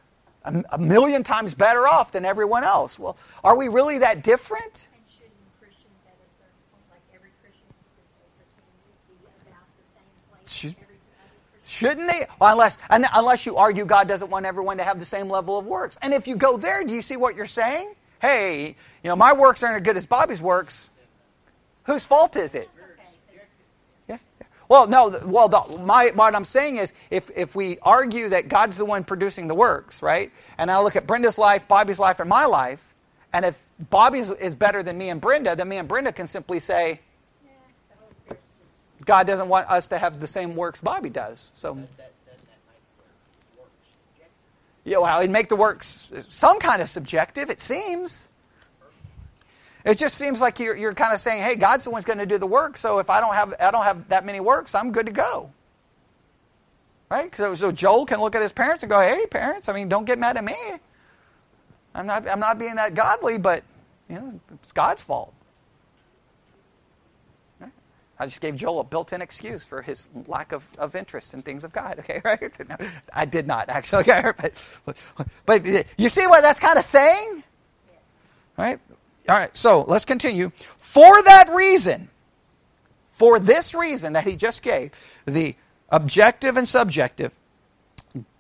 a, 0.45 0.63
a 0.71 0.79
million 0.79 1.25
times 1.25 1.53
better 1.53 1.89
off 1.89 2.13
than 2.13 2.25
everyone 2.25 2.63
else? 2.63 2.97
Well, 2.97 3.17
are 3.43 3.57
we 3.59 3.67
really 3.67 3.99
that 3.99 4.23
different? 4.23 4.87
Should, 10.47 10.77
shouldn't 11.65 12.07
they? 12.07 12.29
Well, 12.41 12.53
unless, 12.53 12.79
unless 12.89 13.47
you 13.47 13.57
argue 13.57 13.85
God 13.85 14.07
doesn't 14.07 14.31
want 14.31 14.47
everyone 14.47 14.77
to 14.77 14.85
have 14.85 15.01
the 15.01 15.07
same 15.07 15.29
level 15.29 15.59
of 15.59 15.67
works. 15.67 15.99
And 16.03 16.15
if 16.15 16.29
you 16.29 16.37
go 16.37 16.57
there, 16.57 16.85
do 16.85 16.95
you 16.95 17.03
see 17.03 17.17
what 17.17 17.35
you're 17.35 17.47
saying? 17.47 17.97
Hey, 18.21 18.77
you 19.03 19.09
know, 19.09 19.17
my 19.17 19.33
works 19.33 19.65
aren't 19.65 19.75
as 19.75 19.83
good 19.83 19.97
as 19.97 20.07
Bobby's 20.07 20.41
works. 20.41 20.89
Whose 21.85 22.07
fault 22.07 22.37
is 22.37 22.55
it? 22.55 22.71
Yeah. 24.09 24.19
Well, 24.69 24.87
no. 24.87 25.19
Well, 25.25 25.49
the, 25.49 25.79
my 25.79 26.13
what 26.15 26.35
I'm 26.35 26.45
saying 26.45 26.77
is, 26.77 26.93
if 27.11 27.31
if 27.35 27.55
we 27.55 27.79
argue 27.83 28.29
that 28.31 28.49
God's 28.49 28.77
the 28.79 28.85
one 28.85 29.05
producing 29.05 29.49
the 29.49 29.55
works, 29.55 30.03
right? 30.03 30.31
And 30.59 30.71
I 30.71 30.81
look 30.81 30.97
at 30.97 31.07
Brenda's 31.07 31.39
life, 31.39 31.67
Bobby's 31.69 31.99
life, 31.99 32.21
and 32.21 32.29
my 32.29 32.47
life, 32.47 32.81
and 33.33 33.45
if 33.45 33.59
Bobby's 33.91 34.31
is 34.31 34.55
better 34.55 34.83
than 34.83 34.97
me 34.97 35.09
and 35.09 35.21
Brenda, 35.21 35.57
then 35.57 35.69
me 35.69 35.77
and 35.77 35.89
Brenda 35.89 36.13
can 36.13 36.29
simply 36.29 36.61
say, 36.61 37.01
God 39.05 39.27
doesn't 39.27 39.49
want 39.49 39.69
us 39.69 39.89
to 39.89 39.99
have 39.99 40.21
the 40.21 40.29
same 40.29 40.55
works 40.55 40.81
Bobby 40.81 41.11
does. 41.11 41.51
So. 41.55 41.83
Yeah, 44.85 44.99
well, 44.99 45.21
it'd 45.21 45.31
make 45.31 45.49
the 45.49 45.57
works 45.57 46.09
some 46.29 46.59
kind 46.59 46.83
of 46.83 46.89
subjective, 46.89 47.51
it 47.51 47.61
seems. 47.61 48.29
It 49.85 49.99
just 49.99 50.17
seems 50.17 50.41
like 50.41 50.61
you're, 50.61 50.77
you're 50.77 50.95
kind 50.95 51.13
of 51.13 51.21
saying, 51.21 51.43
hey, 51.43 51.57
God's 51.57 51.85
the 51.85 51.91
one's 51.91 52.05
going 52.05 52.19
to 52.19 52.27
do 52.27 52.39
the 52.39 52.47
work, 52.47 52.77
so 52.77 52.99
if 52.99 53.11
I 53.11 53.21
don't 53.21 53.35
have, 53.35 53.55
I 53.59 53.71
don't 53.71 53.85
have 53.85 54.09
that 54.09 54.25
many 54.25 54.41
works, 54.41 54.75
I'm 54.75 54.93
good 54.93 55.07
to 55.07 55.13
go. 55.13 55.51
Right? 57.11 57.35
So, 57.37 57.55
so 57.55 57.73
Joel 57.73 58.07
can 58.07 58.21
look 58.21 58.35
at 58.35 58.43
his 58.43 58.53
parents 58.53 58.83
and 58.83 58.91
go, 58.91 59.01
hey, 59.01 59.27
parents, 59.27 59.69
I 59.69 59.73
mean, 59.73 59.89
don't 59.89 60.05
get 60.05 60.19
mad 60.19 60.37
at 60.37 60.45
me. 60.45 60.57
I'm 61.95 62.07
not, 62.07 62.29
I'm 62.29 62.41
not 62.41 62.59
being 62.59 62.77
that 62.77 62.95
godly, 62.95 63.39
but 63.39 63.65
you 64.09 64.17
know, 64.17 64.41
it's 64.55 64.73
God's 64.73 65.03
fault. 65.03 65.35
I 68.23 68.27
just 68.27 68.41
gave 68.41 68.55
Joel 68.55 68.79
a 68.79 68.85
built-in 68.85 69.21
excuse 69.21 69.67
for 69.67 69.83
his 69.83 70.09
lack 70.29 70.53
of, 70.53 70.65
of 70.79 70.95
interest 70.95 71.35
in 71.35 71.43
things 71.43 71.65
of 71.65 71.73
God. 71.73 71.99
Okay, 72.03 72.21
right? 72.25 72.53
No, 72.69 72.77
I 73.13 73.25
did 73.25 73.49
not 73.49 73.69
actually, 73.69 74.05
but, 74.85 74.97
but 75.45 75.65
you 75.97 76.09
see 76.09 76.27
what 76.29 76.43
that's 76.43 76.61
kind 76.61 76.79
of 76.79 76.85
saying, 76.85 77.43
right? 78.57 78.79
All 79.29 79.37
right, 79.37 79.57
so 79.57 79.83
let's 79.83 80.05
continue. 80.05 80.51
For 80.79 81.23
that 81.23 81.51
reason, 81.55 82.09
for 83.13 83.39
this 83.39 83.75
reason 83.75 84.15
that 84.15 84.25
he 84.25 84.35
just 84.37 84.63
gave, 84.63 84.91
the 85.27 85.55
objective 85.91 86.57
and 86.57 86.69
subjective, 86.69 87.31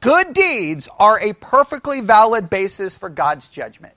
good 0.00 0.32
deeds 0.32 0.88
are 0.98 1.20
a 1.20 1.34
perfectly 1.34 2.00
valid 2.00 2.50
basis 2.50 2.98
for 2.98 3.08
God's 3.08 3.46
judgment. 3.46 3.94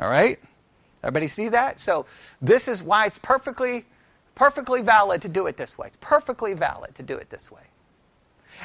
All 0.00 0.08
right? 0.08 0.38
Everybody 1.02 1.26
see 1.28 1.48
that? 1.48 1.80
So, 1.80 2.06
this 2.40 2.68
is 2.68 2.82
why 2.82 3.06
it's 3.06 3.18
perfectly 3.18 3.84
Perfectly 4.38 4.82
valid 4.82 5.22
to 5.22 5.28
do 5.28 5.48
it 5.48 5.56
this 5.56 5.76
way. 5.76 5.88
It's 5.88 5.98
perfectly 6.00 6.54
valid 6.54 6.94
to 6.94 7.02
do 7.02 7.16
it 7.16 7.28
this 7.28 7.50
way. 7.50 7.62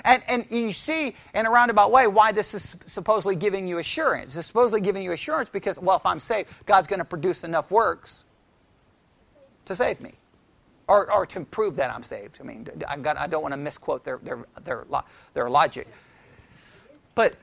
And, 0.06 0.22
and 0.28 0.46
you 0.52 0.72
see 0.72 1.16
in 1.34 1.48
a 1.48 1.50
roundabout 1.50 1.92
way 1.92 2.06
why 2.06 2.32
this 2.32 2.54
is 2.54 2.76
supposedly 2.86 3.36
giving 3.36 3.68
you 3.68 3.80
assurance. 3.80 4.36
It's 4.36 4.46
supposedly 4.46 4.82
giving 4.82 5.02
you 5.02 5.14
assurance 5.14 5.50
because, 5.50 5.80
well, 5.80 5.98
if 5.98 6.06
I'm 6.06 6.20
saved, 6.20 6.50
God's 6.68 6.86
going 6.86 7.00
to 7.00 7.06
produce 7.06 7.44
enough 7.44 7.72
works 7.72 8.24
to 9.66 9.76
save 9.76 10.00
me. 10.00 10.14
Or, 10.88 11.12
or 11.12 11.26
to 11.26 11.44
prove 11.44 11.78
that 11.78 11.90
I'm 11.90 12.04
saved. 12.04 12.38
I 12.40 12.44
mean, 12.44 12.68
I, 12.88 12.96
got, 12.98 13.18
I 13.18 13.26
don't 13.26 13.42
want 13.42 13.54
to 13.54 13.58
misquote 13.58 14.06
their, 14.06 14.20
their, 14.22 14.46
their, 14.64 14.86
their 15.34 15.50
logic. 15.50 15.88
But 17.16 17.36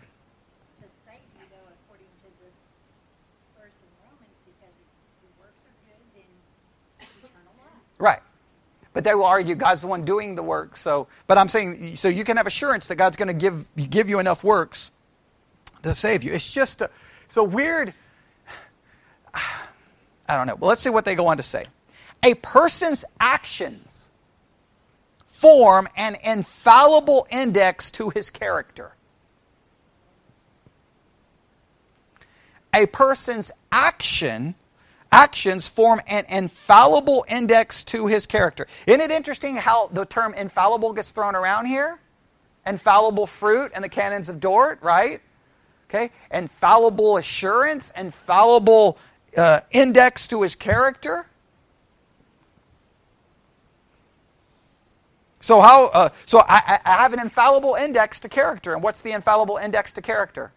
Right. 8.01 8.21
But 8.93 9.05
they 9.05 9.15
will 9.15 9.27
argue 9.27 9.55
God's 9.55 9.83
the 9.83 9.87
one 9.87 10.05
doing 10.05 10.35
the 10.35 10.43
work. 10.43 10.77
So, 10.77 11.07
but 11.29 11.39
I'm 11.39 11.49
saying, 11.49 11.97
so 11.97 12.09
you 12.09 12.25
can 12.25 12.37
have 12.37 12.49
assurance 12.49 12.89
that 12.89 12.97
God's 12.97 13.17
going 13.17 13.29
to 13.29 13.35
give 13.35 13.71
give 13.89 14.09
you 14.09 14.19
enough 14.19 14.43
works 14.43 14.91
to 15.83 15.95
save 15.95 16.25
you. 16.25 16.33
It's 16.33 16.49
just 16.49 16.81
a, 16.81 16.91
it's 17.27 17.37
a 17.37 17.45
weird. 17.45 17.95
I 19.35 20.37
don't 20.37 20.47
know. 20.47 20.57
Well, 20.57 20.69
let's 20.69 20.83
see 20.83 20.91
what 20.91 21.05
they 21.05 21.15
go 21.15 21.29
on 21.29 21.37
to 21.37 21.43
say. 21.43 21.65
A 22.23 22.35
person's 22.35 23.05
actions 23.21 24.11
form 25.27 25.89
an 25.97 26.17
infallible 26.23 27.27
index 27.31 27.91
to 27.93 28.11
his 28.11 28.31
character. 28.31 28.93
A 32.75 32.87
person's 32.87 33.51
action 33.73 34.55
actions 35.13 35.69
form 35.69 36.01
an 36.07 36.25
infallible 36.29 37.25
index 37.29 37.85
to 37.85 38.07
his 38.07 38.27
character. 38.27 38.67
Isn't 38.87 39.01
it 39.01 39.11
interesting 39.11 39.57
how 39.57 39.89
the 39.89 40.05
term 40.05 40.35
infallible 40.35 40.93
gets 40.93 41.13
thrown 41.13 41.35
around 41.35 41.67
here? 41.67 41.99
Infallible 42.67 43.27
fruit 43.27 43.73
and 43.75 43.83
the 43.83 43.89
canons 43.89 44.29
of 44.29 44.39
Dort, 44.41 44.83
right? 44.83 45.21
Okay, 45.89 46.11
infallible 46.33 47.17
assurance, 47.17 47.93
infallible 47.97 48.97
uh, 49.37 49.61
index 49.73 50.29
to 50.29 50.43
his 50.43 50.55
character. 50.55 51.27
So 55.41 55.61
how? 55.61 55.87
Uh, 55.89 56.11
so 56.27 56.43
I, 56.47 56.79
I 56.85 56.97
have 56.99 57.13
an 57.13 57.19
infallible 57.19 57.75
index 57.75 58.21
to 58.21 58.29
character, 58.29 58.75
and 58.75 58.83
what's 58.83 59.03
the 59.03 59.13
infallible 59.13 59.57
index 59.57 59.93
to 59.95 60.03
character? 60.03 60.53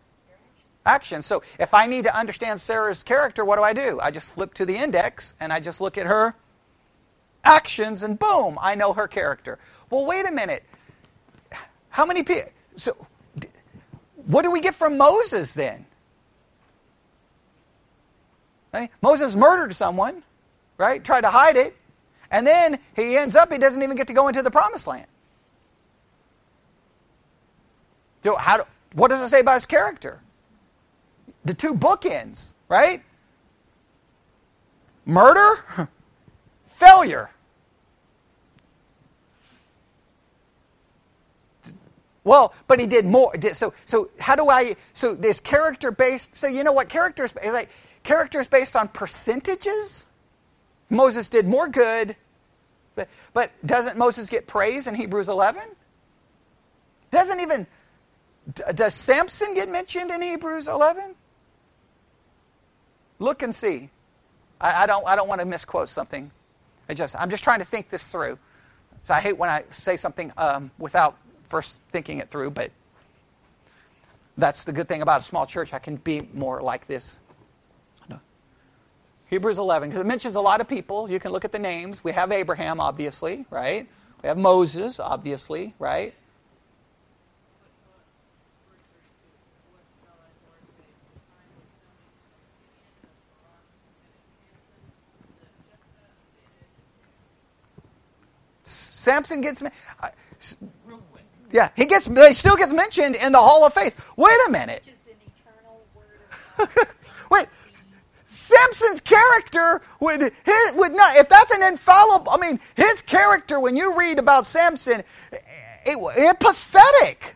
Action. 0.85 1.21
So 1.21 1.43
if 1.59 1.73
I 1.73 1.87
need 1.87 2.03
to 2.05 2.15
understand 2.17 2.59
Sarah's 2.59 3.03
character, 3.03 3.45
what 3.45 3.55
do 3.57 3.63
I 3.63 3.73
do? 3.73 3.99
I 4.01 4.11
just 4.11 4.33
flip 4.33 4.53
to 4.55 4.65
the 4.65 4.75
index 4.75 5.33
and 5.39 5.53
I 5.53 5.59
just 5.59 5.79
look 5.79 5.97
at 5.97 6.05
her 6.05 6.35
actions, 7.43 8.03
and 8.03 8.17
boom, 8.17 8.57
I 8.61 8.75
know 8.75 8.93
her 8.93 9.07
character. 9.07 9.59
Well, 9.89 10.05
wait 10.05 10.27
a 10.27 10.31
minute. 10.31 10.63
How 11.89 12.05
many 12.05 12.23
people? 12.23 12.51
So 12.77 12.95
what 14.25 14.43
do 14.43 14.51
we 14.51 14.61
get 14.61 14.75
from 14.75 14.97
Moses 14.97 15.53
then? 15.53 15.85
Right? 18.73 18.89
Moses 19.01 19.35
murdered 19.35 19.73
someone, 19.73 20.23
right? 20.77 21.03
Tried 21.03 21.21
to 21.21 21.29
hide 21.29 21.57
it. 21.57 21.75
And 22.31 22.47
then 22.47 22.79
he 22.95 23.15
ends 23.15 23.35
up, 23.35 23.51
he 23.51 23.59
doesn't 23.59 23.83
even 23.83 23.95
get 23.95 24.07
to 24.07 24.13
go 24.13 24.27
into 24.27 24.41
the 24.41 24.49
promised 24.49 24.87
land. 24.87 25.05
So 28.23 28.35
how 28.37 28.57
do, 28.57 28.63
what 28.93 29.09
does 29.09 29.21
it 29.21 29.29
say 29.29 29.41
about 29.41 29.55
his 29.55 29.67
character? 29.67 30.22
The 31.45 31.53
two 31.53 31.73
bookends, 31.73 32.53
right? 32.69 33.03
Murder, 35.05 35.89
failure. 36.67 37.29
Well, 42.23 42.53
but 42.67 42.79
he 42.79 42.87
did 42.87 43.05
more. 43.05 43.33
So, 43.53 43.73
so 43.85 44.09
how 44.17 44.35
do 44.35 44.49
I? 44.49 44.75
So 44.93 45.13
this 45.13 45.39
character 45.39 45.91
based. 45.91 46.35
So 46.35 46.47
you 46.47 46.63
know 46.63 46.71
what 46.71 46.87
characters 46.87 47.33
like 47.35 47.69
characters 48.03 48.47
based 48.47 48.75
on 48.75 48.87
percentages. 48.87 50.07
Moses 50.89 51.27
did 51.27 51.45
more 51.47 51.67
good, 51.67 52.15
but 52.95 53.09
but 53.33 53.51
doesn't 53.65 53.97
Moses 53.97 54.29
get 54.29 54.47
praise 54.47 54.87
in 54.87 54.95
Hebrews 54.95 55.27
11? 55.27 55.63
Doesn't 57.11 57.41
even 57.41 57.67
does 58.73 58.93
Samson 58.93 59.53
get 59.53 59.69
mentioned 59.69 60.11
in 60.11 60.21
Hebrews 60.21 60.67
11? 60.67 61.15
Look 63.19 63.43
and 63.43 63.53
see. 63.53 63.89
I, 64.59 64.83
I 64.83 64.85
don't 64.85 65.05
I 65.07 65.15
don't 65.15 65.27
want 65.27 65.41
to 65.41 65.45
misquote 65.45 65.89
something. 65.89 66.31
I 66.89 66.93
just 66.93 67.15
I'm 67.15 67.29
just 67.29 67.43
trying 67.43 67.59
to 67.59 67.65
think 67.65 67.89
this 67.89 68.09
through. 68.09 68.37
So 69.03 69.13
I 69.13 69.19
hate 69.19 69.37
when 69.37 69.49
I 69.49 69.63
say 69.69 69.97
something 69.97 70.31
um, 70.37 70.71
without 70.77 71.17
first 71.49 71.81
thinking 71.91 72.19
it 72.19 72.31
through, 72.31 72.51
but 72.51 72.71
that's 74.37 74.63
the 74.63 74.71
good 74.71 74.87
thing 74.87 75.01
about 75.01 75.21
a 75.21 75.23
small 75.23 75.45
church. 75.45 75.73
I 75.73 75.79
can 75.79 75.97
be 75.97 76.27
more 76.33 76.61
like 76.61 76.87
this. 76.87 77.19
No. 78.09 78.19
Hebrews 79.29 79.59
11, 79.59 79.89
because 79.89 80.01
it 80.01 80.07
mentions 80.07 80.35
a 80.35 80.41
lot 80.41 80.61
of 80.61 80.67
people. 80.67 81.09
You 81.09 81.19
can 81.19 81.31
look 81.31 81.45
at 81.45 81.51
the 81.51 81.59
names. 81.59 82.03
We 82.03 82.13
have 82.13 82.31
Abraham, 82.31 82.79
obviously, 82.79 83.45
right? 83.49 83.87
We 84.21 84.29
have 84.29 84.37
Moses, 84.37 84.99
obviously, 84.99 85.75
right? 85.79 86.13
Samson 99.03 99.41
gets. 99.41 99.61
Yeah, 101.51 101.69
he 101.75 101.85
gets 101.85 102.07
he 102.07 102.33
still 102.33 102.55
gets 102.55 102.73
mentioned 102.73 103.15
in 103.15 103.31
the 103.31 103.39
Hall 103.39 103.65
of 103.65 103.73
Faith. 103.73 103.95
Wait 104.17 104.37
a 104.47 104.51
minute. 104.51 104.83
Wait, 107.31 107.47
Samson's 108.25 109.01
character 109.01 109.81
would 109.99 110.21
his, 110.21 110.71
would 110.75 110.93
not 110.93 111.17
if 111.17 111.27
that's 111.29 111.51
an 111.51 111.63
infallible. 111.63 112.31
I 112.31 112.37
mean, 112.37 112.59
his 112.75 113.01
character 113.01 113.59
when 113.59 113.75
you 113.75 113.97
read 113.97 114.19
about 114.19 114.45
Samson, 114.45 115.03
it, 115.31 115.43
it 115.85 116.39
pathetic. 116.39 117.35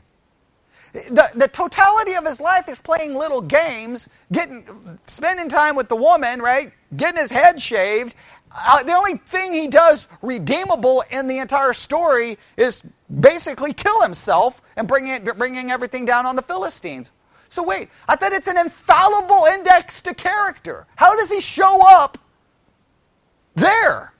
The, 0.93 1.29
the 1.35 1.47
totality 1.47 2.13
of 2.13 2.25
his 2.25 2.39
life 2.39 2.67
is 2.69 2.81
playing 2.81 3.13
little 3.13 3.41
games, 3.41 4.09
getting 4.31 4.97
spending 5.05 5.47
time 5.49 5.75
with 5.75 5.89
the 5.89 5.95
woman, 5.95 6.41
right? 6.41 6.71
Getting 6.95 7.21
his 7.21 7.29
head 7.29 7.61
shaved, 7.61 8.15
uh, 8.57 8.83
the 8.83 8.93
only 8.93 9.17
thing 9.17 9.53
he 9.53 9.67
does 9.67 10.07
redeemable 10.21 11.03
in 11.11 11.27
the 11.27 11.37
entire 11.37 11.73
story 11.73 12.37
is 12.55 12.83
basically 13.19 13.73
kill 13.73 14.01
himself 14.01 14.61
and 14.75 14.87
bring 14.87 15.07
it, 15.07 15.23
bringing 15.37 15.71
everything 15.71 16.05
down 16.05 16.25
on 16.25 16.35
the 16.35 16.41
Philistines. 16.41 17.11
So 17.49 17.63
wait, 17.63 17.89
I 18.07 18.15
thought 18.15 18.33
it's 18.33 18.47
an 18.47 18.57
infallible 18.57 19.45
index 19.45 20.01
to 20.03 20.13
character. 20.13 20.85
How 20.95 21.15
does 21.15 21.31
he 21.31 21.39
show 21.39 21.81
up 21.85 22.17
there? 23.55 24.11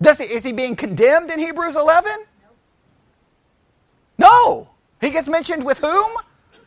Does 0.00 0.18
he, 0.18 0.24
is 0.24 0.44
he 0.44 0.52
being 0.52 0.76
condemned 0.76 1.30
in 1.30 1.38
Hebrews 1.38 1.76
11? 1.76 2.12
No. 4.18 4.68
He 5.00 5.10
gets 5.10 5.28
mentioned 5.28 5.64
with 5.64 5.78
whom? 5.78 6.12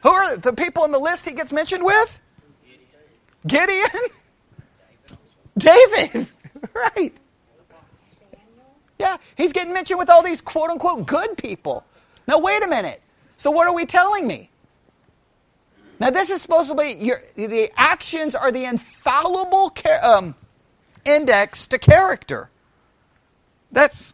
Who 0.04 0.10
are 0.10 0.36
the 0.38 0.54
people 0.54 0.86
in 0.86 0.92
the 0.92 1.00
list 1.00 1.26
he 1.26 1.32
gets 1.32 1.54
mentioned 1.54 1.84
with? 1.84 2.20
Gideon? 3.46 3.90
David, 5.58 6.28
right. 6.74 7.14
Yeah, 9.00 9.18
he's 9.36 9.54
getting 9.54 9.74
mentioned 9.74 10.00
with 10.00 10.10
all 10.10 10.24
these 10.24 10.42
quote 10.42 10.70
unquote 10.70 11.06
good 11.06 11.38
people. 11.38 11.86
Now, 12.28 12.40
wait 12.40 12.64
a 12.64 12.68
minute. 12.68 13.02
So, 13.38 13.52
what 13.52 13.68
are 13.68 13.74
we 13.74 13.86
telling 13.86 14.28
me? 14.28 14.50
Now, 16.00 16.10
this 16.10 16.30
is 16.30 16.42
supposed 16.42 16.70
to 16.70 16.76
be 16.76 16.94
your, 17.00 17.22
the 17.36 17.72
actions 17.76 18.36
are 18.36 18.52
the 18.52 18.66
infallible 18.66 19.74
um, 20.02 20.36
index 21.06 21.68
to 21.70 21.80
character. 21.80 22.50
That's. 23.72 24.14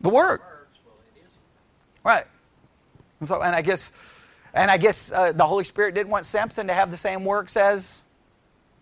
The 0.00 0.10
Word. 0.10 0.40
Right. 2.04 2.26
So, 3.26 3.42
and 3.42 3.54
I 3.54 3.62
guess, 3.62 3.92
and 4.52 4.70
I 4.70 4.76
guess 4.76 5.12
uh, 5.12 5.32
the 5.32 5.46
Holy 5.46 5.64
Spirit 5.64 5.94
didn't 5.94 6.10
want 6.10 6.26
Samson 6.26 6.66
to 6.68 6.74
have 6.74 6.90
the 6.90 6.96
same 6.96 7.24
works 7.24 7.56
as 7.56 8.04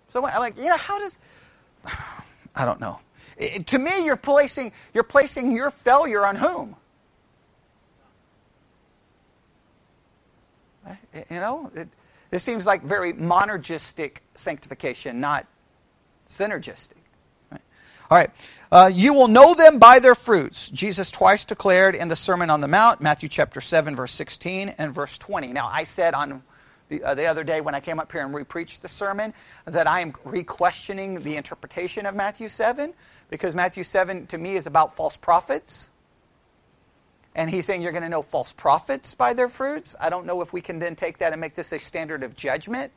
someone. 0.08 0.32
I'm 0.32 0.40
Like, 0.40 0.58
you 0.58 0.68
know, 0.68 0.76
how 0.76 0.98
does? 0.98 1.18
I 2.54 2.64
don't 2.64 2.80
know. 2.80 2.98
It, 3.38 3.66
to 3.68 3.78
me, 3.78 4.04
you're 4.04 4.16
placing 4.16 4.72
you're 4.94 5.04
placing 5.04 5.56
your 5.56 5.70
failure 5.70 6.26
on 6.26 6.36
whom? 6.36 6.76
Eh, 10.86 11.24
you 11.30 11.40
know, 11.40 11.70
it, 11.74 11.88
this 12.30 12.42
seems 12.42 12.66
like 12.66 12.82
very 12.82 13.12
monergistic 13.12 14.18
sanctification, 14.34 15.20
not 15.20 15.46
synergistic. 16.28 17.01
All 18.12 18.18
right. 18.18 18.30
Uh, 18.70 18.90
you 18.92 19.14
will 19.14 19.26
know 19.26 19.54
them 19.54 19.78
by 19.78 19.98
their 19.98 20.14
fruits. 20.14 20.68
Jesus 20.68 21.10
twice 21.10 21.46
declared 21.46 21.94
in 21.94 22.08
the 22.08 22.14
Sermon 22.14 22.50
on 22.50 22.60
the 22.60 22.68
Mount, 22.68 23.00
Matthew 23.00 23.26
chapter 23.26 23.62
7, 23.62 23.96
verse 23.96 24.12
16 24.12 24.74
and 24.76 24.92
verse 24.92 25.16
20. 25.16 25.54
Now, 25.54 25.70
I 25.72 25.84
said 25.84 26.12
on 26.12 26.42
the, 26.90 27.02
uh, 27.02 27.14
the 27.14 27.24
other 27.24 27.42
day 27.42 27.62
when 27.62 27.74
I 27.74 27.80
came 27.80 27.98
up 27.98 28.12
here 28.12 28.20
and 28.20 28.34
re-preached 28.34 28.82
the 28.82 28.88
sermon 28.88 29.32
that 29.64 29.86
I 29.86 30.00
am 30.00 30.12
re-questioning 30.24 31.22
the 31.22 31.36
interpretation 31.36 32.04
of 32.04 32.14
Matthew 32.14 32.50
7 32.50 32.92
because 33.30 33.54
Matthew 33.54 33.82
7 33.82 34.26
to 34.26 34.36
me 34.36 34.56
is 34.56 34.66
about 34.66 34.94
false 34.94 35.16
prophets. 35.16 35.88
And 37.34 37.48
he's 37.48 37.64
saying 37.64 37.80
you're 37.80 37.92
going 37.92 38.02
to 38.02 38.10
know 38.10 38.20
false 38.20 38.52
prophets 38.52 39.14
by 39.14 39.32
their 39.32 39.48
fruits. 39.48 39.96
I 39.98 40.10
don't 40.10 40.26
know 40.26 40.42
if 40.42 40.52
we 40.52 40.60
can 40.60 40.80
then 40.80 40.96
take 40.96 41.16
that 41.20 41.32
and 41.32 41.40
make 41.40 41.54
this 41.54 41.72
a 41.72 41.78
standard 41.78 42.24
of 42.24 42.36
judgment, 42.36 42.92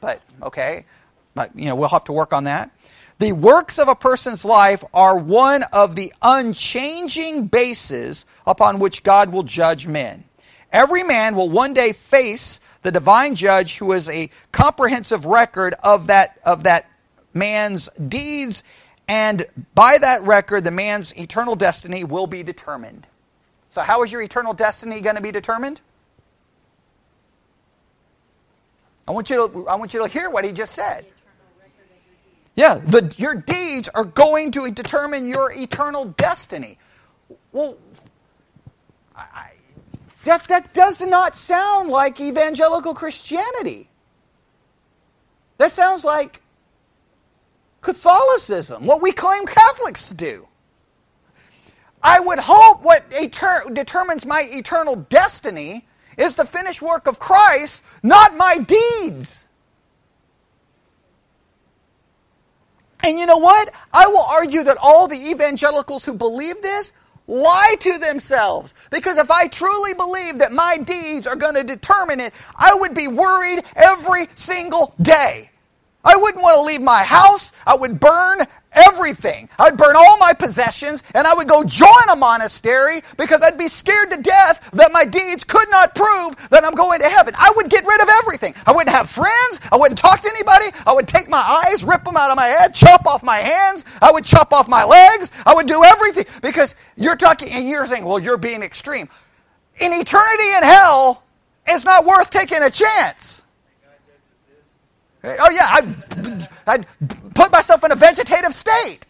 but 0.00 0.22
okay. 0.42 0.86
But, 1.34 1.54
you 1.54 1.66
know, 1.66 1.74
we'll 1.74 1.88
have 1.90 2.04
to 2.04 2.12
work 2.12 2.32
on 2.32 2.44
that. 2.44 2.70
The 3.18 3.32
works 3.32 3.78
of 3.78 3.88
a 3.88 3.94
person's 3.94 4.44
life 4.44 4.84
are 4.92 5.16
one 5.16 5.62
of 5.72 5.94
the 5.94 6.12
unchanging 6.20 7.46
bases 7.46 8.26
upon 8.46 8.80
which 8.80 9.02
God 9.02 9.32
will 9.32 9.44
judge 9.44 9.86
men. 9.86 10.24
Every 10.72 11.04
man 11.04 11.36
will 11.36 11.48
one 11.48 11.74
day 11.74 11.92
face 11.92 12.60
the 12.82 12.90
divine 12.90 13.36
judge 13.36 13.78
who 13.78 13.92
has 13.92 14.08
a 14.08 14.30
comprehensive 14.52 15.26
record 15.26 15.74
of 15.82 16.08
that, 16.08 16.38
of 16.44 16.64
that 16.64 16.90
man's 17.32 17.88
deeds 18.08 18.64
And 19.08 19.46
by 19.74 19.98
that 19.98 20.22
record, 20.22 20.64
the 20.64 20.70
man's 20.70 21.12
eternal 21.12 21.56
destiny 21.56 22.04
will 22.04 22.26
be 22.26 22.42
determined. 22.42 23.06
So, 23.70 23.82
how 23.82 24.02
is 24.02 24.12
your 24.12 24.22
eternal 24.22 24.54
destiny 24.54 25.00
going 25.00 25.16
to 25.16 25.22
be 25.22 25.30
determined? 25.30 25.80
I 29.06 29.12
want 29.12 29.28
you 29.28 29.48
to, 29.48 29.68
I 29.68 29.74
want 29.74 29.92
you 29.92 30.00
to 30.00 30.08
hear 30.08 30.30
what 30.30 30.44
he 30.44 30.52
just 30.52 30.74
said. 30.74 31.04
Yeah, 32.56 32.74
the, 32.74 33.12
your 33.16 33.34
deeds 33.34 33.88
are 33.94 34.04
going 34.04 34.52
to 34.52 34.70
determine 34.70 35.28
your 35.28 35.52
eternal 35.52 36.06
destiny. 36.06 36.78
Well, 37.52 37.76
I, 39.16 39.52
that, 40.24 40.44
that 40.44 40.72
does 40.72 41.00
not 41.00 41.34
sound 41.34 41.90
like 41.90 42.20
evangelical 42.20 42.94
Christianity. 42.94 43.88
That 45.58 45.72
sounds 45.72 46.04
like 46.04 46.42
Catholicism, 47.80 48.86
what 48.86 49.02
we 49.02 49.12
claim 49.12 49.46
Catholics 49.46 50.10
do. 50.10 50.48
I 52.02 52.20
would 52.20 52.38
hope 52.38 52.82
what 52.82 53.08
etern- 53.10 53.74
determines 53.74 54.26
my 54.26 54.46
eternal 54.50 54.96
destiny 54.96 55.86
is 56.16 56.34
the 56.34 56.44
finished 56.44 56.82
work 56.82 57.06
of 57.06 57.18
Christ, 57.18 57.82
not 58.02 58.36
my 58.36 58.58
deeds. 58.58 59.48
And 63.04 63.18
you 63.18 63.26
know 63.26 63.36
what? 63.36 63.70
I 63.92 64.06
will 64.06 64.24
argue 64.30 64.62
that 64.64 64.78
all 64.82 65.06
the 65.06 65.30
evangelicals 65.30 66.06
who 66.06 66.14
believe 66.14 66.62
this 66.62 66.94
lie 67.26 67.76
to 67.80 67.98
themselves. 67.98 68.74
Because 68.90 69.18
if 69.18 69.30
I 69.30 69.46
truly 69.46 69.92
believe 69.92 70.38
that 70.38 70.52
my 70.52 70.78
deeds 70.78 71.26
are 71.26 71.36
going 71.36 71.54
to 71.54 71.64
determine 71.64 72.18
it, 72.18 72.32
I 72.56 72.74
would 72.74 72.94
be 72.94 73.08
worried 73.08 73.62
every 73.76 74.26
single 74.36 74.94
day. 75.02 75.50
I 76.04 76.16
wouldn't 76.16 76.42
want 76.42 76.56
to 76.56 76.62
leave 76.62 76.82
my 76.82 77.02
house. 77.02 77.52
I 77.66 77.74
would 77.74 77.98
burn 77.98 78.46
everything. 78.74 79.48
I'd 79.58 79.76
burn 79.76 79.96
all 79.96 80.18
my 80.18 80.32
possessions 80.32 81.02
and 81.14 81.26
I 81.26 81.34
would 81.34 81.48
go 81.48 81.64
join 81.64 82.08
a 82.10 82.16
monastery 82.16 83.02
because 83.16 83.42
I'd 83.42 83.56
be 83.56 83.68
scared 83.68 84.10
to 84.10 84.16
death 84.16 84.60
that 84.72 84.92
my 84.92 85.04
deeds 85.04 85.44
could 85.44 85.70
not 85.70 85.94
prove 85.94 86.36
that 86.50 86.64
I'm 86.64 86.74
going 86.74 87.00
to 87.00 87.08
heaven. 87.08 87.34
I 87.38 87.52
would 87.56 87.70
get 87.70 87.86
rid 87.86 88.02
of 88.02 88.08
everything. 88.08 88.54
I 88.66 88.72
wouldn't 88.72 88.94
have 88.94 89.08
friends. 89.08 89.60
I 89.70 89.76
wouldn't 89.76 89.98
talk 89.98 90.20
to 90.22 90.28
anybody. 90.28 90.66
I 90.86 90.92
would 90.92 91.08
take 91.08 91.28
my 91.30 91.62
eyes, 91.66 91.84
rip 91.84 92.04
them 92.04 92.16
out 92.16 92.30
of 92.30 92.36
my 92.36 92.46
head, 92.46 92.74
chop 92.74 93.06
off 93.06 93.22
my 93.22 93.38
hands. 93.38 93.84
I 94.02 94.10
would 94.10 94.24
chop 94.24 94.52
off 94.52 94.68
my 94.68 94.84
legs. 94.84 95.30
I 95.46 95.54
would 95.54 95.66
do 95.66 95.82
everything 95.84 96.26
because 96.42 96.74
you're 96.96 97.16
talking 97.16 97.50
and 97.50 97.68
you're 97.68 97.86
saying, 97.86 98.04
well, 98.04 98.18
you're 98.18 98.36
being 98.36 98.62
extreme. 98.62 99.08
In 99.78 99.92
eternity 99.92 100.50
in 100.56 100.62
hell, 100.62 101.22
it's 101.66 101.84
not 101.84 102.04
worth 102.04 102.30
taking 102.30 102.62
a 102.62 102.70
chance. 102.70 103.43
Oh, 105.24 105.50
yeah, 105.50 105.66
I'd, 105.70 106.48
I'd 106.66 106.86
put 107.34 107.50
myself 107.50 107.82
in 107.82 107.92
a 107.92 107.96
vegetative 107.96 108.52
state. 108.52 109.06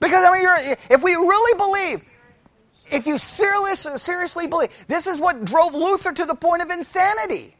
Because, 0.00 0.24
I 0.24 0.32
mean, 0.32 0.76
if 0.90 1.02
we 1.02 1.12
really 1.12 1.56
believe, 1.56 2.02
if 2.90 3.06
you 3.06 3.18
seriously, 3.18 3.96
seriously 3.98 4.46
believe, 4.46 4.70
this 4.88 5.06
is 5.06 5.18
what 5.18 5.44
drove 5.44 5.74
Luther 5.74 6.12
to 6.12 6.24
the 6.24 6.34
point 6.34 6.62
of 6.62 6.70
insanity. 6.70 7.56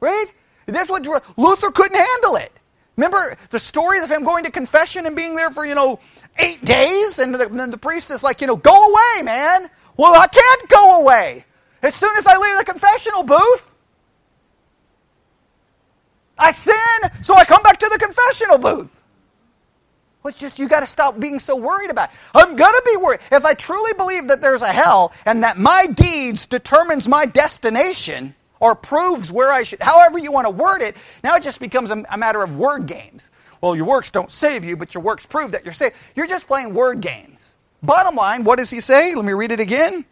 Right? 0.00 0.32
That's 0.66 0.90
what 0.90 1.02
drove, 1.02 1.20
Luther 1.36 1.70
couldn't 1.70 1.98
handle 1.98 2.36
it. 2.36 2.52
Remember 2.96 3.36
the 3.50 3.58
story 3.58 4.00
of 4.00 4.10
him 4.10 4.24
going 4.24 4.44
to 4.44 4.50
confession 4.50 5.06
and 5.06 5.14
being 5.14 5.36
there 5.36 5.50
for, 5.50 5.64
you 5.64 5.74
know, 5.74 6.00
eight 6.38 6.64
days? 6.64 7.18
And 7.18 7.34
then 7.34 7.70
the 7.70 7.78
priest 7.78 8.10
is 8.10 8.22
like, 8.22 8.40
you 8.40 8.46
know, 8.46 8.56
go 8.56 8.90
away, 8.90 9.22
man. 9.22 9.70
Well, 9.96 10.14
I 10.14 10.26
can't 10.26 10.68
go 10.68 11.00
away. 11.02 11.44
As 11.82 11.94
soon 11.94 12.16
as 12.16 12.26
I 12.26 12.36
leave 12.36 12.58
the 12.58 12.64
confessional 12.64 13.22
booth, 13.22 13.72
I 16.38 16.50
sin, 16.50 16.74
so 17.20 17.34
I 17.34 17.44
come 17.44 17.62
back 17.62 17.78
to 17.80 17.88
the 17.92 17.98
confessional 17.98 18.58
booth. 18.58 18.94
Well, 20.22 20.30
it's 20.30 20.38
just 20.38 20.58
you 20.58 20.68
got 20.68 20.80
to 20.80 20.86
stop 20.86 21.18
being 21.18 21.38
so 21.38 21.56
worried 21.56 21.90
about 21.90 22.10
it. 22.10 22.16
I'm 22.34 22.56
going 22.56 22.72
to 22.72 22.82
be 22.84 22.96
worried. 22.96 23.20
If 23.30 23.44
I 23.44 23.54
truly 23.54 23.92
believe 23.94 24.28
that 24.28 24.42
there's 24.42 24.62
a 24.62 24.72
hell 24.72 25.12
and 25.24 25.42
that 25.44 25.58
my 25.58 25.86
deeds 25.86 26.46
determines 26.46 27.08
my 27.08 27.26
destination 27.26 28.34
or 28.60 28.74
proves 28.74 29.30
where 29.30 29.52
I 29.52 29.62
should, 29.62 29.80
however 29.80 30.18
you 30.18 30.32
want 30.32 30.46
to 30.46 30.50
word 30.50 30.82
it, 30.82 30.96
now 31.22 31.36
it 31.36 31.42
just 31.42 31.60
becomes 31.60 31.90
a, 31.90 32.04
a 32.10 32.18
matter 32.18 32.42
of 32.42 32.56
word 32.56 32.86
games. 32.86 33.30
Well, 33.60 33.76
your 33.76 33.86
works 33.86 34.10
don't 34.10 34.30
save 34.30 34.64
you, 34.64 34.76
but 34.76 34.94
your 34.94 35.02
works 35.02 35.26
prove 35.26 35.52
that 35.52 35.64
you're 35.64 35.74
saved. 35.74 35.94
You're 36.16 36.26
just 36.26 36.46
playing 36.46 36.74
word 36.74 37.00
games. 37.00 37.56
Bottom 37.82 38.16
line, 38.16 38.44
what 38.44 38.58
does 38.58 38.70
he 38.70 38.80
say? 38.80 39.14
Let 39.14 39.24
me 39.24 39.32
read 39.32 39.52
it 39.52 39.60
again. 39.60 40.04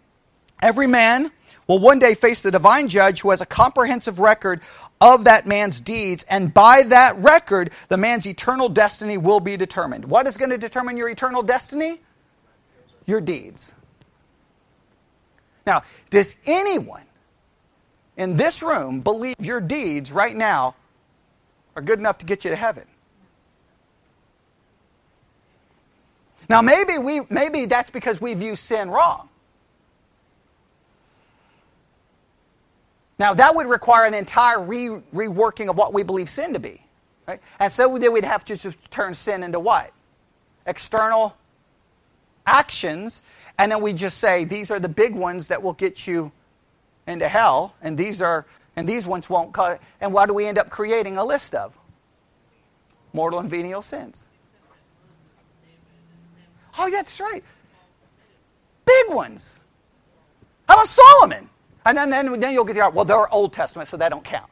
Every 0.63 0.87
man 0.87 1.33
will 1.67 1.79
one 1.79 1.99
day 1.99 2.15
face 2.15 2.43
the 2.43 2.51
divine 2.51 2.89
judge 2.89 3.21
who 3.21 3.31
has 3.31 3.41
a 3.41 3.47
comprehensive 3.47 4.19
record 4.19 4.61
of 5.01 5.25
that 5.25 5.47
man's 5.47 5.81
deeds, 5.81 6.25
and 6.29 6.53
by 6.55 6.83
that 6.85 7.17
record, 7.19 7.71
the 7.89 7.97
man's 7.97 8.27
eternal 8.27 8.69
destiny 8.69 9.19
will 9.19 9.41
be 9.41 9.57
determined. 9.57 10.05
What 10.05 10.27
is 10.27 10.37
going 10.37 10.51
to 10.51 10.59
determine 10.59 10.97
your 10.97 11.09
eternal 11.09 11.43
destiny? 11.43 12.01
Your 13.05 13.21
deeds. 13.21 13.75
Now, 15.67 15.83
does 16.11 16.37
anyone 16.47 17.03
in 18.17 18.37
this 18.37 18.63
room 18.63 19.01
believe 19.01 19.37
your 19.39 19.61
deeds 19.61 20.13
right 20.13 20.35
now 20.35 20.77
are 21.75 21.83
good 21.83 21.99
enough 21.99 22.19
to 22.19 22.27
get 22.27 22.45
you 22.45 22.51
to 22.51 22.57
heaven? 22.57 22.85
Now, 26.49 26.63
maybe, 26.63 26.99
we, 26.99 27.23
maybe 27.29 27.65
that's 27.67 27.91
because 27.91 28.21
we 28.21 28.35
view 28.35 28.55
sin 28.55 28.91
wrong. 28.91 29.29
Now, 33.19 33.35
that 33.35 33.55
would 33.55 33.67
require 33.67 34.07
an 34.07 34.15
entire 34.15 34.61
re- 34.61 35.01
reworking 35.15 35.69
of 35.71 35.77
what 35.77 35.95
we 35.95 36.03
believe 36.03 36.29
sin 36.29 36.53
to 36.53 36.59
be. 36.59 36.83
Right? 37.27 37.41
And 37.59 37.73
so 37.73 37.99
then 37.99 38.13
we'd 38.13 38.25
have 38.25 38.45
to 38.47 38.57
just 38.57 38.91
turn 38.91 39.15
sin 39.15 39.43
into 39.43 39.59
what? 39.59 39.91
External 40.67 41.37
actions. 42.47 43.23
And 43.59 43.73
then 43.73 43.81
we 43.81 43.93
just 43.93 44.19
say, 44.19 44.45
these 44.45 44.71
are 44.71 44.79
the 44.79 44.89
big 44.89 45.15
ones 45.15 45.49
that 45.49 45.63
will 45.63 45.73
get 45.73 46.07
you 46.07 46.31
into 47.07 47.29
hell, 47.29 47.75
and 47.83 47.97
these 47.97 48.21
are 48.21 48.47
and 48.75 48.87
these 48.87 49.07
ones 49.07 49.31
won't 49.31 49.55
cause 49.55 49.79
and 50.01 50.13
what 50.13 50.27
do 50.27 50.35
we 50.35 50.47
end 50.47 50.59
up 50.59 50.69
creating 50.69 51.17
a 51.17 51.25
list 51.25 51.55
of? 51.55 51.73
Mortal 53.13 53.39
and 53.39 53.49
venial 53.49 53.81
sins. 53.81 54.29
Oh, 56.79 56.87
yeah, 56.87 56.97
that's 56.97 57.19
right. 57.21 57.43
Big 58.85 59.15
ones. 59.15 59.59
How 60.69 60.75
about 60.75 60.89
Solomon? 60.89 61.49
And 61.87 61.97
then, 61.97 62.11
then, 62.11 62.41
then 62.41 62.53
you'll 62.53 62.65
get 62.65 62.75
the 62.75 62.81
art. 62.81 62.95
well, 62.95 63.05
they're 63.05 63.33
Old 63.33 63.53
Testament, 63.53 63.89
so 63.89 63.97
they 63.97 64.09
don't 64.09 64.25
count. 64.25 64.51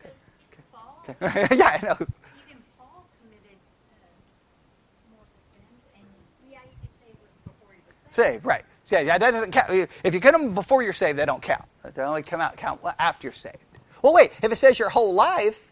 Okay. 0.00 1.22
Okay. 1.22 1.48
yeah, 1.56 1.78
I 1.82 1.84
know. 1.84 1.92
Even 1.92 2.62
Paul 2.78 3.04
committed 3.20 3.58
uh, 3.92 4.06
mortal 5.10 5.28
sins, 5.52 5.82
and 5.94 6.04
yeah, 6.50 6.60
you 6.64 6.76
could 6.80 6.88
say 6.98 7.10
it 7.10 7.16
was 7.20 7.30
before 7.44 7.74
he 7.74 7.80
was 7.84 7.94
saved. 8.16 8.32
Saved, 8.32 8.46
right. 8.46 8.64
Yeah, 8.86 9.00
yeah, 9.00 9.18
that 9.18 9.30
doesn't 9.32 9.50
count. 9.50 9.88
If 10.02 10.14
you 10.14 10.20
get 10.20 10.32
them 10.32 10.54
before 10.54 10.82
you're 10.82 10.94
saved, 10.94 11.18
they 11.18 11.26
don't 11.26 11.42
count. 11.42 11.64
They 11.94 12.02
only 12.02 12.22
come 12.22 12.40
out 12.40 12.56
count 12.56 12.80
after 12.98 13.26
you're 13.26 13.32
saved. 13.32 13.58
Well, 14.00 14.14
wait. 14.14 14.32
If 14.42 14.50
it 14.50 14.56
says 14.56 14.78
your 14.78 14.88
whole 14.88 15.12
life, 15.12 15.70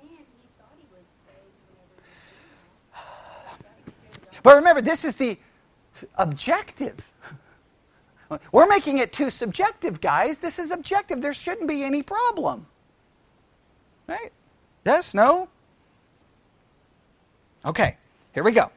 And 0.00 0.08
he 0.10 0.16
thought 0.58 0.72
he 0.78 0.86
was 0.90 1.04
saved 1.26 1.36
whenever 1.68 2.00
he 2.96 3.90
was 3.90 4.24
doing 4.24 4.40
but 4.42 4.56
remember, 4.56 4.80
this 4.80 5.04
is 5.04 5.16
the 5.16 5.38
objective. 6.16 7.06
We're 8.52 8.68
making 8.68 8.98
it 8.98 9.12
too 9.12 9.30
subjective, 9.30 10.00
guys. 10.00 10.38
This 10.38 10.58
is 10.58 10.70
objective. 10.70 11.20
There 11.20 11.32
shouldn't 11.32 11.68
be 11.68 11.82
any 11.82 12.02
problem. 12.02 12.66
Right? 14.06 14.30
Yes? 14.84 15.14
No? 15.14 15.48
Okay, 17.64 17.96
here 18.32 18.42
we 18.42 18.52
go. 18.52 18.70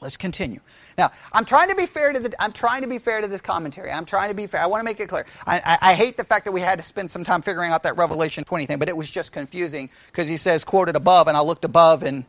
Let's 0.00 0.16
continue. 0.16 0.60
Now, 0.96 1.10
I'm 1.32 1.44
trying 1.44 1.70
to 1.70 1.74
be 1.74 1.86
fair 1.86 2.12
to 2.12 2.20
the. 2.20 2.32
I'm 2.40 2.52
trying 2.52 2.82
to 2.82 2.88
be 2.88 2.98
fair 2.98 3.20
to 3.20 3.26
this 3.26 3.40
commentary. 3.40 3.90
I'm 3.90 4.04
trying 4.04 4.28
to 4.28 4.34
be 4.34 4.46
fair. 4.46 4.60
I 4.60 4.66
want 4.66 4.80
to 4.80 4.84
make 4.84 5.00
it 5.00 5.08
clear. 5.08 5.26
I, 5.44 5.58
I, 5.58 5.90
I 5.90 5.94
hate 5.94 6.16
the 6.16 6.24
fact 6.24 6.44
that 6.44 6.52
we 6.52 6.60
had 6.60 6.78
to 6.78 6.84
spend 6.84 7.10
some 7.10 7.24
time 7.24 7.42
figuring 7.42 7.72
out 7.72 7.82
that 7.82 7.96
Revelation 7.96 8.44
20 8.44 8.66
thing, 8.66 8.78
but 8.78 8.88
it 8.88 8.96
was 8.96 9.10
just 9.10 9.32
confusing 9.32 9.90
because 10.06 10.28
he 10.28 10.36
says 10.36 10.62
quoted 10.62 10.94
above, 10.94 11.26
and 11.26 11.36
I 11.36 11.40
looked 11.40 11.64
above 11.64 12.04
and 12.04 12.24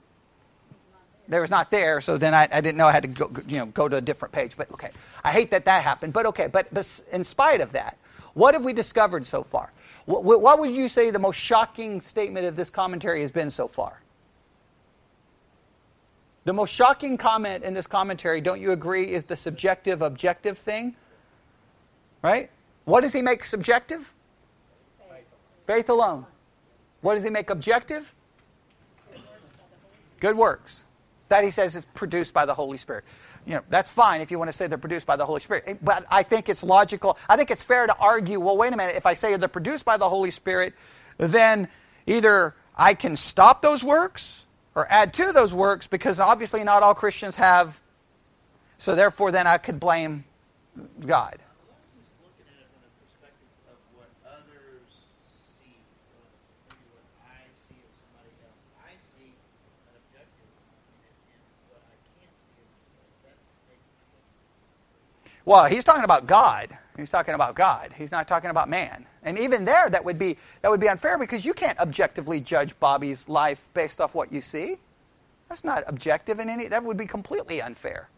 there 1.29 1.41
was 1.41 1.51
not 1.51 1.69
there, 1.69 2.01
so 2.01 2.17
then 2.17 2.33
I, 2.33 2.47
I, 2.51 2.59
didn't 2.59 2.77
know 2.77 2.87
I 2.87 2.91
had 2.91 3.03
to 3.03 3.07
go, 3.07 3.31
you 3.47 3.57
know, 3.59 3.67
go 3.67 3.87
to 3.87 3.97
a 3.97 4.01
different 4.01 4.33
page. 4.33 4.57
But 4.57 4.71
okay, 4.73 4.89
I 5.23 5.31
hate 5.31 5.51
that 5.51 5.65
that 5.65 5.83
happened. 5.83 6.11
But 6.11 6.25
okay, 6.27 6.47
but, 6.47 6.67
in 7.11 7.23
spite 7.23 7.61
of 7.61 7.73
that, 7.73 7.97
what 8.33 8.55
have 8.55 8.63
we 8.63 8.73
discovered 8.73 9.25
so 9.27 9.43
far? 9.43 9.71
What, 10.05 10.41
what 10.41 10.59
would 10.59 10.75
you 10.75 10.89
say 10.89 11.11
the 11.11 11.19
most 11.19 11.37
shocking 11.37 12.01
statement 12.01 12.47
of 12.47 12.55
this 12.55 12.71
commentary 12.71 13.21
has 13.21 13.31
been 13.31 13.51
so 13.51 13.67
far? 13.67 14.01
The 16.45 16.53
most 16.53 16.73
shocking 16.73 17.17
comment 17.17 17.63
in 17.63 17.75
this 17.75 17.85
commentary, 17.85 18.41
don't 18.41 18.59
you 18.59 18.71
agree, 18.71 19.03
is 19.11 19.25
the 19.25 19.35
subjective 19.35 20.01
objective 20.01 20.57
thing? 20.57 20.95
Right? 22.23 22.49
What 22.85 23.01
does 23.01 23.13
he 23.13 23.21
make 23.21 23.45
subjective? 23.45 24.15
Faith 25.67 25.89
alone. 25.89 26.25
What 27.01 27.13
does 27.13 27.23
he 27.23 27.29
make 27.29 27.51
objective? 27.51 28.11
Good 30.19 30.35
works. 30.35 30.85
That 31.29 31.43
he 31.43 31.51
says 31.51 31.75
is 31.75 31.85
produced 31.93 32.33
by 32.33 32.45
the 32.45 32.53
Holy 32.53 32.77
Spirit. 32.77 33.05
you 33.45 33.55
know, 33.55 33.61
that's 33.69 33.89
fine 33.89 34.21
if 34.21 34.31
you 34.31 34.37
want 34.37 34.49
to 34.49 34.55
say 34.55 34.67
they're 34.67 34.77
produced 34.77 35.07
by 35.07 35.15
the 35.15 35.25
Holy 35.25 35.39
Spirit. 35.39 35.63
Eh, 35.67 35.75
but 35.81 36.05
I 36.09 36.23
think 36.23 36.49
it's 36.49 36.63
logical. 36.63 37.17
I 37.27 37.37
think 37.37 37.51
it's 37.51 37.63
fair 37.63 37.87
to 37.87 37.95
argue, 37.97 38.39
well, 38.39 38.57
wait 38.57 38.73
a 38.73 38.77
minute, 38.77 38.95
if 38.95 39.05
I 39.05 39.13
say 39.13 39.35
they're 39.37 39.47
produced 39.47 39.85
by 39.85 39.97
the 39.97 40.09
Holy 40.09 40.31
Spirit, 40.31 40.73
then 41.17 41.67
either 42.05 42.55
I 42.75 42.93
can 42.93 43.15
stop 43.15 43.61
those 43.61 43.83
works 43.83 44.45
or 44.75 44.87
add 44.89 45.13
to 45.15 45.31
those 45.31 45.53
works 45.53 45.87
because 45.87 46.19
obviously 46.19 46.63
not 46.63 46.83
all 46.83 46.93
Christians 46.93 47.35
have. 47.37 47.79
So 48.77 48.95
therefore, 48.95 49.31
then 49.31 49.47
I 49.47 49.57
could 49.57 49.79
blame 49.79 50.23
God. 51.05 51.35
Unless 51.35 51.83
he's 51.99 52.07
looking 52.23 52.47
at 52.47 52.63
it 52.63 52.69
from 52.71 52.79
the 52.87 52.93
perspective 53.03 53.51
of 53.67 53.75
what 53.99 54.07
others 54.23 54.87
see, 55.59 55.75
or 56.15 56.23
maybe 56.71 56.87
what 56.95 57.03
I 57.27 57.43
see 57.67 57.75
of 57.83 57.91
somebody 57.99 58.31
else. 58.39 58.55
I 58.79 58.95
see 59.19 59.35
an 59.35 59.99
objective 59.99 60.47
in 60.47 61.11
it, 61.11 61.15
and 61.27 61.41
what 61.67 61.83
I 61.91 61.99
can't 62.15 62.31
see 62.31 62.63
is 62.63 63.11
that 63.27 63.35
makes 63.67 63.83
Well, 65.49 65.65
he's 65.65 65.83
talking 65.83 66.03
about 66.03 66.27
God. 66.27 66.77
He's 66.95 67.09
talking 67.09 67.33
about 67.33 67.55
God. 67.55 67.91
He's 67.97 68.11
not 68.11 68.27
talking 68.27 68.51
about 68.51 68.69
man. 68.69 69.07
And 69.23 69.39
even 69.39 69.65
there, 69.65 69.89
that 69.89 70.05
would 70.05 70.19
be 70.19 70.37
that 70.61 70.69
would 70.69 70.79
be 70.79 70.87
unfair 70.87 71.17
because 71.17 71.43
you 71.43 71.55
can't 71.55 71.79
objectively 71.79 72.39
judge 72.39 72.79
Bobby's 72.79 73.27
life 73.27 73.67
based 73.73 73.99
off 73.99 74.13
what 74.13 74.31
you 74.31 74.41
see. 74.41 74.77
That's 75.47 75.63
not 75.63 75.85
objective 75.87 76.37
in 76.37 76.51
any. 76.51 76.67
That 76.67 76.83
would 76.83 76.97
be 76.97 77.07
completely 77.07 77.63
unfair. 77.63 78.09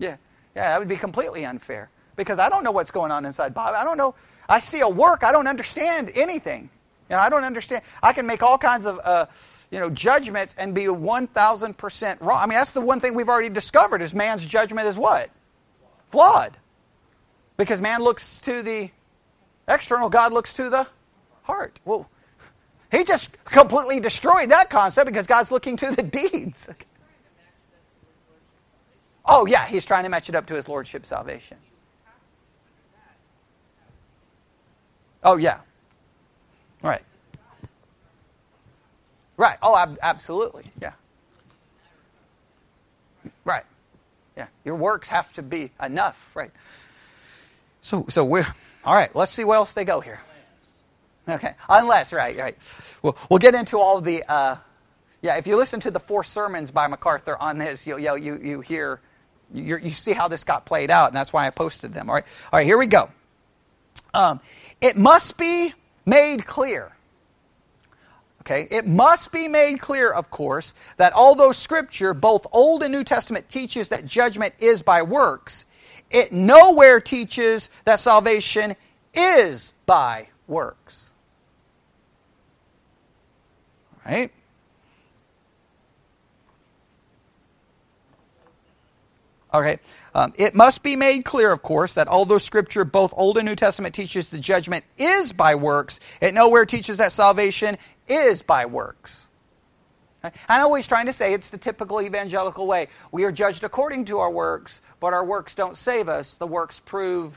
Yeah, 0.00 0.16
yeah, 0.56 0.70
that 0.70 0.80
would 0.80 0.88
be 0.88 0.96
completely 0.96 1.44
unfair 1.44 1.88
because 2.16 2.40
I 2.40 2.48
don't 2.48 2.64
know 2.64 2.72
what's 2.72 2.90
going 2.90 3.12
on 3.12 3.24
inside 3.24 3.54
Bobby. 3.54 3.76
I 3.76 3.84
don't 3.84 3.98
know. 3.98 4.16
I 4.48 4.58
see 4.58 4.80
a 4.80 4.88
work. 4.88 5.22
I 5.22 5.30
don't 5.30 5.46
understand 5.46 6.10
anything. 6.16 6.68
You 7.08 7.16
know, 7.16 7.22
I 7.22 7.28
don't 7.28 7.44
understand. 7.44 7.82
I 8.02 8.12
can 8.12 8.26
make 8.26 8.42
all 8.42 8.58
kinds 8.58 8.86
of. 8.86 9.00
Uh, 9.02 9.26
you 9.72 9.80
know, 9.80 9.88
judgments 9.88 10.54
and 10.58 10.74
be 10.74 10.82
1,000% 10.82 12.20
wrong. 12.20 12.38
I 12.38 12.44
mean, 12.44 12.58
that's 12.58 12.72
the 12.72 12.82
one 12.82 13.00
thing 13.00 13.14
we've 13.14 13.30
already 13.30 13.48
discovered 13.48 14.02
is 14.02 14.14
man's 14.14 14.44
judgment 14.44 14.86
is 14.86 14.98
what? 14.98 15.30
Flawed. 16.10 16.58
Because 17.56 17.80
man 17.80 18.02
looks 18.02 18.40
to 18.42 18.62
the 18.62 18.90
external, 19.66 20.10
God 20.10 20.34
looks 20.34 20.52
to 20.54 20.68
the 20.68 20.86
heart. 21.44 21.80
Well, 21.86 22.06
he 22.90 23.02
just 23.04 23.42
completely 23.46 23.98
destroyed 23.98 24.50
that 24.50 24.68
concept 24.68 25.06
because 25.06 25.26
God's 25.26 25.50
looking 25.50 25.78
to 25.78 25.90
the 25.90 26.02
deeds. 26.02 26.68
Oh, 29.24 29.46
yeah, 29.46 29.64
he's 29.64 29.86
trying 29.86 30.04
to 30.04 30.10
match 30.10 30.28
it 30.28 30.34
up 30.34 30.46
to 30.46 30.54
his 30.54 30.68
lordship 30.68 31.06
salvation. 31.06 31.56
Oh, 35.24 35.38
yeah. 35.38 35.60
Right. 36.82 37.02
Right. 39.36 39.56
Oh, 39.62 39.76
ab- 39.76 39.98
absolutely. 40.02 40.64
Yeah. 40.80 40.92
Right. 43.44 43.64
Yeah. 44.36 44.46
Your 44.64 44.76
works 44.76 45.08
have 45.08 45.32
to 45.34 45.42
be 45.42 45.70
enough. 45.82 46.30
Right. 46.34 46.50
So, 47.80 48.06
so 48.08 48.24
we're 48.24 48.46
all 48.84 48.94
right. 48.94 49.14
Let's 49.14 49.32
see 49.32 49.44
where 49.44 49.56
else 49.56 49.72
they 49.72 49.84
go 49.84 50.00
here. 50.00 50.20
Okay. 51.28 51.54
Unless, 51.68 52.12
right, 52.12 52.36
right. 52.36 52.58
We'll, 53.02 53.16
we'll 53.30 53.38
get 53.38 53.54
into 53.54 53.78
all 53.78 54.00
the. 54.00 54.24
Uh, 54.28 54.56
yeah, 55.20 55.36
if 55.36 55.46
you 55.46 55.56
listen 55.56 55.78
to 55.80 55.90
the 55.90 56.00
four 56.00 56.24
sermons 56.24 56.72
by 56.72 56.88
MacArthur 56.88 57.36
on 57.36 57.58
this, 57.58 57.86
you'll, 57.86 57.98
you 57.98 58.16
you, 58.16 58.40
you 58.42 58.60
hear, 58.60 59.00
you 59.54 59.76
you 59.76 59.90
see 59.90 60.12
how 60.12 60.26
this 60.26 60.42
got 60.42 60.66
played 60.66 60.90
out, 60.90 61.08
and 61.08 61.16
that's 61.16 61.32
why 61.32 61.46
I 61.46 61.50
posted 61.50 61.94
them. 61.94 62.08
All 62.10 62.14
right. 62.16 62.24
All 62.52 62.58
right. 62.58 62.66
Here 62.66 62.76
we 62.76 62.86
go. 62.86 63.08
Um, 64.12 64.40
it 64.80 64.96
must 64.96 65.36
be 65.38 65.72
made 66.04 66.44
clear. 66.44 66.92
Okay, 68.42 68.66
it 68.72 68.88
must 68.88 69.30
be 69.30 69.46
made 69.46 69.78
clear, 69.78 70.10
of 70.10 70.28
course, 70.28 70.74
that 70.96 71.12
although 71.12 71.52
Scripture, 71.52 72.12
both 72.12 72.44
Old 72.50 72.82
and 72.82 72.92
New 72.92 73.04
Testament, 73.04 73.48
teaches 73.48 73.90
that 73.90 74.04
judgment 74.04 74.54
is 74.58 74.82
by 74.82 75.02
works, 75.02 75.64
it 76.10 76.32
nowhere 76.32 76.98
teaches 76.98 77.70
that 77.84 78.00
salvation 78.00 78.74
is 79.14 79.74
by 79.86 80.26
works. 80.48 81.12
Right? 84.04 84.32
Okay. 89.54 89.78
Um, 90.14 90.32
it 90.36 90.54
must 90.54 90.82
be 90.82 90.96
made 90.96 91.24
clear, 91.24 91.52
of 91.52 91.62
course, 91.62 91.94
that 91.94 92.08
although 92.08 92.38
Scripture, 92.38 92.84
both 92.84 93.14
Old 93.16 93.38
and 93.38 93.46
New 93.46 93.54
Testament, 93.54 93.94
teaches 93.94 94.28
the 94.28 94.38
judgment 94.38 94.84
is 94.98 95.32
by 95.32 95.54
works, 95.54 96.00
it 96.20 96.34
nowhere 96.34 96.66
teaches 96.66 96.96
that 96.98 97.12
salvation 97.12 97.78
is 98.12 98.42
by 98.42 98.66
works. 98.66 99.28
I 100.48 100.58
know 100.58 100.72
he's 100.74 100.86
trying 100.86 101.06
to 101.06 101.12
say 101.12 101.32
it's 101.32 101.50
the 101.50 101.58
typical 101.58 102.00
evangelical 102.00 102.66
way. 102.66 102.88
We 103.10 103.24
are 103.24 103.32
judged 103.32 103.64
according 103.64 104.04
to 104.06 104.18
our 104.18 104.30
works, 104.30 104.80
but 105.00 105.12
our 105.12 105.24
works 105.24 105.54
don't 105.54 105.76
save 105.76 106.08
us. 106.08 106.36
The 106.36 106.46
works 106.46 106.78
prove 106.78 107.36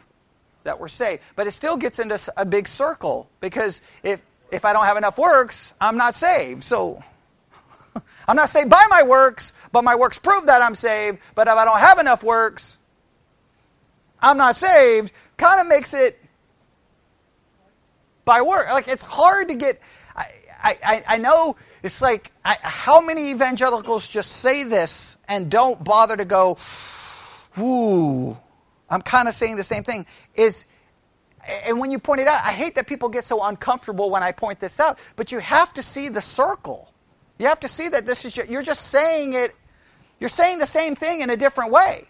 that 0.64 0.80
we're 0.80 0.88
saved. 0.88 1.24
But 1.36 1.48
it 1.48 1.52
still 1.52 1.78
gets 1.78 2.00
into 2.00 2.20
a 2.38 2.46
big 2.46 2.68
circle 2.68 3.30
because 3.40 3.82
if, 4.04 4.22
if 4.52 4.66
I 4.66 4.74
don't 4.74 4.86
have 4.86 4.98
enough 4.98 5.18
works, 5.18 5.74
I'm 5.82 5.98
not 5.98 6.14
saved. 6.14 6.64
So 6.64 7.02
I'm 8.28 8.36
not 8.36 8.50
saved 8.50 8.70
by 8.70 8.86
my 8.90 9.04
works, 9.04 9.54
but 9.72 9.84
my 9.84 9.96
works 9.96 10.20
prove 10.20 10.46
that 10.48 10.62
I'm 10.62 10.76
saved. 10.76 11.20
But 11.34 11.48
if 11.48 11.54
I 11.56 11.66
don't 11.66 11.80
have 11.80 11.98
enough 11.98 12.24
works, 12.24 12.78
I'm 14.20 14.38
not 14.38 14.56
saved. 14.56 15.12
Kind 15.38 15.60
of 15.60 15.68
makes 15.68 15.94
it 15.94 16.20
by 18.26 18.42
work. 18.42 18.70
Like 18.72 18.88
it's 18.88 19.04
hard 19.04 19.50
to 19.50 19.56
get. 19.56 19.82
I, 20.62 20.78
I, 20.84 21.04
I 21.08 21.18
know 21.18 21.56
it's 21.84 22.02
like 22.02 22.32
I, 22.44 22.58
how 22.62 23.02
many 23.02 23.32
evangelicals 23.32 24.08
just 24.08 24.32
say 24.32 24.64
this 24.64 25.18
and 25.28 25.50
don't 25.50 25.84
bother 25.84 26.18
to 26.18 26.26
go, 26.26 26.58
ooh, 27.60 28.38
I'm 28.90 29.02
kind 29.02 29.28
of 29.28 29.34
saying 29.34 29.56
the 29.56 29.64
same 29.64 29.84
thing. 29.84 30.06
Is 30.36 30.68
and 31.66 31.80
when 31.80 31.92
you 31.92 32.00
point 32.00 32.22
it 32.22 32.28
out, 32.28 32.42
I 32.44 32.52
hate 32.52 32.76
that 32.76 32.88
people 32.88 33.10
get 33.10 33.24
so 33.24 33.44
uncomfortable 33.44 34.10
when 34.10 34.24
I 34.24 34.32
point 34.32 34.60
this 34.60 34.80
out, 34.80 35.00
but 35.16 35.32
you 35.32 35.40
have 35.40 35.74
to 35.76 35.84
see 35.84 36.10
the 36.10 36.22
circle. 36.22 36.92
You 37.38 37.48
have 37.48 37.60
to 37.62 37.68
see 37.68 37.90
that 37.90 38.06
this 38.06 38.26
is 38.26 38.36
you're 38.38 38.64
just 38.64 38.88
saying 38.90 39.34
it. 39.34 39.56
You're 40.20 40.30
saying 40.30 40.60
the 40.60 40.66
same 40.66 40.96
thing 40.96 41.22
in 41.22 41.30
a 41.30 41.38
different 41.38 41.72
way. 41.72 42.06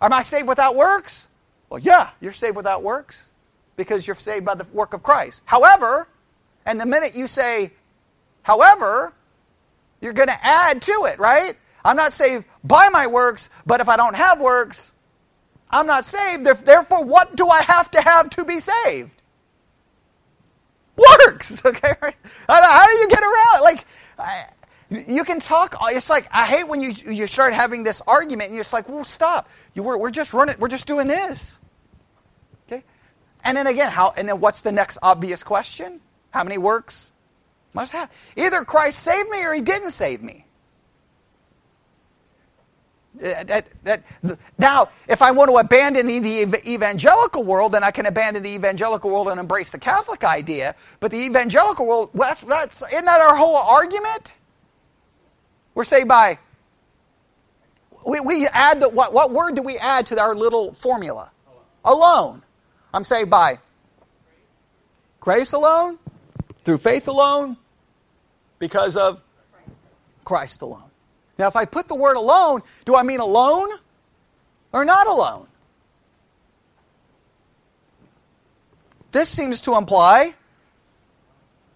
Am 0.00 0.12
I 0.12 0.22
saved 0.22 0.48
without 0.48 0.74
works? 0.74 1.28
Well, 1.68 1.80
yeah, 1.80 2.10
you're 2.20 2.32
saved 2.32 2.56
without 2.56 2.82
works 2.82 3.32
because 3.76 4.06
you're 4.06 4.16
saved 4.16 4.44
by 4.44 4.54
the 4.54 4.64
work 4.72 4.94
of 4.94 5.02
Christ. 5.02 5.42
However, 5.44 6.08
and 6.66 6.80
the 6.80 6.86
minute 6.86 7.14
you 7.14 7.26
say, 7.28 7.70
however, 8.42 9.14
you're 10.00 10.12
going 10.12 10.28
to 10.28 10.46
add 10.46 10.82
to 10.82 11.06
it, 11.08 11.18
right? 11.18 11.56
I'm 11.84 11.96
not 11.96 12.12
saved 12.12 12.44
by 12.64 12.88
my 12.90 13.06
works, 13.06 13.48
but 13.64 13.80
if 13.80 13.88
I 13.88 13.96
don't 13.96 14.16
have 14.16 14.40
works, 14.40 14.92
I'm 15.70 15.86
not 15.86 16.04
saved. 16.04 16.44
Therefore, 16.44 17.04
what 17.04 17.36
do 17.36 17.46
I 17.48 17.62
have 17.62 17.90
to 17.92 18.00
have 18.00 18.30
to 18.30 18.44
be 18.44 18.58
saved? 18.58 19.10
Works, 20.96 21.62
okay? 21.64 21.94
How 22.48 22.86
do 22.86 22.92
you 22.94 23.08
get 23.08 23.22
around? 23.22 23.60
It? 23.60 23.62
Like, 23.62 23.86
you 25.08 25.24
can 25.24 25.40
talk. 25.40 25.76
It's 25.90 26.10
like 26.10 26.28
I 26.30 26.46
hate 26.46 26.68
when 26.68 26.80
you 26.80 26.90
you 26.90 27.26
start 27.26 27.52
having 27.52 27.82
this 27.82 28.02
argument, 28.06 28.48
and 28.48 28.56
you're 28.56 28.62
just 28.62 28.72
like, 28.72 28.88
"Well, 28.88 29.04
stop! 29.04 29.48
You, 29.74 29.82
we're, 29.82 29.96
we're 29.96 30.10
just 30.10 30.32
running. 30.32 30.54
We're 30.60 30.68
just 30.68 30.86
doing 30.86 31.08
this." 31.08 31.58
Okay, 32.66 32.84
and 33.42 33.56
then 33.56 33.66
again, 33.66 33.90
how? 33.90 34.14
And 34.16 34.28
then 34.28 34.38
what's 34.38 34.62
the 34.62 34.70
next 34.70 34.98
obvious 35.02 35.42
question? 35.42 36.00
How 36.36 36.44
many 36.44 36.58
works 36.58 37.12
must 37.72 37.92
have? 37.92 38.10
Either 38.36 38.62
Christ 38.66 38.98
saved 38.98 39.30
me 39.30 39.42
or 39.42 39.54
He 39.54 39.62
didn't 39.62 39.92
save 39.92 40.22
me. 40.22 40.44
That, 43.14 43.68
that, 43.84 44.02
now, 44.58 44.90
if 45.08 45.22
I 45.22 45.30
want 45.30 45.50
to 45.50 45.56
abandon 45.56 46.06
the 46.06 46.60
evangelical 46.70 47.42
world, 47.42 47.72
then 47.72 47.82
I 47.82 47.90
can 47.90 48.04
abandon 48.04 48.42
the 48.42 48.50
evangelical 48.50 49.08
world 49.10 49.28
and 49.28 49.40
embrace 49.40 49.70
the 49.70 49.78
Catholic 49.78 50.24
idea. 50.24 50.74
But 51.00 51.10
the 51.10 51.16
evangelical 51.16 51.86
world, 51.86 52.10
well, 52.12 52.28
that's, 52.28 52.42
that's, 52.42 52.82
isn't 52.92 53.06
that 53.06 53.20
our 53.22 53.34
whole 53.34 53.56
argument? 53.56 54.34
We're 55.74 55.84
saved 55.84 56.08
by. 56.08 56.38
We, 58.04 58.20
we 58.20 58.46
add 58.48 58.82
the, 58.82 58.90
what, 58.90 59.14
what 59.14 59.30
word 59.30 59.56
do 59.56 59.62
we 59.62 59.78
add 59.78 60.04
to 60.08 60.20
our 60.20 60.34
little 60.34 60.74
formula? 60.74 61.30
Alone. 61.82 62.42
I'm 62.92 63.04
saved 63.04 63.30
by 63.30 63.60
grace 65.26 65.54
alone, 65.54 65.98
through 66.66 66.78
faith 66.78 67.06
alone, 67.06 67.56
because 68.58 68.96
of 68.96 69.22
Christ 70.24 70.62
alone. 70.62 70.90
Now, 71.38 71.46
if 71.46 71.54
I 71.54 71.64
put 71.64 71.86
the 71.86 71.94
word 71.94 72.16
alone, 72.16 72.60
do 72.84 72.96
I 72.96 73.04
mean 73.04 73.20
alone 73.20 73.70
or 74.72 74.84
not 74.84 75.06
alone? 75.06 75.46
This 79.12 79.28
seems 79.28 79.60
to 79.62 79.76
imply 79.76 80.34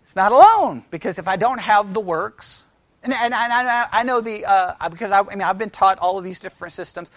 it's 0.02 0.16
not 0.16 0.32
alone 0.32 0.84
because 0.90 1.20
if 1.20 1.28
I 1.28 1.36
don't 1.36 1.60
have 1.60 1.94
the 1.94 2.00
works, 2.00 2.64
and, 3.04 3.12
and, 3.12 3.32
and 3.32 3.52
I, 3.52 3.86
I, 3.92 4.02
know 4.02 4.20
the 4.20 4.44
uh, 4.44 4.88
because 4.88 5.12
I, 5.12 5.20
I, 5.20 5.36
mean 5.36 5.42
I've 5.42 5.56
been 5.56 5.70
taught 5.70 6.00
all 6.00 6.18
of 6.18 6.24
these 6.24 6.40
different 6.40 6.72
systems. 6.72 7.12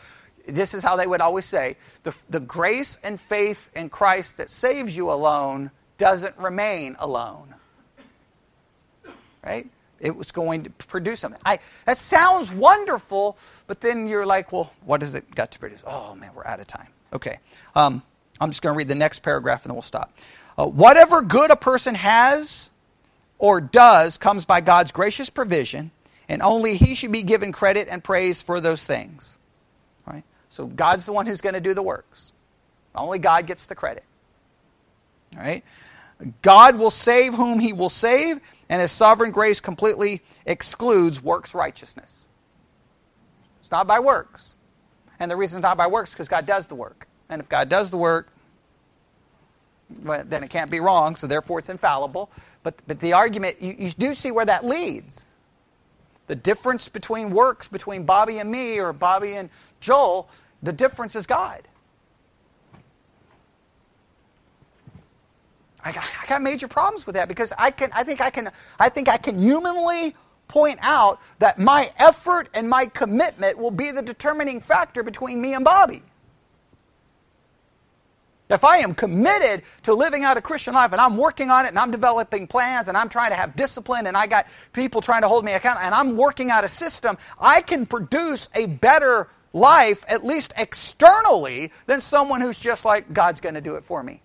This 0.48 0.76
is 0.76 0.84
how 0.84 0.96
they 0.96 1.08
would 1.08 1.22
always 1.22 1.46
say 1.46 1.78
the, 2.04 2.16
the 2.30 2.40
grace 2.40 3.00
and 3.02 3.20
faith 3.20 3.72
in 3.76 3.90
Christ 3.90 4.38
that 4.38 4.52
saves 4.52 4.96
you 4.96 5.12
alone 5.12 5.72
doesn't 5.98 6.38
remain 6.38 6.96
alone. 7.00 7.53
Right? 9.44 9.68
it 10.04 10.16
was 10.16 10.32
going 10.34 10.64
to 10.64 10.70
produce 10.70 11.22
something. 11.22 11.40
I, 11.46 11.60
that 11.86 11.98
sounds 11.98 12.52
wonderful, 12.52 13.38
but 13.68 13.80
then 13.80 14.08
you're 14.08 14.26
like, 14.26 14.52
well, 14.52 14.72
what 14.84 15.02
has 15.02 15.16
it 15.16 15.34
got 15.34 15.52
to 15.52 15.60
produce? 15.60 15.82
Oh, 15.88 16.14
man, 16.14 16.32
we're 16.36 16.46
out 16.46 16.60
of 16.60 16.68
time. 16.68 16.90
Okay. 17.14 17.40
Um, 17.74 18.04
I'm 18.40 18.50
just 18.50 18.62
going 18.62 18.74
to 18.74 18.78
read 18.78 18.90
the 18.90 18.96
next 18.96 19.20
paragraph 19.20 19.64
and 19.64 19.70
then 19.70 19.76
we'll 19.76 19.82
stop. 19.82 20.14
Uh, 20.58 20.68
whatever 20.68 21.22
good 21.22 21.52
a 21.52 21.56
person 21.56 21.96
has 21.96 22.70
or 23.40 23.62
does 23.62 24.18
comes 24.18 24.44
by 24.44 24.60
God's 24.62 24.92
gracious 24.92 25.30
provision, 25.30 25.92
and 26.28 26.42
only 26.42 26.76
He 26.76 26.96
should 26.96 27.12
be 27.12 27.24
given 27.24 27.52
credit 27.52 27.88
and 27.90 28.04
praise 28.04 28.42
for 28.42 28.60
those 28.60 28.84
things. 28.86 29.38
Right? 30.06 30.24
So 30.50 30.66
God's 30.66 31.06
the 31.06 31.14
one 31.14 31.26
who's 31.26 31.42
going 31.42 31.56
to 31.56 31.62
do 31.62 31.74
the 31.74 31.82
works. 31.82 32.34
Only 32.94 33.20
God 33.20 33.48
gets 33.48 33.66
the 33.68 33.76
credit. 33.76 34.04
All 35.36 35.42
right? 35.42 35.64
God 36.42 36.78
will 36.78 36.92
save 36.92 37.34
whom 37.34 37.60
He 37.60 37.74
will 37.74 37.90
save, 37.90 38.40
and 38.70 38.82
His 38.82 38.92
sovereign 38.92 39.32
grace 39.32 39.60
completely 39.60 40.22
excludes 40.46 41.22
works 41.22 41.54
righteousness. 41.54 42.28
It's 43.62 43.72
not 43.72 43.88
by 43.88 44.00
works. 44.00 44.58
And 45.20 45.30
the 45.30 45.36
reason 45.36 45.60
it's 45.60 45.64
not 45.64 45.78
by 45.78 45.88
works 45.88 46.10
is 46.10 46.16
because 46.16 46.28
God 46.28 46.46
does 46.46 46.68
the 46.68 46.76
work. 46.76 47.08
And 47.30 47.42
if 47.42 47.50
God 47.50 47.70
does 47.70 47.92
the 47.92 47.98
work, 47.98 48.32
then 49.90 50.44
it 50.44 50.50
can't 50.50 50.72
be 50.72 50.80
wrong, 50.80 51.16
so 51.16 51.28
therefore 51.28 51.60
it's 51.60 51.70
infallible. 51.70 52.30
But, 52.64 52.76
but 52.88 53.00
the 53.00 53.14
argument, 53.14 53.62
you, 53.62 53.76
you 53.78 53.92
do 53.92 54.14
see 54.14 54.32
where 54.32 54.46
that 54.46 54.66
leads. 54.66 55.30
The 56.28 56.36
difference 56.36 56.90
between 56.90 57.32
works 57.32 57.68
between 57.68 58.04
Bobby 58.04 58.40
and 58.40 58.50
me 58.50 58.80
or 58.80 58.94
Bobby 58.94 59.34
and 59.34 59.50
Joel, 59.82 60.30
the 60.62 60.72
difference 60.72 61.16
is 61.16 61.26
God. 61.26 61.68
I 65.84 65.92
got, 65.92 66.06
I 66.22 66.26
got 66.28 66.42
major 66.42 66.68
problems 66.68 67.06
with 67.06 67.16
that 67.16 67.28
because 67.28 67.54
I 67.58 67.72
can 67.72 67.90
I 67.94 68.04
think 68.04 68.22
I 68.22 68.30
can 68.30 68.50
I 68.80 68.90
think 68.90 69.10
I 69.10 69.18
can 69.18 69.40
humanly 69.40 70.16
point 70.48 70.80
out 70.82 71.20
that 71.40 71.60
my 71.60 71.92
effort 71.98 72.50
and 72.54 72.70
my 72.70 72.86
commitment 72.86 73.58
will 73.58 73.72
be 73.72 73.92
the 73.92 74.02
determining 74.02 74.62
factor 74.62 75.04
between 75.04 75.42
me 75.42 75.54
and 75.54 75.66
Bobby. 75.66 76.04
If 78.50 78.64
I 78.64 78.78
am 78.78 78.94
committed 78.94 79.64
to 79.84 79.94
living 79.94 80.24
out 80.24 80.38
a 80.38 80.42
Christian 80.42 80.74
life 80.74 80.92
and 80.92 81.02
I'm 81.02 81.18
working 81.18 81.50
on 81.50 81.66
it 81.66 81.70
and 81.70 81.80
I'm 81.80 81.92
developing 81.92 82.46
plans 82.46 82.88
and 82.88 82.96
I'm 82.96 83.10
trying 83.10 83.32
to 83.32 83.36
have 83.36 83.56
discipline 83.56 84.06
and 84.06 84.16
I 84.16 84.28
got 84.28 84.48
people 84.74 85.02
trying 85.02 85.24
to 85.24 85.28
hold 85.28 85.44
me 85.44 85.54
accountable 85.54 85.86
and 85.86 85.96
I'm 85.96 86.18
working 86.18 86.52
out 86.52 86.64
a 86.64 86.68
system, 86.68 87.18
I 87.40 87.62
can 87.62 87.86
produce 87.86 88.50
a 88.54 88.68
better 88.68 89.30
life, 89.54 90.04
at 90.08 90.24
least 90.24 90.54
externally, 90.58 91.72
than 91.88 92.02
someone 92.02 92.42
who's 92.42 92.60
just 92.60 92.86
like, 92.86 93.12
God's 93.14 93.42
going 93.42 93.56
to 93.56 93.62
do 93.62 93.76
it 93.76 93.84
for 93.84 94.04
me. 94.04 94.22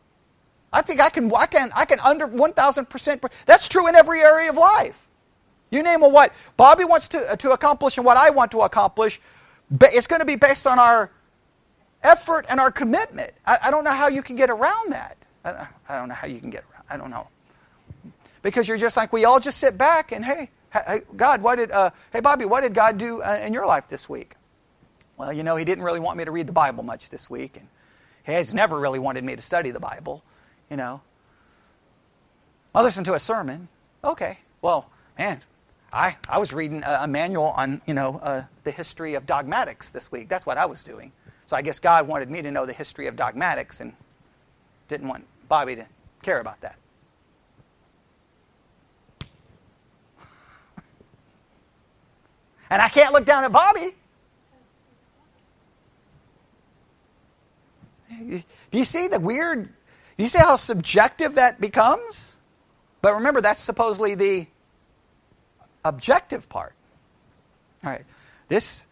I 0.73 0.83
think 0.83 1.01
I 1.01 1.09
can, 1.09 1.33
I 1.35 1.47
can, 1.47 1.71
I 1.75 1.85
can 1.85 1.99
under 2.01 2.27
1,000%. 2.27 3.31
That's 3.47 3.69
true 3.69 3.87
in 3.89 3.95
every 3.95 4.21
area 4.21 4.51
of 4.51 4.57
life. 4.57 5.09
You 5.71 5.83
name 5.83 6.03
a 6.03 6.09
what 6.09 6.33
Bobby 6.57 6.85
wants 6.85 7.09
to, 7.09 7.37
to 7.37 7.53
accomplish 7.53 7.97
and 7.97 8.07
what 8.07 8.17
I 8.17 8.31
want 8.31 8.53
to 8.53 8.61
accomplish, 8.61 9.21
it's 9.81 10.07
going 10.07 10.21
to 10.21 10.27
be 10.27 10.37
based 10.37 10.67
on 10.67 10.79
our 10.79 11.11
effort 12.03 12.47
and 12.49 12.61
our 12.61 12.71
commitment. 12.71 13.33
I, 13.47 13.59
I 13.65 13.71
don't 13.71 13.85
know 13.85 13.93
how 13.93 14.09
you 14.09 14.23
can 14.23 14.37
get 14.37 14.51
around 14.51 14.93
that. 14.93 15.17
I, 15.45 15.67
I, 15.89 15.97
don't 15.97 16.09
know 16.09 16.15
how 16.15 16.27
you 16.27 16.41
can 16.41 16.51
get 16.51 16.65
around. 16.71 16.85
I 16.91 16.97
don't 16.97 17.11
know. 17.11 17.29
Because 18.43 18.69
you're 18.69 18.79
just 18.79 18.97
like 18.97 19.13
we 19.13 19.25
all 19.25 19.41
just 19.41 19.59
sit 19.59 19.77
back 19.77 20.13
and 20.13 20.25
hey, 20.25 20.51
hey 20.73 21.03
God, 21.17 21.43
what 21.43 21.57
did 21.57 21.71
uh, 21.71 21.91
hey 22.13 22.21
Bobby, 22.21 22.45
what 22.45 22.63
did 22.63 22.73
God 22.73 22.99
do 22.99 23.21
uh, 23.23 23.41
in 23.45 23.53
your 23.53 23.67
life 23.67 23.89
this 23.89 24.09
week? 24.09 24.35
Well, 25.17 25.33
you 25.33 25.43
know, 25.43 25.57
He 25.57 25.65
didn't 25.65 25.85
really 25.85 26.01
want 26.01 26.17
me 26.17 26.25
to 26.25 26.31
read 26.31 26.47
the 26.47 26.53
Bible 26.53 26.83
much 26.83 27.11
this 27.11 27.29
week, 27.29 27.57
and 27.57 27.69
He 28.25 28.33
has 28.33 28.55
never 28.55 28.79
really 28.79 29.01
wanted 29.01 29.25
me 29.25 29.35
to 29.35 29.43
study 29.43 29.71
the 29.71 29.81
Bible. 29.81 30.23
You 30.71 30.77
know, 30.77 31.01
I 32.75 32.83
listened 32.83 33.07
to 33.07 33.15
a 33.15 33.19
sermon. 33.19 33.69
Okay, 34.05 34.39
well, 34.61 34.91
man, 35.19 35.41
I, 35.93 36.17
I 36.29 36.39
was 36.39 36.53
reading 36.53 36.83
a, 36.85 37.01
a 37.03 37.07
manual 37.09 37.47
on, 37.57 37.81
you 37.87 37.95
know, 37.95 38.21
uh, 38.23 38.45
the 38.65 38.71
history 38.71 39.15
of 39.15 39.27
dogmatics 39.27 39.91
this 39.91 40.13
week. 40.13 40.29
That's 40.29 40.45
what 40.47 40.59
I 40.59 40.67
was 40.67 40.85
doing. 40.85 41.13
So 41.47 41.57
I 41.57 41.63
guess 41.63 41.79
God 41.79 42.07
wanted 42.07 42.31
me 42.31 42.43
to 42.43 42.51
know 42.51 42.67
the 42.67 42.75
history 42.75 43.07
of 43.07 43.17
dogmatics 43.17 43.81
and 43.81 43.95
didn't 44.89 45.09
want 45.09 45.25
Bobby 45.49 45.77
to 45.77 45.87
care 46.23 46.41
about 46.41 46.61
that. 46.61 46.79
And 52.71 52.83
I 52.83 52.91
can't 52.91 53.15
look 53.15 53.25
down 53.25 53.45
at 53.45 53.51
Bobby. 53.51 53.95
Do 58.11 58.43
you 58.73 58.85
see 58.85 59.09
the 59.09 59.19
weird? 59.19 59.71
You 60.19 60.29
see 60.29 60.39
how 60.39 60.57
subjective 60.57 61.37
that 61.37 61.61
becomes? 61.61 62.37
But 63.01 63.15
remember, 63.15 63.41
that's 63.41 63.63
supposedly 63.63 64.15
the 64.15 64.47
objective 65.85 66.49
part. 66.49 66.75
All 67.85 67.91
right. 67.91 68.05
This 68.49 68.85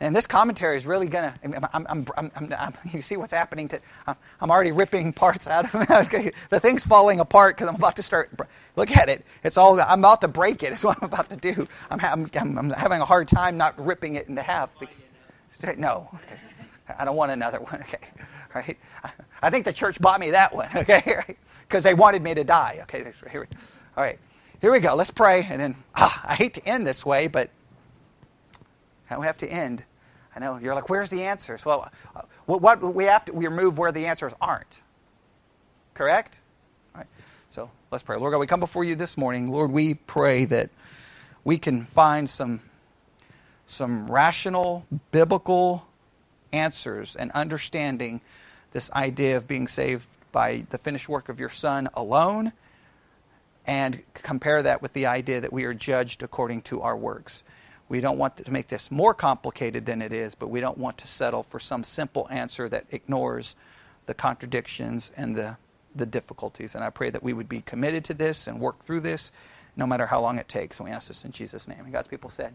and 0.00 0.14
this 0.14 0.26
commentary 0.26 0.76
is 0.76 0.86
really 0.86 1.06
going 1.06 1.32
to, 1.32 1.70
I'm, 1.72 2.74
you 2.92 3.00
see 3.00 3.16
what's 3.16 3.32
happening 3.32 3.68
to, 3.68 3.80
I'm 4.06 4.50
already 4.50 4.72
ripping 4.72 5.12
parts 5.12 5.46
out 5.46 5.72
of 5.72 5.88
it. 6.12 6.34
the 6.50 6.60
thing's 6.60 6.84
falling 6.84 7.20
apart 7.20 7.56
because 7.56 7.68
I'm 7.68 7.76
about 7.76 7.96
to 7.96 8.02
start, 8.02 8.30
look 8.76 8.90
at 8.90 9.08
it. 9.08 9.24
It's 9.44 9.56
all, 9.56 9.80
I'm 9.80 10.00
about 10.00 10.20
to 10.22 10.28
break 10.28 10.62
it 10.62 10.72
is 10.74 10.84
what 10.84 10.98
I'm 11.00 11.06
about 11.06 11.30
to 11.30 11.36
do. 11.36 11.68
I'm, 11.90 12.00
I'm, 12.34 12.58
I'm 12.58 12.70
having 12.70 13.00
a 13.00 13.04
hard 13.04 13.28
time 13.28 13.56
not 13.56 13.78
ripping 13.82 14.16
it 14.16 14.28
into 14.28 14.42
half. 14.42 14.70
No, 15.78 16.10
okay. 16.14 16.40
I 16.98 17.04
don't 17.06 17.16
want 17.16 17.32
another 17.32 17.60
one, 17.60 17.80
okay. 17.80 18.06
Right? 18.54 18.78
I 19.42 19.50
think 19.50 19.64
the 19.64 19.72
church 19.72 20.00
bought 20.00 20.20
me 20.20 20.30
that 20.30 20.54
one, 20.54 20.68
okay, 20.76 21.36
because 21.62 21.82
they 21.82 21.94
wanted 21.94 22.22
me 22.22 22.34
to 22.34 22.44
die. 22.44 22.78
Okay, 22.82 23.04
here 23.30 23.40
we, 23.40 23.46
all 23.96 24.04
right, 24.04 24.18
here 24.60 24.70
we 24.70 24.80
go. 24.80 24.94
Let's 24.94 25.10
pray, 25.10 25.46
and 25.48 25.60
then 25.60 25.76
ah, 25.94 26.22
I 26.24 26.34
hate 26.34 26.54
to 26.54 26.66
end 26.66 26.86
this 26.86 27.04
way, 27.04 27.26
but 27.26 27.50
how 29.06 29.20
we 29.20 29.26
have 29.26 29.38
to 29.38 29.48
end. 29.48 29.84
I 30.36 30.40
know 30.40 30.58
you're 30.58 30.74
like, 30.74 30.88
where's 30.88 31.10
the 31.10 31.24
answers? 31.24 31.64
Well, 31.64 31.90
uh, 32.16 32.22
what 32.46 32.82
we 32.94 33.04
have 33.04 33.24
to 33.26 33.32
we 33.32 33.46
remove 33.46 33.78
where 33.78 33.92
the 33.92 34.06
answers 34.06 34.34
aren't. 34.40 34.82
Correct? 35.94 36.40
All 36.94 37.00
right. 37.00 37.08
So 37.48 37.70
let's 37.90 38.02
pray. 38.02 38.16
Lord 38.16 38.32
God, 38.32 38.38
we 38.38 38.46
come 38.46 38.60
before 38.60 38.84
you 38.84 38.96
this 38.96 39.16
morning. 39.16 39.50
Lord, 39.50 39.70
we 39.70 39.94
pray 39.94 40.44
that 40.46 40.70
we 41.44 41.58
can 41.58 41.84
find 41.86 42.28
some 42.28 42.60
some 43.66 44.10
rational 44.10 44.86
biblical 45.12 45.86
answers 46.52 47.16
and 47.16 47.30
understanding 47.32 48.20
this 48.74 48.90
idea 48.92 49.38
of 49.38 49.48
being 49.48 49.66
saved 49.66 50.06
by 50.32 50.66
the 50.68 50.76
finished 50.76 51.08
work 51.08 51.30
of 51.30 51.40
your 51.40 51.48
Son 51.48 51.88
alone, 51.94 52.52
and 53.66 54.02
compare 54.14 54.62
that 54.62 54.82
with 54.82 54.92
the 54.92 55.06
idea 55.06 55.40
that 55.40 55.52
we 55.52 55.64
are 55.64 55.72
judged 55.72 56.22
according 56.22 56.60
to 56.60 56.82
our 56.82 56.96
works. 56.96 57.42
We 57.88 58.00
don't 58.00 58.18
want 58.18 58.36
to 58.38 58.50
make 58.50 58.68
this 58.68 58.90
more 58.90 59.14
complicated 59.14 59.86
than 59.86 60.02
it 60.02 60.12
is, 60.12 60.34
but 60.34 60.48
we 60.48 60.60
don't 60.60 60.76
want 60.76 60.98
to 60.98 61.06
settle 61.06 61.42
for 61.42 61.58
some 61.58 61.84
simple 61.84 62.26
answer 62.30 62.68
that 62.68 62.86
ignores 62.90 63.56
the 64.06 64.14
contradictions 64.14 65.12
and 65.16 65.36
the, 65.36 65.56
the 65.94 66.04
difficulties. 66.04 66.74
And 66.74 66.82
I 66.82 66.90
pray 66.90 67.10
that 67.10 67.22
we 67.22 67.32
would 67.32 67.48
be 67.48 67.60
committed 67.60 68.04
to 68.06 68.14
this 68.14 68.46
and 68.46 68.60
work 68.60 68.84
through 68.84 69.00
this 69.00 69.32
no 69.76 69.86
matter 69.86 70.06
how 70.06 70.20
long 70.20 70.38
it 70.38 70.48
takes. 70.48 70.78
And 70.78 70.88
we 70.88 70.94
ask 70.94 71.08
this 71.08 71.24
in 71.24 71.32
Jesus' 71.32 71.68
name. 71.68 71.80
And 71.80 71.92
God's 71.92 72.08
people 72.08 72.30
said, 72.30 72.54